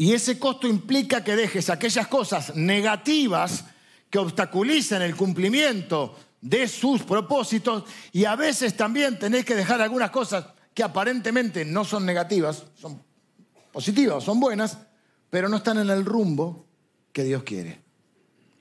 Y 0.03 0.14
ese 0.14 0.36
costo 0.36 0.66
implica 0.66 1.22
que 1.22 1.36
dejes 1.36 1.70
aquellas 1.70 2.09
cosas 2.09 2.57
negativas 2.57 3.66
que 4.11 4.18
obstaculizan 4.18 5.00
el 5.00 5.14
cumplimiento 5.14 6.18
de 6.40 6.66
sus 6.66 7.05
propósitos 7.05 7.84
y 8.11 8.24
a 8.24 8.34
veces 8.34 8.76
también 8.76 9.16
tenés 9.16 9.44
que 9.44 9.55
dejar 9.55 9.80
algunas 9.80 10.11
cosas 10.11 10.46
que 10.74 10.82
aparentemente 10.82 11.64
no 11.64 11.84
son 11.84 12.05
negativas, 12.05 12.64
son 12.74 13.00
positivas, 13.70 14.24
son 14.24 14.40
buenas, 14.40 14.76
pero 15.30 15.48
no 15.48 15.59
están 15.59 15.78
en 15.78 15.88
el 15.88 16.05
rumbo 16.05 16.66
que 17.12 17.22
Dios 17.22 17.44
quiere. 17.44 17.80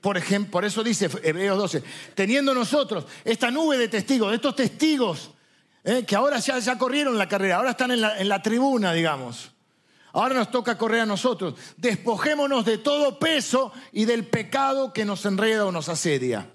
Por 0.00 0.16
ejemplo, 0.16 0.52
por 0.52 0.64
eso 0.64 0.84
dice 0.84 1.10
Hebreos 1.24 1.58
12, 1.58 1.82
teniendo 2.14 2.54
nosotros 2.54 3.04
esta 3.24 3.50
nube 3.50 3.78
de 3.78 3.88
testigos, 3.88 4.32
estos 4.32 4.54
testigos 4.54 5.32
eh, 5.82 6.04
que 6.06 6.14
ahora 6.14 6.38
ya, 6.38 6.60
ya, 6.60 6.78
corrieron 6.78 7.18
la 7.18 7.28
carrera, 7.28 7.56
ahora 7.56 7.70
están 7.72 7.90
en 7.90 8.00
la, 8.00 8.16
en 8.20 8.28
la 8.28 8.40
tribuna, 8.40 8.92
digamos. 8.92 9.51
Ahora 10.12 10.34
nos 10.34 10.50
toca 10.50 10.76
correr 10.76 11.00
a 11.00 11.06
nosotros. 11.06 11.54
Despojémonos 11.76 12.64
de 12.64 12.78
todo 12.78 13.18
peso 13.18 13.72
y 13.92 14.04
del 14.04 14.26
pecado 14.26 14.92
que 14.92 15.04
nos 15.04 15.24
enreda 15.24 15.66
o 15.66 15.72
nos 15.72 15.88
asedia. 15.88 16.50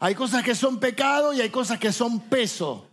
Hay 0.00 0.14
cosas 0.14 0.42
que 0.42 0.54
son 0.54 0.80
pecado 0.80 1.32
y 1.32 1.40
hay 1.40 1.50
cosas 1.50 1.78
que 1.78 1.92
son 1.92 2.20
peso. 2.20 2.88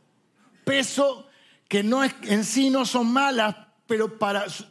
Peso 0.64 1.28
que 1.68 1.84
no 1.84 2.04
es, 2.04 2.14
en 2.24 2.44
sí 2.44 2.70
no 2.70 2.86
son 2.86 3.12
malas, 3.12 3.56
pero 3.88 4.18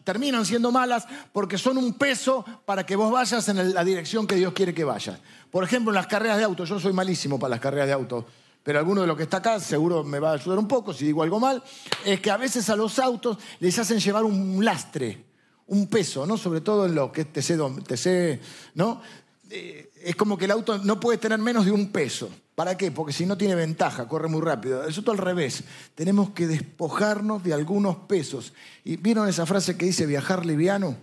terminan 0.04 0.46
siendo 0.46 0.72
malas 0.72 1.06
porque 1.32 1.58
son 1.58 1.78
un 1.78 1.94
peso 1.94 2.44
para 2.64 2.84
que 2.84 2.96
vos 2.96 3.10
vayas 3.10 3.48
en 3.48 3.74
la 3.74 3.84
dirección 3.84 4.26
que 4.26 4.36
Dios 4.36 4.52
quiere 4.52 4.72
que 4.72 4.84
vayas. 4.84 5.18
Por 5.50 5.64
ejemplo, 5.64 5.90
en 5.90 5.96
las 5.96 6.06
carreras 6.06 6.38
de 6.38 6.44
auto, 6.44 6.64
yo 6.64 6.78
soy 6.78 6.92
malísimo 6.92 7.38
para 7.38 7.50
las 7.50 7.60
carreras 7.60 7.86
de 7.86 7.92
auto, 7.92 8.26
pero 8.62 8.78
alguno 8.78 9.02
de 9.02 9.06
los 9.06 9.16
que 9.16 9.24
está 9.24 9.38
acá 9.38 9.60
seguro 9.60 10.04
me 10.04 10.18
va 10.18 10.30
a 10.30 10.34
ayudar 10.34 10.58
un 10.58 10.68
poco 10.68 10.92
si 10.92 11.04
digo 11.04 11.22
algo 11.22 11.40
mal, 11.40 11.62
es 12.04 12.20
que 12.20 12.30
a 12.30 12.36
veces 12.36 12.68
a 12.70 12.76
los 12.76 12.98
autos 12.98 13.38
les 13.58 13.78
hacen 13.78 13.98
llevar 13.98 14.24
un 14.24 14.64
lastre, 14.64 15.29
un 15.70 15.86
peso, 15.86 16.26
¿no? 16.26 16.36
Sobre 16.36 16.60
todo 16.60 16.86
en 16.86 16.94
lo 16.94 17.12
que 17.12 17.22
es 17.22 17.32
TC, 17.32 18.40
¿no? 18.74 19.00
Eh, 19.48 19.90
es 20.02 20.16
como 20.16 20.36
que 20.36 20.44
el 20.44 20.50
auto 20.50 20.78
no 20.78 20.98
puede 20.98 21.18
tener 21.18 21.38
menos 21.38 21.64
de 21.64 21.72
un 21.72 21.90
peso. 21.90 22.28
¿Para 22.54 22.76
qué? 22.76 22.90
Porque 22.90 23.12
si 23.12 23.24
no 23.24 23.36
tiene 23.36 23.54
ventaja, 23.54 24.06
corre 24.08 24.28
muy 24.28 24.40
rápido. 24.40 24.84
Eso 24.84 25.02
todo 25.02 25.12
al 25.12 25.18
revés. 25.18 25.64
Tenemos 25.94 26.30
que 26.30 26.46
despojarnos 26.46 27.42
de 27.42 27.54
algunos 27.54 27.96
pesos. 27.96 28.52
¿Y 28.84 28.96
vieron 28.96 29.28
esa 29.28 29.46
frase 29.46 29.76
que 29.76 29.86
dice 29.86 30.06
viajar 30.06 30.44
liviano 30.44 30.96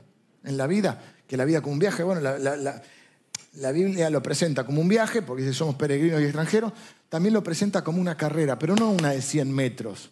en 0.43 0.57
la 0.57 0.67
vida? 0.67 1.01
Que 1.27 1.37
la 1.37 1.45
vida 1.45 1.61
como 1.61 1.73
un 1.73 1.79
viaje. 1.79 2.03
Bueno, 2.03 2.21
la, 2.21 3.71
Biblia 3.71 4.09
lo 4.09 4.21
presenta 4.21 4.65
como 4.65 4.81
un 4.81 4.87
viaje, 4.87 5.21
porque 5.21 5.43
dice 5.43 5.55
somos 5.55 5.75
peregrinos 5.75 6.21
y 6.21 6.25
extranjeros. 6.25 6.73
También 7.09 7.33
lo 7.33 7.43
presenta 7.43 7.83
como 7.83 8.01
una 8.01 8.17
carrera, 8.17 8.59
pero 8.59 8.75
no 8.75 8.91
una 8.91 9.11
de 9.11 9.21
100 9.21 9.51
metros. 9.51 10.11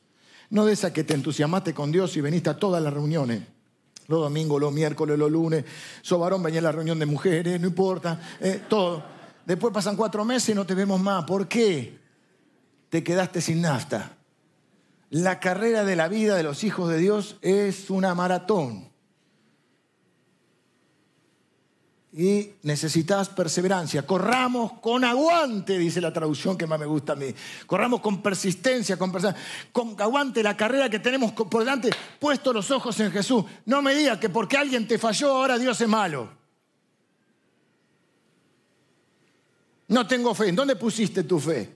No 0.49 0.65
de 0.65 0.73
esa 0.73 0.93
que 0.93 1.03
te 1.03 1.13
entusiasmaste 1.13 1.73
con 1.73 1.91
Dios 1.91 2.15
y 2.15 2.21
veniste 2.21 2.49
a 2.49 2.57
todas 2.57 2.81
las 2.81 2.93
reuniones. 2.93 3.54
Los 4.07 4.21
domingos, 4.21 4.61
los 4.61 4.71
miércoles, 4.71 5.17
los 5.17 5.31
lunes. 5.31 5.65
Sobarón 6.01 6.43
venía 6.43 6.59
a 6.59 6.63
la 6.63 6.71
reunión 6.71 6.99
de 6.99 7.05
mujeres, 7.05 7.59
no 7.59 7.67
importa. 7.67 8.19
Eh, 8.39 8.61
todo. 8.69 9.03
Después 9.45 9.73
pasan 9.73 9.95
cuatro 9.95 10.25
meses 10.25 10.49
y 10.49 10.53
no 10.53 10.65
te 10.65 10.75
vemos 10.75 10.99
más. 10.99 11.25
¿Por 11.25 11.47
qué? 11.47 11.99
Te 12.89 13.03
quedaste 13.03 13.41
sin 13.41 13.61
nafta. 13.61 14.17
La 15.09 15.39
carrera 15.39 15.83
de 15.83 15.95
la 15.95 16.07
vida 16.07 16.35
de 16.35 16.43
los 16.43 16.63
hijos 16.63 16.89
de 16.89 16.97
Dios 16.97 17.37
es 17.41 17.89
una 17.89 18.15
maratón. 18.15 18.94
Y 22.17 22.53
necesitas 22.63 23.27
perseverancia. 23.27 24.05
Corramos 24.05 24.79
con 24.79 25.03
aguante, 25.03 25.77
dice 25.77 25.99
la 25.99 26.13
traducción 26.13 26.57
que 26.57 26.65
más 26.65 26.79
me 26.79 26.85
gusta 26.85 27.11
a 27.11 27.17
mí. 27.17 27.35
Corramos 27.65 27.99
con 27.99 28.21
persistencia, 28.21 28.95
con, 28.95 29.11
con 29.73 30.01
aguante 30.01 30.41
la 30.41 30.55
carrera 30.55 30.89
que 30.89 30.99
tenemos 30.99 31.33
por 31.33 31.59
delante, 31.59 31.89
puesto 32.17 32.53
los 32.53 32.71
ojos 32.71 32.97
en 33.01 33.11
Jesús. 33.11 33.43
No 33.65 33.81
me 33.81 33.93
digas 33.93 34.17
que 34.17 34.29
porque 34.29 34.55
alguien 34.55 34.87
te 34.87 34.97
falló, 34.97 35.35
ahora 35.35 35.57
Dios 35.57 35.81
es 35.81 35.89
malo. 35.89 36.29
No 39.89 40.07
tengo 40.07 40.33
fe. 40.33 40.47
¿En 40.47 40.55
dónde 40.55 40.77
pusiste 40.77 41.23
tu 41.23 41.37
fe? 41.37 41.75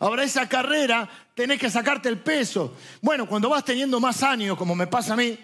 Ahora 0.00 0.24
esa 0.24 0.48
carrera 0.48 1.08
tenés 1.32 1.60
que 1.60 1.70
sacarte 1.70 2.08
el 2.08 2.18
peso. 2.18 2.74
Bueno, 3.00 3.28
cuando 3.28 3.48
vas 3.48 3.64
teniendo 3.64 4.00
más 4.00 4.20
años, 4.24 4.58
como 4.58 4.74
me 4.74 4.88
pasa 4.88 5.14
a 5.14 5.16
mí, 5.16 5.38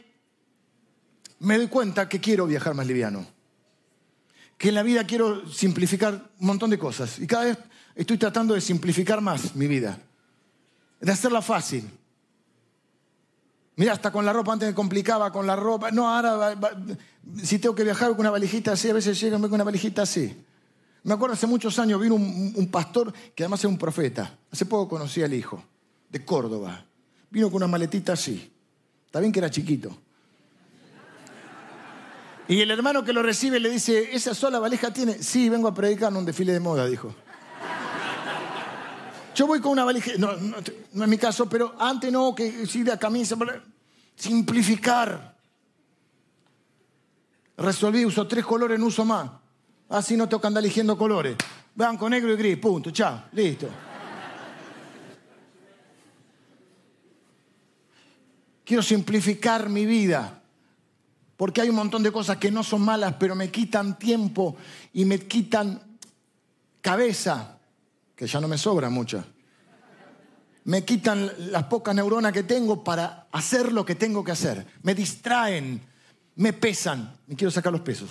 me 1.44 1.58
doy 1.58 1.68
cuenta 1.68 2.08
que 2.08 2.20
quiero 2.20 2.46
viajar 2.46 2.74
más 2.74 2.86
liviano. 2.86 3.26
Que 4.56 4.68
en 4.70 4.74
la 4.74 4.82
vida 4.82 5.04
quiero 5.04 5.46
simplificar 5.48 6.30
un 6.40 6.46
montón 6.46 6.70
de 6.70 6.78
cosas. 6.78 7.18
Y 7.18 7.26
cada 7.26 7.44
vez 7.44 7.58
estoy 7.94 8.18
tratando 8.18 8.54
de 8.54 8.60
simplificar 8.60 9.20
más 9.20 9.54
mi 9.54 9.66
vida. 9.66 9.98
De 11.00 11.12
hacerla 11.12 11.42
fácil. 11.42 11.88
Mira, 13.76 13.92
hasta 13.92 14.12
con 14.12 14.24
la 14.24 14.32
ropa 14.32 14.52
antes 14.52 14.68
me 14.68 14.74
complicaba 14.74 15.30
con 15.32 15.46
la 15.46 15.56
ropa. 15.56 15.90
No, 15.90 16.08
ahora 16.08 16.56
si 17.42 17.58
tengo 17.58 17.74
que 17.74 17.84
viajar 17.84 18.10
con 18.10 18.20
una 18.20 18.30
valijita 18.30 18.72
así, 18.72 18.88
a 18.88 18.94
veces 18.94 19.20
llego 19.20 19.38
con 19.40 19.54
una 19.54 19.64
valijita 19.64 20.02
así 20.02 20.44
Me 21.02 21.14
acuerdo 21.14 21.34
hace 21.34 21.46
muchos 21.46 21.78
años 21.78 22.00
vino 22.00 22.14
un, 22.14 22.52
un 22.54 22.70
pastor 22.70 23.12
que 23.34 23.42
además 23.42 23.60
era 23.60 23.68
un 23.68 23.78
profeta. 23.78 24.38
Hace 24.50 24.66
poco 24.66 24.88
conocí 24.88 25.22
al 25.22 25.34
hijo, 25.34 25.62
de 26.08 26.24
Córdoba. 26.24 26.86
Vino 27.30 27.48
con 27.48 27.56
una 27.56 27.66
maletita 27.66 28.12
así. 28.12 28.52
Está 29.06 29.18
bien 29.20 29.32
que 29.32 29.40
era 29.40 29.50
chiquito. 29.50 30.03
Y 32.46 32.60
el 32.60 32.70
hermano 32.70 33.04
que 33.04 33.12
lo 33.12 33.22
recibe 33.22 33.58
le 33.58 33.70
dice, 33.70 34.14
¿esa 34.14 34.34
sola 34.34 34.58
valija 34.58 34.92
tiene? 34.92 35.22
Sí, 35.22 35.48
vengo 35.48 35.68
a 35.68 35.74
predicar 35.74 36.10
en 36.10 36.18
un 36.18 36.24
desfile 36.26 36.52
de 36.52 36.60
moda, 36.60 36.86
dijo. 36.86 37.14
Yo 39.34 39.46
voy 39.46 39.60
con 39.60 39.72
una 39.72 39.84
valija, 39.84 40.12
no, 40.18 40.36
no, 40.36 40.58
es 40.58 41.08
mi 41.08 41.18
caso, 41.18 41.48
pero 41.48 41.74
antes 41.78 42.12
no, 42.12 42.34
que 42.34 42.66
sí, 42.66 42.82
de 42.82 42.96
camisa, 42.98 43.36
simplificar. 44.14 45.34
Resolví, 47.56 48.04
uso 48.04 48.26
tres 48.26 48.44
colores, 48.44 48.78
no 48.78 48.86
uso 48.86 49.04
más. 49.04 49.30
Así 49.88 50.16
no 50.16 50.28
tengo 50.28 50.40
que 50.40 50.46
andar 50.46 50.62
eligiendo 50.62 50.96
colores. 50.98 51.36
Blanco, 51.74 52.08
negro 52.08 52.32
y 52.32 52.36
gris, 52.36 52.58
punto, 52.58 52.90
chao, 52.90 53.24
listo. 53.32 53.68
Quiero 58.64 58.82
simplificar 58.82 59.68
mi 59.68 59.84
vida. 59.84 60.43
Porque 61.36 61.60
hay 61.60 61.68
un 61.68 61.76
montón 61.76 62.02
de 62.02 62.12
cosas 62.12 62.36
que 62.36 62.50
no 62.50 62.62
son 62.62 62.82
malas, 62.82 63.14
pero 63.18 63.34
me 63.34 63.50
quitan 63.50 63.98
tiempo 63.98 64.56
y 64.92 65.04
me 65.04 65.18
quitan 65.20 65.98
cabeza, 66.80 67.58
que 68.14 68.26
ya 68.26 68.40
no 68.40 68.48
me 68.48 68.58
sobra 68.58 68.88
mucha. 68.90 69.24
Me 70.64 70.84
quitan 70.84 71.30
las 71.50 71.64
pocas 71.64 71.94
neuronas 71.94 72.32
que 72.32 72.42
tengo 72.42 72.84
para 72.84 73.28
hacer 73.32 73.72
lo 73.72 73.84
que 73.84 73.94
tengo 73.94 74.24
que 74.24 74.32
hacer. 74.32 74.66
Me 74.82 74.94
distraen, 74.94 75.80
me 76.36 76.52
pesan. 76.52 77.18
Me 77.26 77.36
quiero 77.36 77.50
sacar 77.50 77.72
los 77.72 77.82
pesos. 77.82 78.10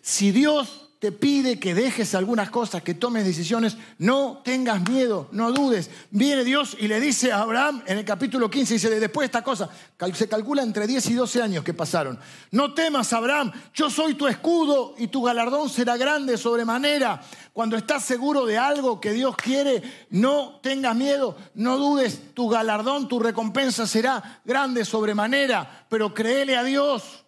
Si 0.00 0.30
Dios 0.30 0.89
te 1.00 1.12
pide 1.12 1.58
que 1.58 1.74
dejes 1.74 2.14
algunas 2.14 2.50
cosas, 2.50 2.82
que 2.82 2.92
tomes 2.92 3.24
decisiones, 3.24 3.78
no 3.96 4.42
tengas 4.44 4.86
miedo, 4.86 5.28
no 5.32 5.50
dudes. 5.50 5.90
Viene 6.10 6.44
Dios 6.44 6.76
y 6.78 6.88
le 6.88 7.00
dice 7.00 7.32
a 7.32 7.40
Abraham 7.40 7.82
en 7.86 7.96
el 7.96 8.04
capítulo 8.04 8.50
15, 8.50 8.74
dice, 8.74 9.00
después 9.00 9.22
de 9.22 9.26
esta 9.26 9.42
cosa, 9.42 9.70
se 10.12 10.28
calcula 10.28 10.62
entre 10.62 10.86
10 10.86 11.08
y 11.08 11.14
12 11.14 11.40
años 11.40 11.64
que 11.64 11.72
pasaron. 11.72 12.18
No 12.50 12.74
temas, 12.74 13.14
Abraham, 13.14 13.50
yo 13.72 13.88
soy 13.88 14.12
tu 14.12 14.28
escudo 14.28 14.94
y 14.98 15.08
tu 15.08 15.22
galardón 15.22 15.70
será 15.70 15.96
grande 15.96 16.36
sobremanera. 16.36 17.22
Cuando 17.54 17.78
estás 17.78 18.04
seguro 18.04 18.44
de 18.44 18.58
algo 18.58 19.00
que 19.00 19.12
Dios 19.12 19.34
quiere, 19.36 19.82
no 20.10 20.60
tengas 20.62 20.94
miedo, 20.94 21.34
no 21.54 21.78
dudes, 21.78 22.34
tu 22.34 22.50
galardón, 22.50 23.08
tu 23.08 23.18
recompensa 23.20 23.86
será 23.86 24.42
grande 24.44 24.84
sobremanera, 24.84 25.86
pero 25.88 26.12
créele 26.12 26.58
a 26.58 26.62
Dios, 26.62 27.24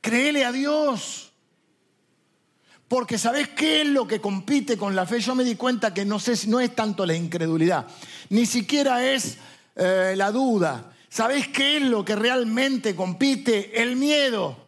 créele 0.00 0.44
a 0.44 0.50
Dios. 0.50 1.25
Porque 2.88 3.18
¿sabes 3.18 3.48
qué 3.48 3.82
es 3.82 3.88
lo 3.88 4.06
que 4.06 4.20
compite 4.20 4.76
con 4.76 4.94
la 4.94 5.06
fe? 5.06 5.20
Yo 5.20 5.34
me 5.34 5.42
di 5.44 5.56
cuenta 5.56 5.92
que 5.92 6.04
no, 6.04 6.20
sé, 6.20 6.34
no 6.46 6.60
es 6.60 6.74
tanto 6.74 7.04
la 7.04 7.14
incredulidad, 7.14 7.86
ni 8.30 8.46
siquiera 8.46 9.04
es 9.04 9.38
eh, 9.74 10.14
la 10.16 10.30
duda. 10.30 10.92
¿Sabes 11.08 11.48
qué 11.48 11.78
es 11.78 11.82
lo 11.82 12.04
que 12.04 12.14
realmente 12.14 12.94
compite? 12.94 13.82
El 13.82 13.96
miedo. 13.96 14.65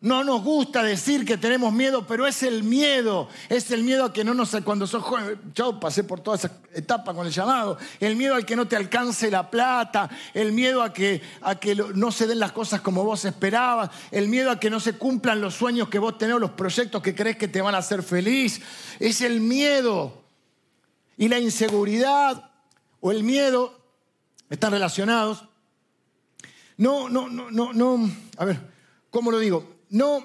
No 0.00 0.22
nos 0.22 0.44
gusta 0.44 0.84
decir 0.84 1.24
que 1.24 1.36
tenemos 1.36 1.72
miedo, 1.72 2.06
pero 2.06 2.24
es 2.24 2.44
el 2.44 2.62
miedo. 2.62 3.28
Es 3.48 3.68
el 3.72 3.82
miedo 3.82 4.04
a 4.04 4.12
que 4.12 4.22
no 4.22 4.32
nos. 4.32 4.56
Cuando 4.64 4.86
sos 4.86 5.02
joven, 5.02 5.40
yo 5.54 5.80
pasé 5.80 6.04
por 6.04 6.20
toda 6.20 6.36
esa 6.36 6.52
etapa 6.72 7.12
con 7.12 7.26
el 7.26 7.32
llamado. 7.32 7.78
El 7.98 8.14
miedo 8.14 8.36
al 8.36 8.46
que 8.46 8.54
no 8.54 8.68
te 8.68 8.76
alcance 8.76 9.28
la 9.28 9.50
plata. 9.50 10.08
El 10.34 10.52
miedo 10.52 10.82
a 10.82 10.92
que, 10.92 11.20
a 11.40 11.56
que 11.56 11.74
no 11.74 12.12
se 12.12 12.28
den 12.28 12.38
las 12.38 12.52
cosas 12.52 12.80
como 12.80 13.02
vos 13.02 13.24
esperabas. 13.24 13.90
El 14.12 14.28
miedo 14.28 14.52
a 14.52 14.60
que 14.60 14.70
no 14.70 14.78
se 14.78 14.92
cumplan 14.92 15.40
los 15.40 15.54
sueños 15.54 15.88
que 15.88 15.98
vos 15.98 16.16
tenés, 16.16 16.38
los 16.38 16.52
proyectos 16.52 17.02
que 17.02 17.16
crees 17.16 17.36
que 17.36 17.48
te 17.48 17.60
van 17.60 17.74
a 17.74 17.78
hacer 17.78 18.04
feliz. 18.04 18.60
Es 19.00 19.20
el 19.20 19.40
miedo. 19.40 20.22
Y 21.16 21.26
la 21.26 21.40
inseguridad 21.40 22.52
o 23.00 23.10
el 23.10 23.24
miedo 23.24 23.76
están 24.48 24.70
relacionados. 24.70 25.44
No, 26.76 27.08
no, 27.08 27.28
no, 27.28 27.50
no, 27.50 27.72
no. 27.72 28.08
A 28.36 28.44
ver, 28.44 28.60
¿cómo 29.10 29.32
lo 29.32 29.40
digo? 29.40 29.77
No... 29.90 30.22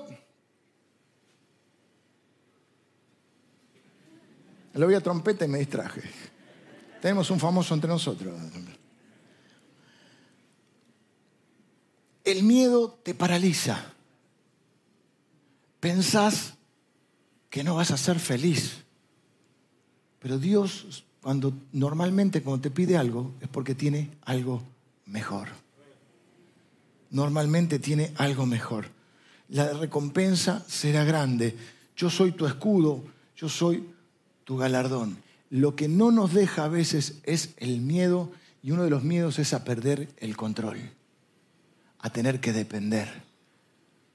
Le 4.73 4.85
voy 4.85 4.95
a 4.95 5.01
trompeta 5.01 5.45
y 5.45 5.47
me 5.47 5.59
distraje. 5.59 6.01
Tenemos 6.99 7.29
un 7.29 7.39
famoso 7.39 7.75
entre 7.75 7.89
nosotros. 7.89 8.33
El 12.23 12.43
miedo 12.43 12.97
te 13.03 13.13
paraliza. 13.13 13.93
Pensás 15.79 16.55
que 17.51 17.63
no 17.63 17.75
vas 17.75 17.91
a 17.91 17.97
ser 17.97 18.19
feliz. 18.19 18.83
Pero 20.17 20.39
Dios, 20.39 21.03
cuando 21.21 21.53
normalmente 21.71 22.41
cuando 22.41 22.63
te 22.63 22.71
pide 22.71 22.97
algo, 22.97 23.31
es 23.41 23.49
porque 23.49 23.75
tiene 23.75 24.09
algo 24.21 24.63
mejor. 25.05 25.49
Normalmente 27.11 27.77
tiene 27.77 28.11
algo 28.17 28.47
mejor 28.47 29.02
la 29.49 29.73
recompensa 29.73 30.63
será 30.67 31.03
grande. 31.03 31.55
Yo 31.95 32.09
soy 32.09 32.31
tu 32.31 32.45
escudo, 32.45 33.03
yo 33.35 33.49
soy 33.49 33.89
tu 34.43 34.57
galardón. 34.57 35.17
Lo 35.49 35.75
que 35.75 35.87
no 35.87 36.11
nos 36.11 36.33
deja 36.33 36.65
a 36.65 36.69
veces 36.69 37.19
es 37.23 37.53
el 37.57 37.81
miedo 37.81 38.31
y 38.61 38.71
uno 38.71 38.83
de 38.83 38.89
los 38.89 39.03
miedos 39.03 39.39
es 39.39 39.53
a 39.53 39.63
perder 39.63 40.09
el 40.17 40.35
control, 40.35 40.77
a 41.99 42.09
tener 42.09 42.39
que 42.39 42.53
depender. 42.53 43.07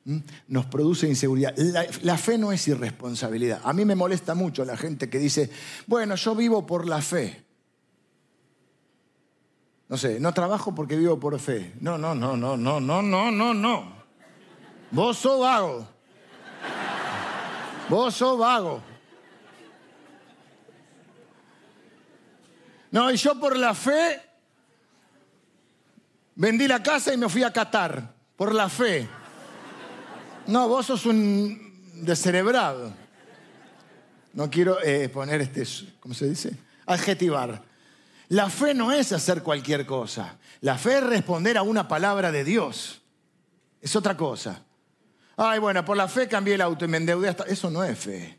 ¿Mm? 0.05 0.19
Nos 0.49 0.67
produce 0.67 1.07
inseguridad. 1.07 1.55
La, 1.57 1.87
la, 2.03 2.17
fe 2.17 2.39
no 2.39 2.51
es 2.51 2.67
irresponsabilidad. 2.67 3.61
A 3.63 3.73
mí 3.73 3.85
me 3.85 3.95
molesta 3.95 4.35
mucho 4.35 4.65
la 4.65 4.77
gente 4.77 5.11
que 5.11 5.19
dice, 5.19 5.51
bueno, 5.87 6.15
yo 6.15 6.35
vivo 6.35 6.67
por 6.67 6.89
la 6.89 7.03
fe. 7.03 7.45
No 9.89 9.97
sé, 9.97 10.19
no 10.21 10.33
trabajo 10.33 10.75
porque 10.75 10.97
vivo 10.97 11.19
por 11.21 11.39
fe. 11.39 11.75
No, 11.81 11.97
no, 11.99 12.15
no, 12.15 12.37
no, 12.37 12.57
no, 12.57 12.81
no, 12.81 13.03
no, 13.03 13.31
no, 13.31 13.55
no. 13.55 13.98
Vos 14.91 15.19
sos 15.19 15.41
vago. 15.41 15.87
Vos 17.89 18.15
sos 18.15 18.39
vago. 18.39 18.83
No, 22.91 23.11
y 23.11 23.17
yo 23.17 23.39
por 23.39 23.57
la 23.57 23.75
fe 23.75 24.21
vendí 26.35 26.67
la 26.67 26.83
casa 26.83 27.13
y 27.13 27.17
me 27.19 27.29
fui 27.29 27.43
a 27.43 27.53
Qatar. 27.53 28.15
Por 28.37 28.55
la 28.55 28.69
fe. 28.69 29.09
No, 30.47 30.69
vos 30.69 30.87
sos 30.87 31.05
un 31.05 31.93
descerebrado. 31.95 32.93
No 34.33 34.49
quiero 34.49 34.81
eh, 34.83 35.09
poner 35.09 35.41
este, 35.41 35.65
¿cómo 35.99 36.15
se 36.15 36.29
dice? 36.29 36.57
Adjetivar. 36.87 37.63
La 38.29 38.49
fe 38.49 38.75
no 38.75 38.93
es 38.93 39.13
hacer 39.13 39.43
cualquier 39.43 39.85
cosa. 39.85 40.39
La 40.61 40.79
fe 40.79 40.99
es 40.99 41.03
responder 41.03 41.59
a 41.59 41.63
una 41.63 41.89
palabra 41.89 42.31
de 42.31 42.45
Dios. 42.45 43.03
Es 43.81 43.97
otra 43.97 44.17
cosa. 44.17 44.63
Ay, 45.41 45.61
bueno, 45.61 45.85
por 45.85 45.97
la 45.97 46.09
fe 46.09 46.27
cambié 46.27 46.55
el 46.55 46.61
auto 46.61 46.85
y 46.85 46.89
me 46.89 46.97
endeudé 46.97 47.29
hasta... 47.29 47.45
Eso 47.45 47.71
no 47.71 47.85
es 47.85 47.97
fe. 47.97 48.37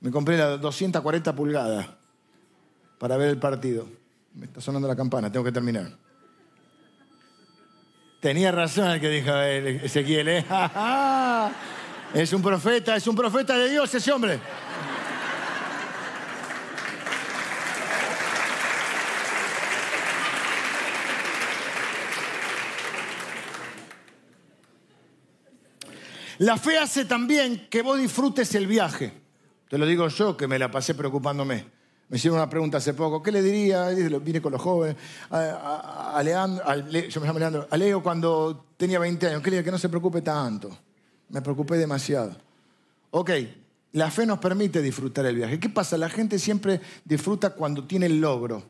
Me 0.00 0.10
compré 0.10 0.36
la 0.36 0.56
240 0.56 1.36
pulgadas 1.36 1.88
para 2.98 3.16
ver 3.16 3.28
el 3.28 3.38
partido. 3.38 3.86
Me 4.34 4.46
está 4.46 4.60
sonando 4.60 4.88
la 4.88 4.96
campana, 4.96 5.30
tengo 5.30 5.44
que 5.44 5.52
terminar. 5.52 5.96
Tenía 8.20 8.50
razón 8.50 8.90
el 8.90 9.00
que 9.00 9.08
dijo 9.08 9.32
Ezequiel, 9.32 10.28
¿eh? 10.28 10.44
Es 12.12 12.32
un 12.32 12.42
profeta, 12.42 12.96
es 12.96 13.06
un 13.06 13.14
profeta 13.14 13.56
de 13.56 13.70
Dios 13.70 13.94
ese 13.94 14.10
hombre. 14.10 14.40
La 26.40 26.56
fe 26.56 26.78
hace 26.78 27.04
también 27.04 27.66
que 27.68 27.82
vos 27.82 27.98
disfrutes 27.98 28.54
el 28.54 28.66
viaje. 28.66 29.12
Te 29.68 29.76
lo 29.76 29.84
digo 29.84 30.08
yo, 30.08 30.38
que 30.38 30.48
me 30.48 30.58
la 30.58 30.70
pasé 30.70 30.94
preocupándome. 30.94 31.66
Me 32.08 32.16
hicieron 32.16 32.38
una 32.38 32.48
pregunta 32.48 32.78
hace 32.78 32.94
poco. 32.94 33.22
¿Qué 33.22 33.30
le 33.30 33.42
diría? 33.42 33.88
Vine 33.90 34.40
con 34.40 34.52
los 34.52 34.62
jóvenes. 34.62 34.96
A, 35.30 36.22
yo 37.10 37.20
me 37.20 37.76
Leo 37.76 38.02
cuando 38.02 38.68
tenía 38.78 38.98
20 38.98 39.26
años. 39.26 39.42
¿Qué 39.42 39.50
le 39.50 39.56
diría? 39.58 39.64
Que 39.66 39.70
no 39.70 39.78
se 39.78 39.90
preocupe 39.90 40.22
tanto. 40.22 40.70
Me 41.28 41.42
preocupé 41.42 41.76
demasiado. 41.76 42.34
Ok, 43.10 43.30
la 43.92 44.10
fe 44.10 44.24
nos 44.24 44.38
permite 44.38 44.80
disfrutar 44.80 45.26
el 45.26 45.36
viaje. 45.36 45.60
¿Qué 45.60 45.68
pasa? 45.68 45.98
La 45.98 46.08
gente 46.08 46.38
siempre 46.38 46.80
disfruta 47.04 47.50
cuando 47.50 47.84
tiene 47.84 48.06
el 48.06 48.18
logro. 48.18 48.62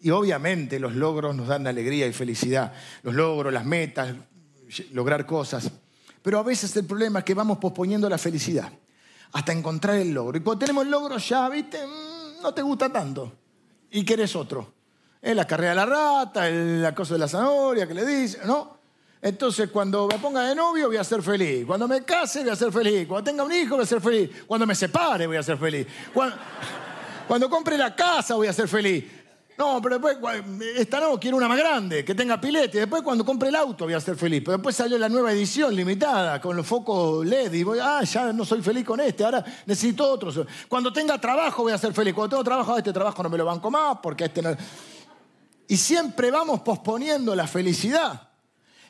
Y 0.00 0.10
obviamente 0.10 0.80
los 0.80 0.96
logros 0.96 1.36
nos 1.36 1.46
dan 1.46 1.68
alegría 1.68 2.04
y 2.08 2.12
felicidad. 2.12 2.72
Los 3.04 3.14
logros, 3.14 3.52
las 3.52 3.64
metas, 3.64 4.12
lograr 4.90 5.24
cosas. 5.24 5.70
Pero 6.22 6.38
a 6.38 6.42
veces 6.42 6.74
el 6.76 6.84
problema 6.84 7.20
es 7.20 7.24
que 7.24 7.34
vamos 7.34 7.58
posponiendo 7.58 8.08
la 8.08 8.18
felicidad 8.18 8.70
hasta 9.32 9.52
encontrar 9.52 9.96
el 9.96 10.12
logro. 10.12 10.38
Y 10.38 10.40
cuando 10.40 10.60
tenemos 10.60 10.84
el 10.84 10.90
logro 10.90 11.18
ya, 11.18 11.48
viste, 11.48 11.78
mm, 11.84 12.42
no 12.42 12.54
te 12.54 12.62
gusta 12.62 12.90
tanto 12.90 13.32
y 13.90 14.04
querés 14.04 14.34
otro. 14.36 14.72
Es 15.20 15.36
la 15.36 15.46
carrera 15.46 15.70
de 15.70 15.76
la 15.76 15.86
rata, 15.86 16.50
la 16.50 16.94
cosa 16.94 17.14
de 17.14 17.20
la 17.20 17.28
zanahoria 17.28 17.86
que 17.86 17.94
le 17.94 18.04
dice, 18.04 18.40
¿no? 18.44 18.82
Entonces, 19.20 19.70
cuando 19.70 20.08
me 20.08 20.18
ponga 20.18 20.48
de 20.48 20.54
novio, 20.54 20.88
voy 20.88 20.96
a 20.96 21.04
ser 21.04 21.22
feliz. 21.22 21.64
Cuando 21.64 21.86
me 21.86 22.02
case, 22.02 22.40
voy 22.40 22.50
a 22.50 22.56
ser 22.56 22.72
feliz. 22.72 23.06
Cuando 23.06 23.30
tenga 23.30 23.44
un 23.44 23.52
hijo, 23.52 23.76
voy 23.76 23.84
a 23.84 23.86
ser 23.86 24.00
feliz. 24.00 24.30
Cuando 24.48 24.66
me 24.66 24.74
separe, 24.74 25.28
voy 25.28 25.36
a 25.36 25.42
ser 25.44 25.58
feliz. 25.58 25.86
Cuando, 26.12 26.36
cuando 27.28 27.48
compre 27.48 27.78
la 27.78 27.94
casa, 27.94 28.34
voy 28.34 28.48
a 28.48 28.52
ser 28.52 28.66
feliz. 28.66 29.04
No, 29.62 29.80
pero 29.80 30.00
después, 30.00 30.42
esta 30.76 30.98
no, 30.98 31.20
quiero 31.20 31.36
una 31.36 31.46
más 31.46 31.56
grande, 31.56 32.04
que 32.04 32.16
tenga 32.16 32.40
pilete. 32.40 32.78
Después, 32.78 33.00
cuando 33.00 33.24
compre 33.24 33.48
el 33.48 33.54
auto, 33.54 33.84
voy 33.84 33.94
a 33.94 34.00
ser 34.00 34.16
feliz. 34.16 34.42
Pero 34.44 34.56
después 34.56 34.74
salió 34.74 34.98
la 34.98 35.08
nueva 35.08 35.30
edición 35.30 35.76
limitada 35.76 36.40
con 36.40 36.56
los 36.56 36.66
focos 36.66 37.24
LED 37.24 37.52
y 37.52 37.62
voy, 37.62 37.78
ah, 37.80 38.02
ya 38.02 38.32
no 38.32 38.44
soy 38.44 38.60
feliz 38.60 38.84
con 38.84 38.98
este, 38.98 39.22
ahora 39.22 39.44
necesito 39.66 40.10
otro. 40.10 40.32
Cuando 40.66 40.92
tenga 40.92 41.16
trabajo, 41.16 41.62
voy 41.62 41.72
a 41.72 41.78
ser 41.78 41.94
feliz. 41.94 42.12
Cuando 42.12 42.30
tengo 42.30 42.42
trabajo, 42.42 42.76
este 42.76 42.92
trabajo 42.92 43.22
no 43.22 43.28
me 43.28 43.38
lo 43.38 43.44
banco 43.44 43.70
más 43.70 43.98
porque 44.02 44.24
este 44.24 44.42
no. 44.42 44.50
Y 45.68 45.76
siempre 45.76 46.32
vamos 46.32 46.62
posponiendo 46.62 47.32
la 47.36 47.46
felicidad. 47.46 48.31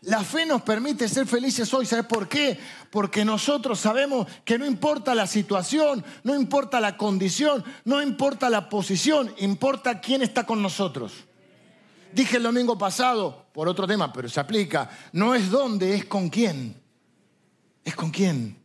La 0.03 0.25
fe 0.25 0.45
nos 0.47 0.63
permite 0.63 1.09
ser 1.09 1.27
felices 1.27 1.73
hoy. 1.73 1.87
¿Sabes 1.87 2.07
por 2.07 2.29
qué? 2.29 2.59
Porque 2.91 3.25
nosotros 3.25 3.79
sabemos 3.79 4.27
que 4.45 4.59
no 4.59 4.67
importa 4.67 5.15
la 5.15 5.29
situación, 5.29 6.05
no 6.25 6.35
importa 6.35 6.81
la 6.81 6.97
condición, 6.97 7.65
no 7.85 8.03
importa 8.03 8.51
la 8.51 8.69
posición, 8.69 9.33
importa 9.39 10.01
quién 10.01 10.23
está 10.23 10.45
con 10.45 10.61
nosotros. 10.61 11.13
Dije 12.13 12.37
el 12.37 12.43
domingo 12.43 12.77
pasado, 12.77 13.47
por 13.53 13.69
otro 13.69 13.87
tema, 13.87 14.13
pero 14.13 14.29
se 14.29 14.41
aplica, 14.41 14.91
no 15.13 15.35
es 15.35 15.51
dónde, 15.51 15.95
es 15.95 16.05
con 16.05 16.29
quién. 16.29 16.83
Es 17.85 17.95
con 17.95 18.11
quién. 18.11 18.62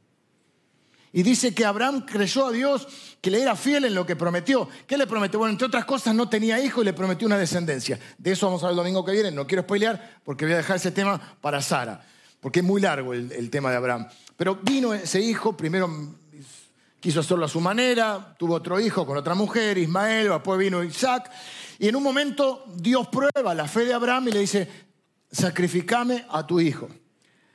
Y 1.18 1.24
dice 1.24 1.52
que 1.52 1.66
Abraham 1.66 2.06
creyó 2.06 2.46
a 2.46 2.52
Dios 2.52 2.88
que 3.22 3.32
le 3.32 3.42
era 3.42 3.56
fiel 3.56 3.86
en 3.86 3.96
lo 3.96 4.06
que 4.06 4.16
prometió. 4.16 4.70
¿Qué 4.86 5.00
le 5.00 5.08
prometió? 5.08 5.40
Bueno, 5.40 5.52
entre 5.52 5.66
otras 5.66 5.84
cosas, 5.84 6.14
no 6.14 6.30
tenía 6.30 6.64
hijo 6.64 6.84
y 6.84 6.86
le 6.86 6.94
prometió 6.94 7.26
una 7.26 7.40
descendencia. 7.40 8.00
De 8.20 8.34
eso 8.34 8.46
vamos 8.46 8.62
a 8.62 8.68
ver 8.68 8.74
el 8.74 8.78
domingo 8.78 9.04
que 9.04 9.14
viene. 9.14 9.32
No 9.32 9.48
quiero 9.48 9.64
spoilear 9.64 10.20
porque 10.24 10.46
voy 10.46 10.54
a 10.54 10.58
dejar 10.58 10.76
ese 10.76 10.92
tema 10.92 11.20
para 11.42 11.60
Sara, 11.60 12.06
porque 12.40 12.60
es 12.60 12.66
muy 12.68 12.80
largo 12.82 13.16
el, 13.16 13.50
tema 13.50 13.72
de 13.72 13.78
Abraham. 13.78 14.08
Pero 14.36 14.60
vino 14.62 14.94
ese 14.94 15.20
hijo, 15.20 15.58
primero 15.58 15.90
quiso 17.00 17.22
hacerlo 17.22 17.46
a 17.46 17.50
su 17.50 17.62
manera, 17.62 18.36
tuvo 18.38 18.54
otro 18.54 18.80
hijo 18.80 19.04
con 19.04 19.18
otra 19.18 19.34
mujer, 19.34 19.80
Ismael, 19.80 20.30
después 20.30 20.60
vino 20.60 20.84
Isaac. 20.84 21.32
Y 21.80 21.88
en 21.88 21.96
un 21.96 22.04
momento 22.04 22.64
Dios 22.76 23.08
prueba 23.08 23.56
la 23.56 23.68
fe 23.68 23.86
de 23.86 23.94
Abraham 23.96 24.28
y 24.28 24.32
le 24.34 24.40
dice, 24.42 24.70
sacrificame 25.32 26.28
a 26.30 26.46
tu 26.46 26.60
hijo. 26.60 26.88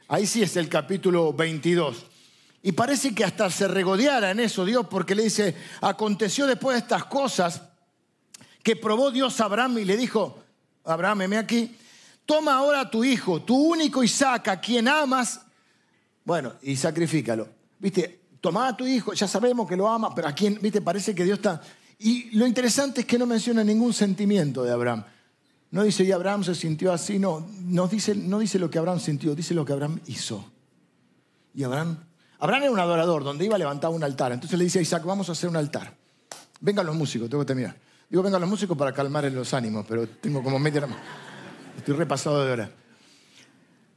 Ahí 0.08 0.26
sí 0.26 0.42
es 0.42 0.56
el 0.56 0.68
capítulo 0.68 1.32
22. 1.32 2.06
Y 2.62 2.72
parece 2.72 3.14
que 3.14 3.24
hasta 3.24 3.50
se 3.50 3.66
regodeara 3.66 4.30
en 4.30 4.40
eso 4.40 4.64
Dios, 4.64 4.86
porque 4.88 5.14
le 5.14 5.24
dice, 5.24 5.56
aconteció 5.80 6.46
después 6.46 6.76
de 6.76 6.80
estas 6.80 7.04
cosas 7.06 7.62
que 8.62 8.76
probó 8.76 9.10
Dios 9.10 9.40
a 9.40 9.46
Abraham 9.46 9.78
y 9.78 9.84
le 9.84 9.96
dijo, 9.96 10.38
Abraham, 10.84 11.28
me 11.28 11.38
aquí, 11.38 11.76
toma 12.24 12.54
ahora 12.54 12.82
a 12.82 12.90
tu 12.90 13.02
hijo, 13.02 13.42
tu 13.42 13.56
único 13.56 14.04
Isaac, 14.04 14.48
a 14.48 14.60
quien 14.60 14.86
amas, 14.86 15.40
bueno, 16.24 16.52
y 16.62 16.76
sacrifícalo. 16.76 17.48
Viste, 17.80 18.20
toma 18.40 18.68
a 18.68 18.76
tu 18.76 18.86
hijo, 18.86 19.12
ya 19.12 19.26
sabemos 19.26 19.68
que 19.68 19.76
lo 19.76 19.88
ama, 19.88 20.14
pero 20.14 20.28
a 20.28 20.32
quien, 20.32 20.58
viste, 20.60 20.80
parece 20.80 21.14
que 21.14 21.24
Dios 21.24 21.38
está... 21.38 21.60
Y 21.98 22.36
lo 22.36 22.46
interesante 22.46 23.02
es 23.02 23.06
que 23.06 23.18
no 23.18 23.26
menciona 23.26 23.62
ningún 23.62 23.92
sentimiento 23.92 24.64
de 24.64 24.72
Abraham. 24.72 25.04
No 25.70 25.84
dice, 25.84 26.04
y 26.04 26.10
Abraham 26.10 26.42
se 26.42 26.54
sintió 26.54 26.92
así, 26.92 27.18
no, 27.18 27.46
no 27.60 27.86
dice, 27.86 28.14
no 28.14 28.40
dice 28.40 28.58
lo 28.58 28.68
que 28.68 28.78
Abraham 28.78 29.00
sintió, 29.00 29.34
dice 29.34 29.54
lo 29.54 29.64
que 29.64 29.72
Abraham 29.72 30.00
hizo. 30.06 30.44
Y 31.54 31.62
Abraham 31.62 31.98
Abraham 32.42 32.62
era 32.64 32.72
un 32.72 32.80
adorador, 32.80 33.22
donde 33.22 33.44
iba 33.44 33.54
a 33.54 33.58
levantar 33.58 33.92
un 33.92 34.02
altar. 34.02 34.32
Entonces 34.32 34.58
le 34.58 34.64
dice 34.64 34.80
a 34.80 34.82
Isaac, 34.82 35.04
vamos 35.04 35.28
a 35.28 35.32
hacer 35.32 35.48
un 35.48 35.54
altar. 35.54 35.94
Vengan 36.60 36.84
los 36.84 36.96
músicos, 36.96 37.30
tengo 37.30 37.44
que 37.44 37.46
terminar. 37.46 37.76
Digo, 38.10 38.20
vengan 38.20 38.40
los 38.40 38.50
músicos 38.50 38.76
para 38.76 38.92
calmar 38.92 39.30
los 39.30 39.54
ánimos, 39.54 39.86
pero 39.88 40.08
tengo 40.08 40.42
como 40.42 40.58
media 40.58 40.82
hora. 40.82 40.96
Estoy 41.78 41.94
repasado 41.94 42.44
de 42.44 42.50
hora. 42.50 42.70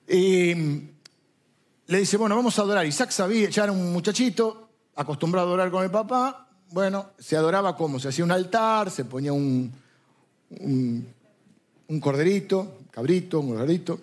Le 0.07 1.97
dice, 1.97 2.17
bueno, 2.17 2.35
vamos 2.35 2.59
a 2.59 2.61
adorar. 2.61 2.85
Isaac 2.85 3.09
sabía, 3.09 3.49
ya 3.49 3.63
era 3.63 3.71
un 3.71 3.91
muchachito, 3.91 4.69
acostumbrado 4.95 5.47
a 5.47 5.49
adorar 5.49 5.71
con 5.71 5.83
el 5.83 5.89
papá. 5.89 6.47
Bueno, 6.69 7.13
se 7.17 7.35
adoraba 7.35 7.75
como, 7.75 7.99
se 7.99 8.09
hacía 8.09 8.23
un 8.23 8.31
altar, 8.31 8.91
se 8.91 9.05
ponía 9.05 9.33
un, 9.33 9.73
un, 10.59 11.07
un 11.87 11.99
corderito, 11.99 12.77
cabrito, 12.91 13.39
un 13.39 13.55
corderito 13.55 13.99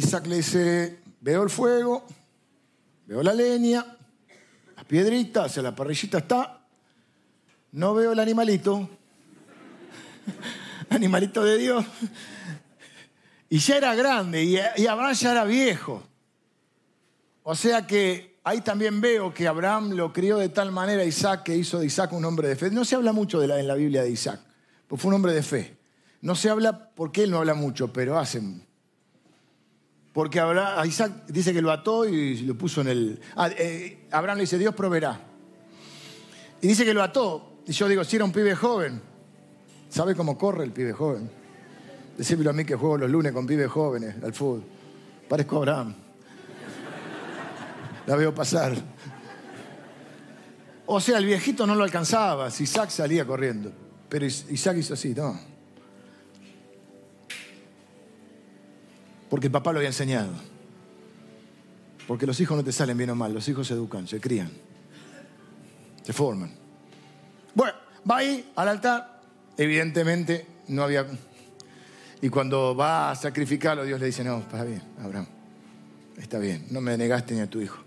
Isaac 0.00 0.26
le 0.28 0.36
dice, 0.36 0.98
veo 1.20 1.42
el 1.42 1.50
fuego, 1.50 2.06
veo 3.04 3.22
la 3.22 3.34
leña, 3.34 3.84
las 4.74 4.84
piedritas, 4.86 5.58
o 5.58 5.62
la 5.62 5.76
parrillita 5.76 6.18
está, 6.18 6.66
no 7.72 7.92
veo 7.92 8.12
el 8.12 8.18
animalito, 8.18 8.88
animalito 10.88 11.44
de 11.44 11.58
Dios, 11.58 11.84
y 13.50 13.58
ya 13.58 13.76
era 13.76 13.94
grande, 13.94 14.42
y, 14.42 14.86
Abraham 14.86 15.12
ya 15.12 15.32
era 15.32 15.44
viejo. 15.44 16.02
O 17.42 17.54
sea 17.54 17.86
que 17.86 18.38
ahí 18.42 18.62
también 18.62 19.02
veo 19.02 19.34
que 19.34 19.46
Abraham 19.48 19.90
lo 19.90 20.14
crió 20.14 20.38
de 20.38 20.48
tal 20.48 20.72
manera 20.72 21.04
Isaac 21.04 21.42
que 21.42 21.56
hizo 21.58 21.78
de 21.78 21.86
Isaac 21.86 22.14
un 22.14 22.24
hombre 22.24 22.48
de 22.48 22.56
fe. 22.56 22.70
No 22.70 22.86
se 22.86 22.94
habla 22.94 23.12
mucho 23.12 23.38
de 23.38 23.48
la, 23.48 23.60
en 23.60 23.68
la 23.68 23.74
Biblia 23.74 24.02
de 24.02 24.10
Isaac, 24.10 24.40
pues 24.88 25.02
fue 25.02 25.10
un 25.10 25.16
hombre 25.16 25.34
de 25.34 25.42
fe. 25.42 25.76
No 26.22 26.34
se 26.34 26.48
habla 26.48 26.90
porque 26.94 27.24
él 27.24 27.30
no 27.30 27.36
habla 27.36 27.52
mucho, 27.52 27.92
pero 27.92 28.18
hacen 28.18 28.69
porque 30.20 30.38
Isaac 30.86 31.24
dice 31.28 31.50
que 31.54 31.62
lo 31.62 31.72
ató 31.72 32.06
y 32.06 32.42
lo 32.42 32.54
puso 32.54 32.82
en 32.82 32.88
el... 32.88 33.20
Ah, 33.36 33.48
eh, 33.56 34.06
Abraham 34.10 34.36
le 34.36 34.42
dice, 34.42 34.58
Dios 34.58 34.74
proveerá. 34.74 35.18
Y 36.60 36.68
dice 36.68 36.84
que 36.84 36.92
lo 36.92 37.02
ató. 37.02 37.62
Y 37.66 37.72
yo 37.72 37.88
digo, 37.88 38.04
si 38.04 38.16
era 38.16 38.26
un 38.26 38.30
pibe 38.30 38.54
joven, 38.54 39.00
¿sabe 39.88 40.14
cómo 40.14 40.36
corre 40.36 40.64
el 40.64 40.72
pibe 40.72 40.92
joven? 40.92 41.30
Decímelo 42.18 42.50
a 42.50 42.52
mí 42.52 42.66
que 42.66 42.74
juego 42.74 42.98
los 42.98 43.10
lunes 43.10 43.32
con 43.32 43.46
pibes 43.46 43.70
jóvenes 43.70 44.14
al 44.22 44.34
fútbol. 44.34 44.62
Parezco 45.26 45.56
Abraham. 45.56 45.94
La 48.06 48.14
veo 48.14 48.34
pasar. 48.34 48.74
O 50.84 51.00
sea, 51.00 51.16
el 51.16 51.24
viejito 51.24 51.66
no 51.66 51.74
lo 51.74 51.82
alcanzaba. 51.82 52.48
Isaac 52.48 52.90
salía 52.90 53.24
corriendo. 53.24 53.72
Pero 54.10 54.26
Isaac 54.26 54.76
hizo 54.76 54.92
así, 54.92 55.14
no. 55.14 55.40
Porque 59.30 59.46
el 59.46 59.52
papá 59.52 59.72
lo 59.72 59.78
había 59.78 59.88
enseñado. 59.88 60.32
Porque 62.06 62.26
los 62.26 62.38
hijos 62.40 62.56
no 62.56 62.64
te 62.64 62.72
salen 62.72 62.98
bien 62.98 63.10
o 63.10 63.14
mal, 63.14 63.32
los 63.32 63.48
hijos 63.48 63.68
se 63.68 63.74
educan, 63.74 64.08
se 64.08 64.20
crían, 64.20 64.50
se 66.02 66.12
forman. 66.12 66.52
Bueno, 67.54 67.72
va 68.10 68.16
ahí 68.16 68.50
al 68.56 68.68
altar, 68.68 69.22
evidentemente 69.56 70.44
no 70.66 70.82
había... 70.82 71.06
Y 72.20 72.28
cuando 72.28 72.74
va 72.74 73.12
a 73.12 73.14
sacrificarlo, 73.14 73.84
Dios 73.84 74.00
le 74.00 74.06
dice, 74.06 74.24
no, 74.24 74.38
está 74.38 74.64
bien, 74.64 74.82
Abraham, 75.00 75.26
está 76.18 76.38
bien, 76.38 76.66
no 76.70 76.80
me 76.80 76.98
negaste 76.98 77.34
ni 77.34 77.40
a 77.40 77.48
tu 77.48 77.60
hijo, 77.60 77.78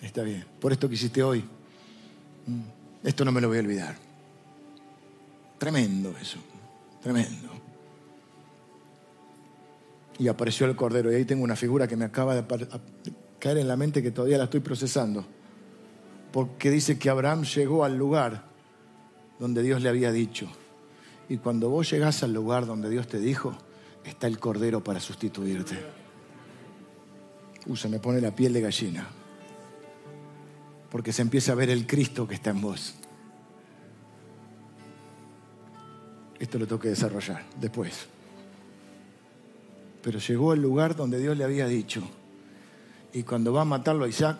está 0.00 0.22
bien, 0.22 0.44
por 0.58 0.72
esto 0.72 0.88
que 0.88 0.94
hiciste 0.94 1.22
hoy, 1.22 1.44
mm, 2.46 2.60
esto 3.04 3.24
no 3.24 3.30
me 3.30 3.40
lo 3.42 3.48
voy 3.48 3.58
a 3.58 3.60
olvidar. 3.60 3.96
Tremendo 5.58 6.16
eso, 6.18 6.38
tremendo 7.02 7.57
y 10.18 10.28
apareció 10.28 10.66
el 10.66 10.76
cordero. 10.76 11.12
Y 11.12 11.14
ahí 11.14 11.24
tengo 11.24 11.44
una 11.44 11.56
figura 11.56 11.86
que 11.86 11.96
me 11.96 12.04
acaba 12.04 12.34
de 12.34 12.44
caer 13.38 13.58
en 13.58 13.68
la 13.68 13.76
mente 13.76 14.02
que 14.02 14.10
todavía 14.10 14.38
la 14.38 14.44
estoy 14.44 14.60
procesando. 14.60 15.24
Porque 16.32 16.70
dice 16.70 16.98
que 16.98 17.08
Abraham 17.08 17.44
llegó 17.44 17.84
al 17.84 17.96
lugar 17.96 18.44
donde 19.38 19.62
Dios 19.62 19.80
le 19.80 19.88
había 19.88 20.12
dicho. 20.12 20.48
Y 21.28 21.38
cuando 21.38 21.70
vos 21.70 21.90
llegás 21.90 22.22
al 22.22 22.32
lugar 22.32 22.66
donde 22.66 22.90
Dios 22.90 23.06
te 23.06 23.18
dijo, 23.18 23.56
está 24.04 24.26
el 24.26 24.38
cordero 24.38 24.82
para 24.82 24.98
sustituirte. 25.00 25.78
Se 27.74 27.88
me 27.88 27.98
pone 27.98 28.20
la 28.20 28.34
piel 28.34 28.52
de 28.52 28.62
gallina. 28.62 29.06
Porque 30.90 31.12
se 31.12 31.22
empieza 31.22 31.52
a 31.52 31.54
ver 31.54 31.70
el 31.70 31.86
Cristo 31.86 32.26
que 32.26 32.34
está 32.34 32.50
en 32.50 32.60
vos. 32.60 32.94
Esto 36.38 36.58
lo 36.58 36.66
tengo 36.66 36.80
que 36.80 36.88
desarrollar 36.88 37.44
después 37.60 38.08
pero 40.08 40.20
llegó 40.20 40.52
al 40.52 40.62
lugar 40.62 40.96
donde 40.96 41.20
Dios 41.20 41.36
le 41.36 41.44
había 41.44 41.66
dicho. 41.66 42.00
Y 43.12 43.24
cuando 43.24 43.52
va 43.52 43.60
a 43.60 43.66
matarlo 43.66 44.06
a 44.06 44.08
Isaac, 44.08 44.38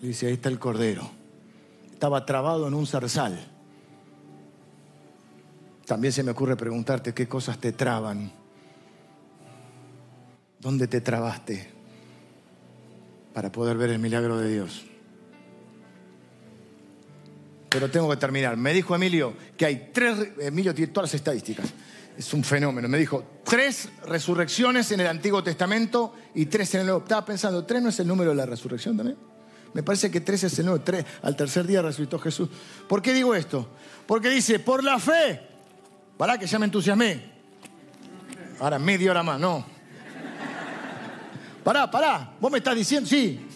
le 0.00 0.08
dice, 0.08 0.26
ahí 0.26 0.32
está 0.32 0.48
el 0.48 0.58
cordero. 0.58 1.08
Estaba 1.92 2.26
trabado 2.26 2.66
en 2.66 2.74
un 2.74 2.84
zarzal. 2.84 3.38
También 5.86 6.12
se 6.12 6.24
me 6.24 6.32
ocurre 6.32 6.56
preguntarte 6.56 7.14
qué 7.14 7.28
cosas 7.28 7.58
te 7.58 7.70
traban. 7.70 8.32
¿Dónde 10.58 10.88
te 10.88 11.00
trabaste 11.00 11.70
para 13.32 13.52
poder 13.52 13.76
ver 13.76 13.90
el 13.90 14.00
milagro 14.00 14.36
de 14.36 14.52
Dios? 14.52 14.84
Pero 17.68 17.88
tengo 17.88 18.10
que 18.10 18.16
terminar. 18.16 18.56
Me 18.56 18.74
dijo 18.74 18.96
Emilio 18.96 19.34
que 19.56 19.64
hay 19.64 19.90
tres, 19.94 20.30
Emilio 20.40 20.74
tiene 20.74 20.92
todas 20.92 21.12
las 21.12 21.14
estadísticas 21.14 21.72
es 22.18 22.34
un 22.34 22.42
fenómeno. 22.42 22.88
Me 22.88 22.98
dijo, 22.98 23.24
tres 23.44 23.88
resurrecciones 24.04 24.90
en 24.90 24.98
el 24.98 25.06
Antiguo 25.06 25.42
Testamento 25.44 26.14
y 26.34 26.46
tres 26.46 26.74
en 26.74 26.80
el 26.80 26.86
Nuevo. 26.86 27.02
Estaba 27.02 27.24
pensando, 27.24 27.64
¿tres 27.64 27.80
no 27.80 27.90
es 27.90 28.00
el 28.00 28.08
número 28.08 28.30
de 28.30 28.36
la 28.36 28.44
resurrección 28.44 28.96
también? 28.96 29.16
Me 29.72 29.84
parece 29.84 30.10
que 30.10 30.20
tres 30.20 30.42
es 30.42 30.58
el 30.58 30.66
número. 30.66 30.82
Tres, 30.82 31.04
al 31.22 31.36
tercer 31.36 31.64
día 31.64 31.80
resucitó 31.80 32.18
Jesús. 32.18 32.48
¿Por 32.88 33.00
qué 33.00 33.14
digo 33.14 33.36
esto? 33.36 33.68
Porque 34.04 34.30
dice, 34.30 34.58
por 34.58 34.82
la 34.82 34.98
fe. 34.98 35.40
Para 36.16 36.36
que 36.36 36.48
ya 36.48 36.58
me 36.58 36.64
entusiasmé. 36.64 37.22
ahora 38.58 38.80
media 38.80 39.12
hora 39.12 39.22
más, 39.22 39.38
no. 39.38 39.64
Pará, 41.62 41.88
pará, 41.88 42.32
vos 42.40 42.50
me 42.50 42.58
estás 42.58 42.74
diciendo, 42.74 43.08
sí. 43.08 43.46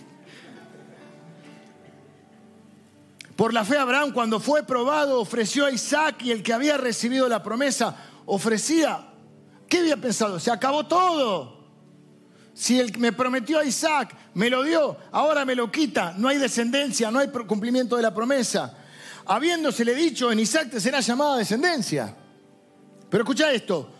Por 3.35 3.53
la 3.53 3.65
fe 3.65 3.77
Abraham 3.77 4.13
cuando 4.13 4.39
fue 4.39 4.63
probado 4.63 5.19
ofreció 5.19 5.67
a 5.67 5.73
Isaac 5.73 6.23
y 6.23 6.31
el 6.31 6.45
que 6.45 6.53
había 6.53 6.77
recibido 6.77 7.29
la 7.29 7.43
promesa 7.43 8.12
ofrecía. 8.27 9.09
¿Qué 9.69 9.79
había 9.79 9.97
pensado? 9.97 10.39
Se 10.39 10.51
acabó 10.51 10.87
todo. 10.87 11.63
Si 12.55 12.79
el 12.79 12.97
me 12.99 13.13
prometió 13.13 13.59
a 13.59 13.65
Isaac 13.65 14.15
me 14.35 14.51
lo 14.51 14.63
dio, 14.63 14.97
ahora 15.11 15.45
me 15.45 15.55
lo 15.55 15.71
quita, 15.73 16.15
no 16.17 16.29
hay 16.29 16.39
descendencia, 16.39 17.11
no 17.11 17.19
hay 17.19 17.29
cumplimiento 17.29 17.97
de 17.97 18.03
la 18.03 18.13
promesa. 18.13 18.77
Habiéndosele 19.25 19.95
dicho, 19.95 20.31
en 20.31 20.41
Isaac 20.41 20.71
te 20.71 20.81
será 20.81 21.01
llamada 21.01 21.39
descendencia. 21.39 22.15
Pero 23.09 23.25
escucha 23.25 23.53
esto, 23.53 23.91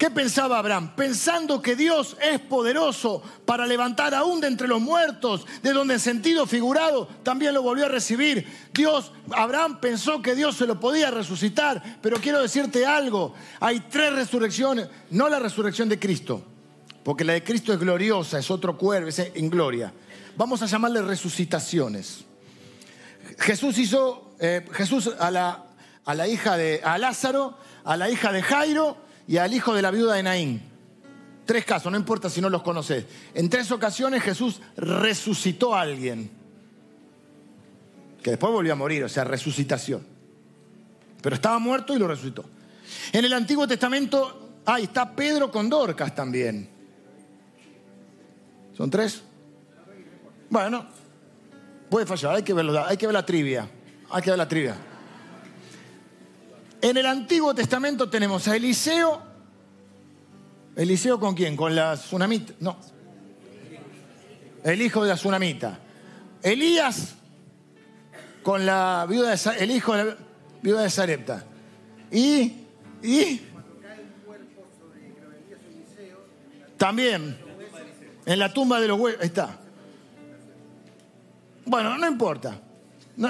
¿qué 0.00 0.10
pensaba 0.10 0.58
Abraham? 0.58 0.94
Pensando 0.96 1.60
que 1.60 1.76
Dios 1.76 2.16
es 2.22 2.40
poderoso 2.40 3.22
para 3.44 3.66
levantar 3.66 4.14
aún 4.14 4.40
de 4.40 4.46
entre 4.46 4.66
los 4.66 4.80
muertos, 4.80 5.46
de 5.62 5.74
donde 5.74 5.92
en 5.94 6.00
sentido 6.00 6.46
figurado 6.46 7.06
también 7.22 7.52
lo 7.52 7.60
volvió 7.60 7.84
a 7.84 7.90
recibir. 7.90 8.48
Dios, 8.72 9.12
Abraham 9.30 9.78
pensó 9.78 10.22
que 10.22 10.34
Dios 10.34 10.56
se 10.56 10.66
lo 10.66 10.80
podía 10.80 11.10
resucitar, 11.10 11.98
pero 12.00 12.16
quiero 12.16 12.40
decirte 12.40 12.86
algo, 12.86 13.34
hay 13.60 13.80
tres 13.90 14.14
resurrecciones, 14.14 14.88
no 15.10 15.28
la 15.28 15.38
resurrección 15.38 15.90
de 15.90 15.98
Cristo, 15.98 16.42
porque 17.04 17.22
la 17.22 17.34
de 17.34 17.44
Cristo 17.44 17.70
es 17.74 17.78
gloriosa, 17.78 18.38
es 18.38 18.50
otro 18.50 18.78
cuerpo, 18.78 19.08
es 19.08 19.18
en 19.18 19.50
gloria. 19.50 19.92
Vamos 20.34 20.62
a 20.62 20.66
llamarle 20.66 21.02
resucitaciones. 21.02 22.24
Jesús 23.38 23.76
hizo, 23.76 24.32
eh, 24.40 24.64
Jesús 24.72 25.10
a 25.18 25.30
la, 25.30 25.66
a 26.06 26.14
la 26.14 26.26
hija 26.26 26.56
de 26.56 26.80
a 26.82 26.96
Lázaro, 26.96 27.58
a 27.84 27.98
la 27.98 28.08
hija 28.08 28.32
de 28.32 28.40
Jairo 28.40 29.09
y 29.30 29.38
al 29.38 29.54
hijo 29.54 29.72
de 29.72 29.80
la 29.80 29.92
viuda 29.92 30.14
de 30.14 30.24
Naín. 30.24 30.60
Tres 31.46 31.64
casos, 31.64 31.92
no 31.92 31.96
importa 31.96 32.28
si 32.28 32.40
no 32.40 32.50
los 32.50 32.64
conoces. 32.64 33.04
En 33.32 33.48
tres 33.48 33.70
ocasiones 33.70 34.24
Jesús 34.24 34.60
resucitó 34.76 35.72
a 35.72 35.82
alguien, 35.82 36.28
que 38.24 38.30
después 38.30 38.52
volvió 38.52 38.72
a 38.72 38.74
morir, 38.74 39.04
o 39.04 39.08
sea, 39.08 39.22
resucitación. 39.22 40.04
Pero 41.22 41.36
estaba 41.36 41.60
muerto 41.60 41.94
y 41.94 42.00
lo 42.00 42.08
resucitó. 42.08 42.44
En 43.12 43.24
el 43.24 43.32
Antiguo 43.32 43.68
Testamento, 43.68 44.62
ahí 44.66 44.82
está 44.82 45.14
Pedro 45.14 45.48
con 45.48 45.70
Dorcas 45.70 46.12
también. 46.12 46.68
¿Son 48.76 48.90
tres? 48.90 49.22
Bueno, 50.48 50.86
puede 51.88 52.04
fallar, 52.04 52.34
hay 52.34 52.42
que, 52.42 52.52
verlo, 52.52 52.84
hay 52.84 52.96
que 52.96 53.06
ver 53.06 53.14
la 53.14 53.24
trivia. 53.24 53.70
Hay 54.10 54.22
que 54.22 54.30
ver 54.30 54.38
la 54.38 54.48
trivia. 54.48 54.74
En 56.82 56.96
el 56.96 57.06
Antiguo 57.06 57.54
Testamento 57.54 58.08
tenemos 58.08 58.48
a 58.48 58.56
Eliseo. 58.56 59.20
¿Eliseo 60.76 61.20
con 61.20 61.34
quién? 61.34 61.56
¿Con 61.56 61.74
la 61.74 61.94
tsunamita? 61.94 62.54
No. 62.60 62.78
El 64.64 64.80
hijo 64.80 65.02
de 65.02 65.10
la 65.10 65.16
tsunamita. 65.16 65.78
Elías 66.42 67.16
con 68.42 68.64
la 68.64 69.06
viuda 69.08 69.34
de, 69.34 69.62
el 69.62 69.70
hijo 69.70 69.94
de 69.94 70.04
la 70.04 70.16
viuda 70.62 70.82
de 70.82 70.90
Sarepta. 70.90 71.44
Y, 72.10 72.64
y 73.02 73.42
también 76.78 77.36
en 78.24 78.38
la 78.38 78.52
tumba 78.52 78.80
de 78.80 78.88
los 78.88 78.98
huevos. 78.98 79.22
Está. 79.22 79.58
Bueno, 81.66 81.98
no 81.98 82.08
importa. 82.08 82.58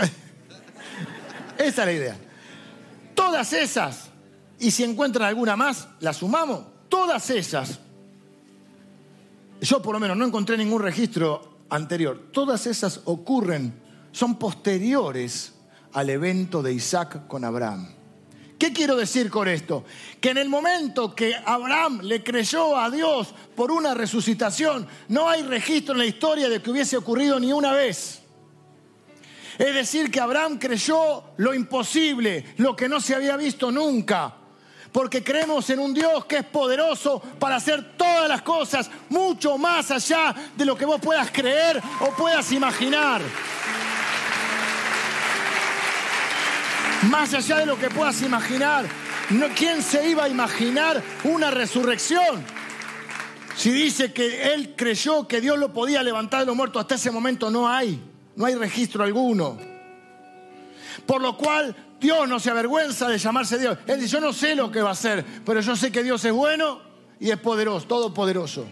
Esa 1.59 1.67
es 1.67 1.77
la 1.77 1.93
idea. 1.93 2.17
Todas 3.21 3.53
esas, 3.53 4.09
y 4.59 4.71
si 4.71 4.83
encuentran 4.83 5.29
alguna 5.29 5.55
más, 5.55 5.89
la 6.01 6.15
sumamos. 6.15 6.63
Todas 6.89 7.29
esas, 7.29 7.79
yo 9.61 9.83
por 9.83 9.93
lo 9.93 10.01
menos 10.01 10.17
no 10.17 10.25
encontré 10.25 10.57
ningún 10.57 10.81
registro 10.81 11.59
anterior. 11.69 12.31
Todas 12.33 12.67
esas 12.67 13.03
ocurren, 13.05 13.79
son 14.11 14.39
posteriores 14.39 15.53
al 15.93 16.09
evento 16.09 16.63
de 16.63 16.73
Isaac 16.73 17.27
con 17.27 17.45
Abraham. 17.45 17.91
¿Qué 18.59 18.73
quiero 18.73 18.97
decir 18.97 19.29
con 19.31 19.49
esto? 19.49 19.85
Que 20.19 20.31
en 20.31 20.39
el 20.39 20.49
momento 20.49 21.15
que 21.15 21.35
Abraham 21.45 22.01
le 22.03 22.25
creyó 22.25 22.75
a 22.75 22.91
Dios 22.91 23.35
por 23.55 23.71
una 23.71 23.93
resucitación, 23.93 24.89
no 25.09 25.29
hay 25.29 25.43
registro 25.43 25.93
en 25.93 25.99
la 25.99 26.07
historia 26.07 26.49
de 26.49 26.63
que 26.63 26.71
hubiese 26.71 26.97
ocurrido 26.97 27.39
ni 27.39 27.53
una 27.53 27.73
vez. 27.73 28.20
Es 29.61 29.75
decir, 29.75 30.11
que 30.11 30.19
Abraham 30.19 30.59
creyó 30.59 31.23
lo 31.37 31.53
imposible, 31.53 32.55
lo 32.57 32.75
que 32.75 32.89
no 32.89 32.99
se 32.99 33.15
había 33.15 33.37
visto 33.37 33.71
nunca. 33.71 34.33
Porque 34.91 35.23
creemos 35.23 35.69
en 35.69 35.81
un 35.81 35.93
Dios 35.93 36.25
que 36.25 36.39
es 36.39 36.45
poderoso 36.47 37.21
para 37.39 37.57
hacer 37.57 37.95
todas 37.99 38.27
las 38.27 38.41
cosas 38.41 38.91
mucho 39.11 39.59
más 39.59 39.91
allá 39.91 40.35
de 40.57 40.65
lo 40.65 40.79
que 40.79 40.87
vos 40.87 40.99
puedas 40.99 41.31
creer 41.31 41.79
o 42.01 42.07
puedas 42.17 42.51
imaginar. 42.53 43.21
Más 47.11 47.35
allá 47.35 47.59
de 47.59 47.67
lo 47.67 47.79
que 47.79 47.91
puedas 47.91 48.23
imaginar. 48.23 48.87
¿Quién 49.55 49.83
se 49.83 50.09
iba 50.09 50.25
a 50.25 50.29
imaginar 50.31 51.03
una 51.25 51.51
resurrección? 51.51 52.43
Si 53.57 53.71
dice 53.71 54.15
que 54.15 54.55
él 54.55 54.73
creyó 54.75 55.29
que 55.29 55.43
Dios 55.43 55.59
lo 55.59 55.71
podía 55.71 56.03
levantar 56.03 56.41
de 56.41 56.47
los 56.47 56.57
muertos, 56.57 56.81
hasta 56.81 56.95
ese 56.95 57.11
momento 57.11 57.51
no 57.51 57.69
hay. 57.69 58.03
No 58.37 58.47
hay 58.47 58.55
registro 58.55 59.05
alguno. 59.05 59.59
Por 61.07 61.21
lo 61.21 61.37
cual 61.37 61.75
Dios 62.01 62.29
no 62.29 62.41
se 62.41 62.51
avergüenza 62.51 63.09
de 63.09 63.19
llamarse 63.19 63.59
Dios. 63.59 63.79
Él 63.87 64.01
dice, 64.01 64.13
yo 64.13 64.21
no 64.21 64.33
sé 64.33 64.55
lo 64.55 64.71
que 64.71 64.81
va 64.81 64.91
a 64.91 64.93
hacer, 64.93 65.25
pero 65.45 65.61
yo 65.61 65.77
sé 65.77 65.93
que 65.93 66.03
Dios 66.03 66.25
es 66.25 66.33
bueno 66.33 66.81
y 67.19 67.31
es 67.31 67.39
poderoso, 67.39 67.87
todopoderoso. 67.87 68.67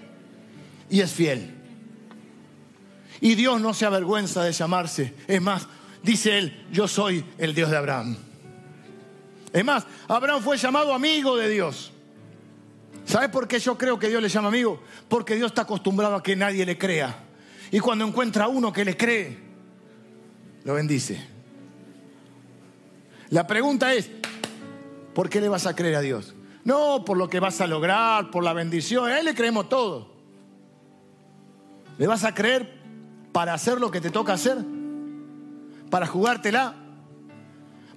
Y 0.91 1.01
es 1.01 1.13
fiel. 1.13 1.55
Y 3.21 3.35
Dios 3.35 3.61
no 3.61 3.75
se 3.75 3.85
avergüenza 3.85 4.45
de 4.45 4.53
llamarse. 4.53 5.15
Es 5.27 5.43
más, 5.43 5.67
dice 6.03 6.39
él, 6.39 6.67
yo 6.73 6.89
soy 6.89 7.25
el 7.37 7.55
Dios 7.55 7.71
de 7.71 7.77
Abraham. 7.77 8.17
Es 9.53 9.65
más, 9.65 9.87
Abraham 10.07 10.43
fue 10.43 10.57
llamado 10.57 10.95
amigo 10.95 11.37
de 11.37 11.49
Dios. 11.49 11.93
¿Sabes 13.05 13.31
por 13.31 13.49
qué 13.49 13.59
yo 13.59 13.77
creo 13.77 13.99
que 13.99 14.09
Dios 14.09 14.23
le 14.23 14.29
llama 14.29 14.49
amigo? 14.49 14.83
Porque 15.09 15.35
Dios 15.35 15.51
está 15.51 15.63
acostumbrado 15.63 16.15
a 16.15 16.23
que 16.23 16.37
nadie 16.37 16.65
le 16.65 16.77
crea. 16.77 17.25
Y 17.71 17.81
cuando 17.81 18.07
encuentra 18.07 18.45
a 18.45 18.49
uno 18.49 18.73
que 18.73 18.85
le 18.85 18.97
cree, 18.97 19.48
lo 20.69 20.75
bendice. 20.75 21.19
La 23.31 23.47
pregunta 23.47 23.95
es, 23.95 24.11
¿por 25.15 25.31
qué 25.31 25.41
le 25.41 25.49
vas 25.49 25.67
a 25.67 25.75
creer 25.75 25.95
a 25.95 26.03
Dios? 26.03 26.35
No 26.63 27.07
por 27.07 27.17
lo 27.17 27.31
que 27.31 27.41
vas 27.41 27.63
a 27.63 27.67
lograr, 27.67 28.31
por 28.31 28.45
la 28.45 28.53
bendición, 28.53 29.09
a 29.09 29.19
Él 29.19 29.25
le 29.25 29.35
creemos 29.35 29.71
todo. 29.71 30.13
¿Le 31.97 32.07
vas 32.07 32.23
a 32.25 32.35
creer 32.35 32.83
para 33.33 33.55
hacer 33.55 33.81
lo 33.81 33.91
que 33.91 34.03
te 34.03 34.11
toca 34.11 34.35
hacer? 34.35 34.59
¿Para 35.89 36.07
jugártela? 36.07 36.75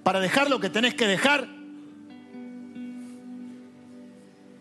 ¿Para 0.02 0.18
dejar 0.18 0.48
lo 0.48 0.58
que 0.58 0.70
tenés 0.70 0.94
que 0.94 1.06
dejar? 1.06 1.46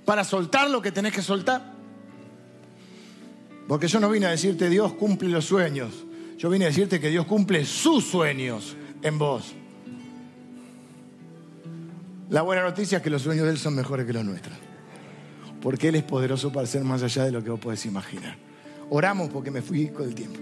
¿Para 0.04 0.26
soltar 0.26 0.70
lo 0.70 0.82
que 0.82 0.92
tenés 0.92 1.14
que 1.14 1.22
soltar? 1.22 1.64
Porque 3.70 3.88
yo 3.88 4.02
no 4.02 4.10
vine 4.10 4.26
a 4.26 4.32
decirte 4.32 4.68
Dios 4.68 4.92
cumple 4.96 5.30
los 5.30 5.46
sueños. 5.46 6.04
Yo 6.42 6.50
vine 6.50 6.66
a 6.66 6.70
decirte 6.70 7.00
que 7.00 7.10
Dios 7.10 7.28
cumple 7.28 7.64
sus 7.66 8.04
sueños 8.04 8.76
en 9.04 9.20
vos. 9.20 9.54
La 12.32 12.42
buena 12.42 12.64
noticia 12.64 12.98
es 12.98 13.04
que 13.04 13.12
los 13.12 13.22
sueños 13.22 13.46
de 13.46 13.52
Él 13.52 13.60
son 13.60 13.76
mejores 13.76 14.08
que 14.08 14.14
los 14.14 14.26
nuestros. 14.26 14.58
Porque 15.62 15.90
Él 15.90 15.98
es 15.98 16.04
poderoso 16.04 16.52
para 16.52 16.66
ser 16.66 16.84
más 16.84 17.04
allá 17.04 17.26
de 17.26 17.32
lo 17.32 17.44
que 17.44 17.52
vos 17.52 17.60
podés 17.60 17.86
imaginar. 17.86 18.38
Oramos 18.90 19.30
porque 19.30 19.52
me 19.52 19.62
fui 19.62 19.90
con 19.90 20.08
el 20.08 20.16
tiempo. 20.16 20.40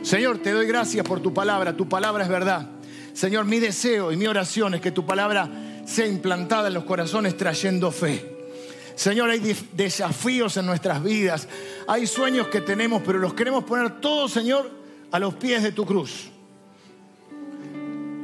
Señor, 0.00 0.38
te 0.38 0.52
doy 0.52 0.66
gracias 0.66 1.06
por 1.06 1.20
tu 1.20 1.34
palabra. 1.34 1.76
Tu 1.76 1.86
palabra 1.86 2.24
es 2.24 2.30
verdad. 2.30 2.70
Señor, 3.12 3.44
mi 3.44 3.60
deseo 3.60 4.10
y 4.10 4.16
mi 4.16 4.26
oración 4.26 4.72
es 4.72 4.80
que 4.80 4.90
tu 4.90 5.04
palabra 5.04 5.50
sea 5.84 6.06
implantada 6.06 6.68
en 6.68 6.74
los 6.74 6.84
corazones 6.84 7.36
trayendo 7.36 7.90
fe. 7.90 8.46
Señor, 8.94 9.28
hay 9.28 9.54
desafíos 9.74 10.56
en 10.56 10.64
nuestras 10.64 11.04
vidas. 11.04 11.46
Hay 11.86 12.06
sueños 12.06 12.48
que 12.48 12.62
tenemos, 12.62 13.02
pero 13.04 13.18
los 13.18 13.34
queremos 13.34 13.64
poner 13.64 14.00
todos, 14.00 14.32
Señor, 14.32 14.80
a 15.12 15.18
los 15.18 15.34
pies 15.34 15.62
de 15.62 15.72
tu 15.72 15.84
cruz. 15.84 16.30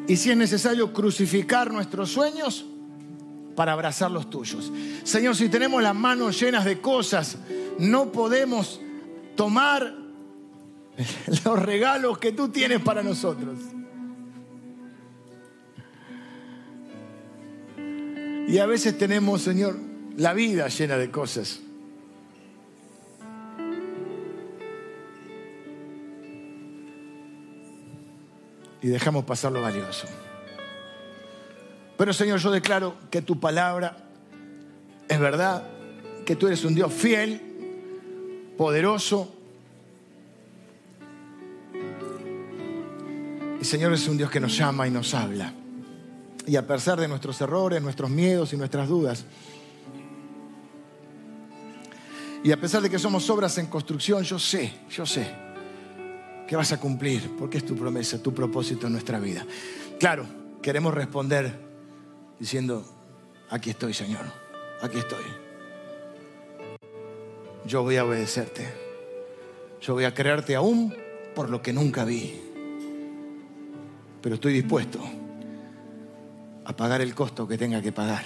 Y 0.08 0.16
si 0.16 0.30
es 0.30 0.36
necesario 0.36 0.92
crucificar 0.92 1.70
nuestros 1.70 2.10
sueños 2.10 2.64
para 3.54 3.72
abrazar 3.72 4.10
los 4.10 4.30
tuyos. 4.30 4.72
Señor, 5.04 5.36
si 5.36 5.48
tenemos 5.48 5.82
las 5.82 5.94
manos 5.94 6.40
llenas 6.40 6.64
de 6.64 6.80
cosas, 6.80 7.36
no 7.78 8.10
podemos 8.10 8.80
tomar 9.36 9.94
los 11.44 11.58
regalos 11.58 12.18
que 12.18 12.32
tú 12.32 12.48
tienes 12.48 12.80
para 12.80 13.02
nosotros. 13.02 13.58
Y 18.48 18.56
a 18.58 18.66
veces 18.66 18.96
tenemos, 18.96 19.42
Señor, 19.42 19.76
la 20.16 20.32
vida 20.32 20.68
llena 20.68 20.96
de 20.96 21.10
cosas. 21.10 21.60
Y 28.82 28.88
dejamos 28.88 29.24
pasar 29.24 29.52
lo 29.52 29.62
valioso. 29.62 30.06
Pero 31.96 32.12
Señor, 32.12 32.38
yo 32.38 32.50
declaro 32.50 32.94
que 33.10 33.22
tu 33.22 33.40
palabra 33.40 33.96
es 35.08 35.18
verdad, 35.18 35.64
que 36.24 36.36
tú 36.36 36.46
eres 36.46 36.64
un 36.64 36.74
Dios 36.74 36.92
fiel, 36.92 37.40
poderoso. 38.56 39.34
Y 43.60 43.64
Señor 43.64 43.92
es 43.92 44.06
un 44.06 44.16
Dios 44.16 44.30
que 44.30 44.38
nos 44.38 44.56
llama 44.56 44.86
y 44.86 44.90
nos 44.90 45.12
habla. 45.14 45.52
Y 46.46 46.56
a 46.56 46.66
pesar 46.66 47.00
de 47.00 47.08
nuestros 47.08 47.40
errores, 47.40 47.82
nuestros 47.82 48.10
miedos 48.10 48.52
y 48.52 48.56
nuestras 48.56 48.88
dudas, 48.88 49.24
y 52.44 52.52
a 52.52 52.60
pesar 52.60 52.80
de 52.80 52.88
que 52.88 53.00
somos 53.00 53.28
obras 53.30 53.58
en 53.58 53.66
construcción, 53.66 54.22
yo 54.22 54.38
sé, 54.38 54.72
yo 54.88 55.04
sé 55.04 55.47
que 56.48 56.56
vas 56.56 56.72
a 56.72 56.80
cumplir, 56.80 57.36
porque 57.38 57.58
es 57.58 57.66
tu 57.66 57.76
promesa, 57.76 58.22
tu 58.22 58.32
propósito 58.32 58.86
en 58.86 58.94
nuestra 58.94 59.20
vida. 59.20 59.46
Claro, 60.00 60.24
queremos 60.62 60.94
responder 60.94 61.52
diciendo, 62.40 62.84
aquí 63.50 63.68
estoy, 63.68 63.92
Señor, 63.92 64.24
aquí 64.80 64.96
estoy. 64.96 65.24
Yo 67.66 67.82
voy 67.82 67.98
a 67.98 68.04
obedecerte. 68.06 68.66
Yo 69.82 69.92
voy 69.92 70.04
a 70.04 70.14
creerte 70.14 70.56
aún 70.56 70.94
por 71.34 71.50
lo 71.50 71.60
que 71.60 71.74
nunca 71.74 72.06
vi. 72.06 72.40
Pero 74.22 74.36
estoy 74.36 74.54
dispuesto 74.54 75.00
a 76.64 76.74
pagar 76.74 77.02
el 77.02 77.14
costo 77.14 77.46
que 77.46 77.58
tenga 77.58 77.82
que 77.82 77.92
pagar. 77.92 78.24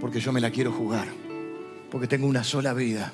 Porque 0.00 0.18
yo 0.18 0.32
me 0.32 0.40
la 0.40 0.50
quiero 0.50 0.72
jugar. 0.72 1.06
Porque 1.92 2.08
tengo 2.08 2.26
una 2.26 2.42
sola 2.42 2.74
vida. 2.74 3.12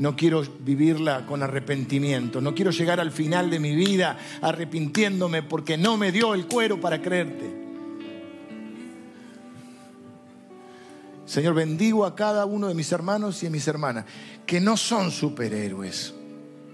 No 0.00 0.16
quiero 0.16 0.42
vivirla 0.60 1.26
con 1.26 1.42
arrepentimiento. 1.42 2.40
No 2.40 2.54
quiero 2.54 2.70
llegar 2.70 3.00
al 3.00 3.12
final 3.12 3.50
de 3.50 3.60
mi 3.60 3.76
vida 3.76 4.16
arrepintiéndome 4.40 5.42
porque 5.42 5.76
no 5.76 5.98
me 5.98 6.10
dio 6.10 6.32
el 6.32 6.46
cuero 6.46 6.80
para 6.80 7.02
creerte. 7.02 7.44
Señor, 11.26 11.52
bendigo 11.52 12.06
a 12.06 12.16
cada 12.16 12.46
uno 12.46 12.68
de 12.68 12.74
mis 12.74 12.90
hermanos 12.92 13.42
y 13.42 13.46
de 13.46 13.50
mis 13.50 13.68
hermanas 13.68 14.06
que 14.46 14.58
no 14.58 14.78
son 14.78 15.10
superhéroes, 15.10 16.14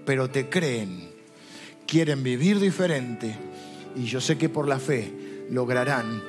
pero 0.05 0.31
te 0.31 0.49
creen, 0.49 1.11
quieren 1.85 2.23
vivir 2.23 2.61
diferente 2.61 3.37
y 3.97 4.05
yo 4.05 4.21
sé 4.21 4.39
que 4.39 4.49
por 4.49 4.69
la 4.69 4.79
fe 4.79 5.47
lograrán 5.51 6.23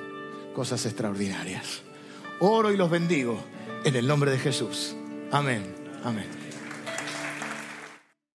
cosas 0.55 0.83
extraordinarias. 0.87 1.83
Oro 2.39 2.71
y 2.71 2.75
los 2.75 2.89
bendigo 2.89 3.39
en 3.85 3.95
el 3.95 4.07
nombre 4.07 4.31
de 4.31 4.39
Jesús. 4.39 4.95
Amén. 5.31 5.63
Amén. 6.03 6.36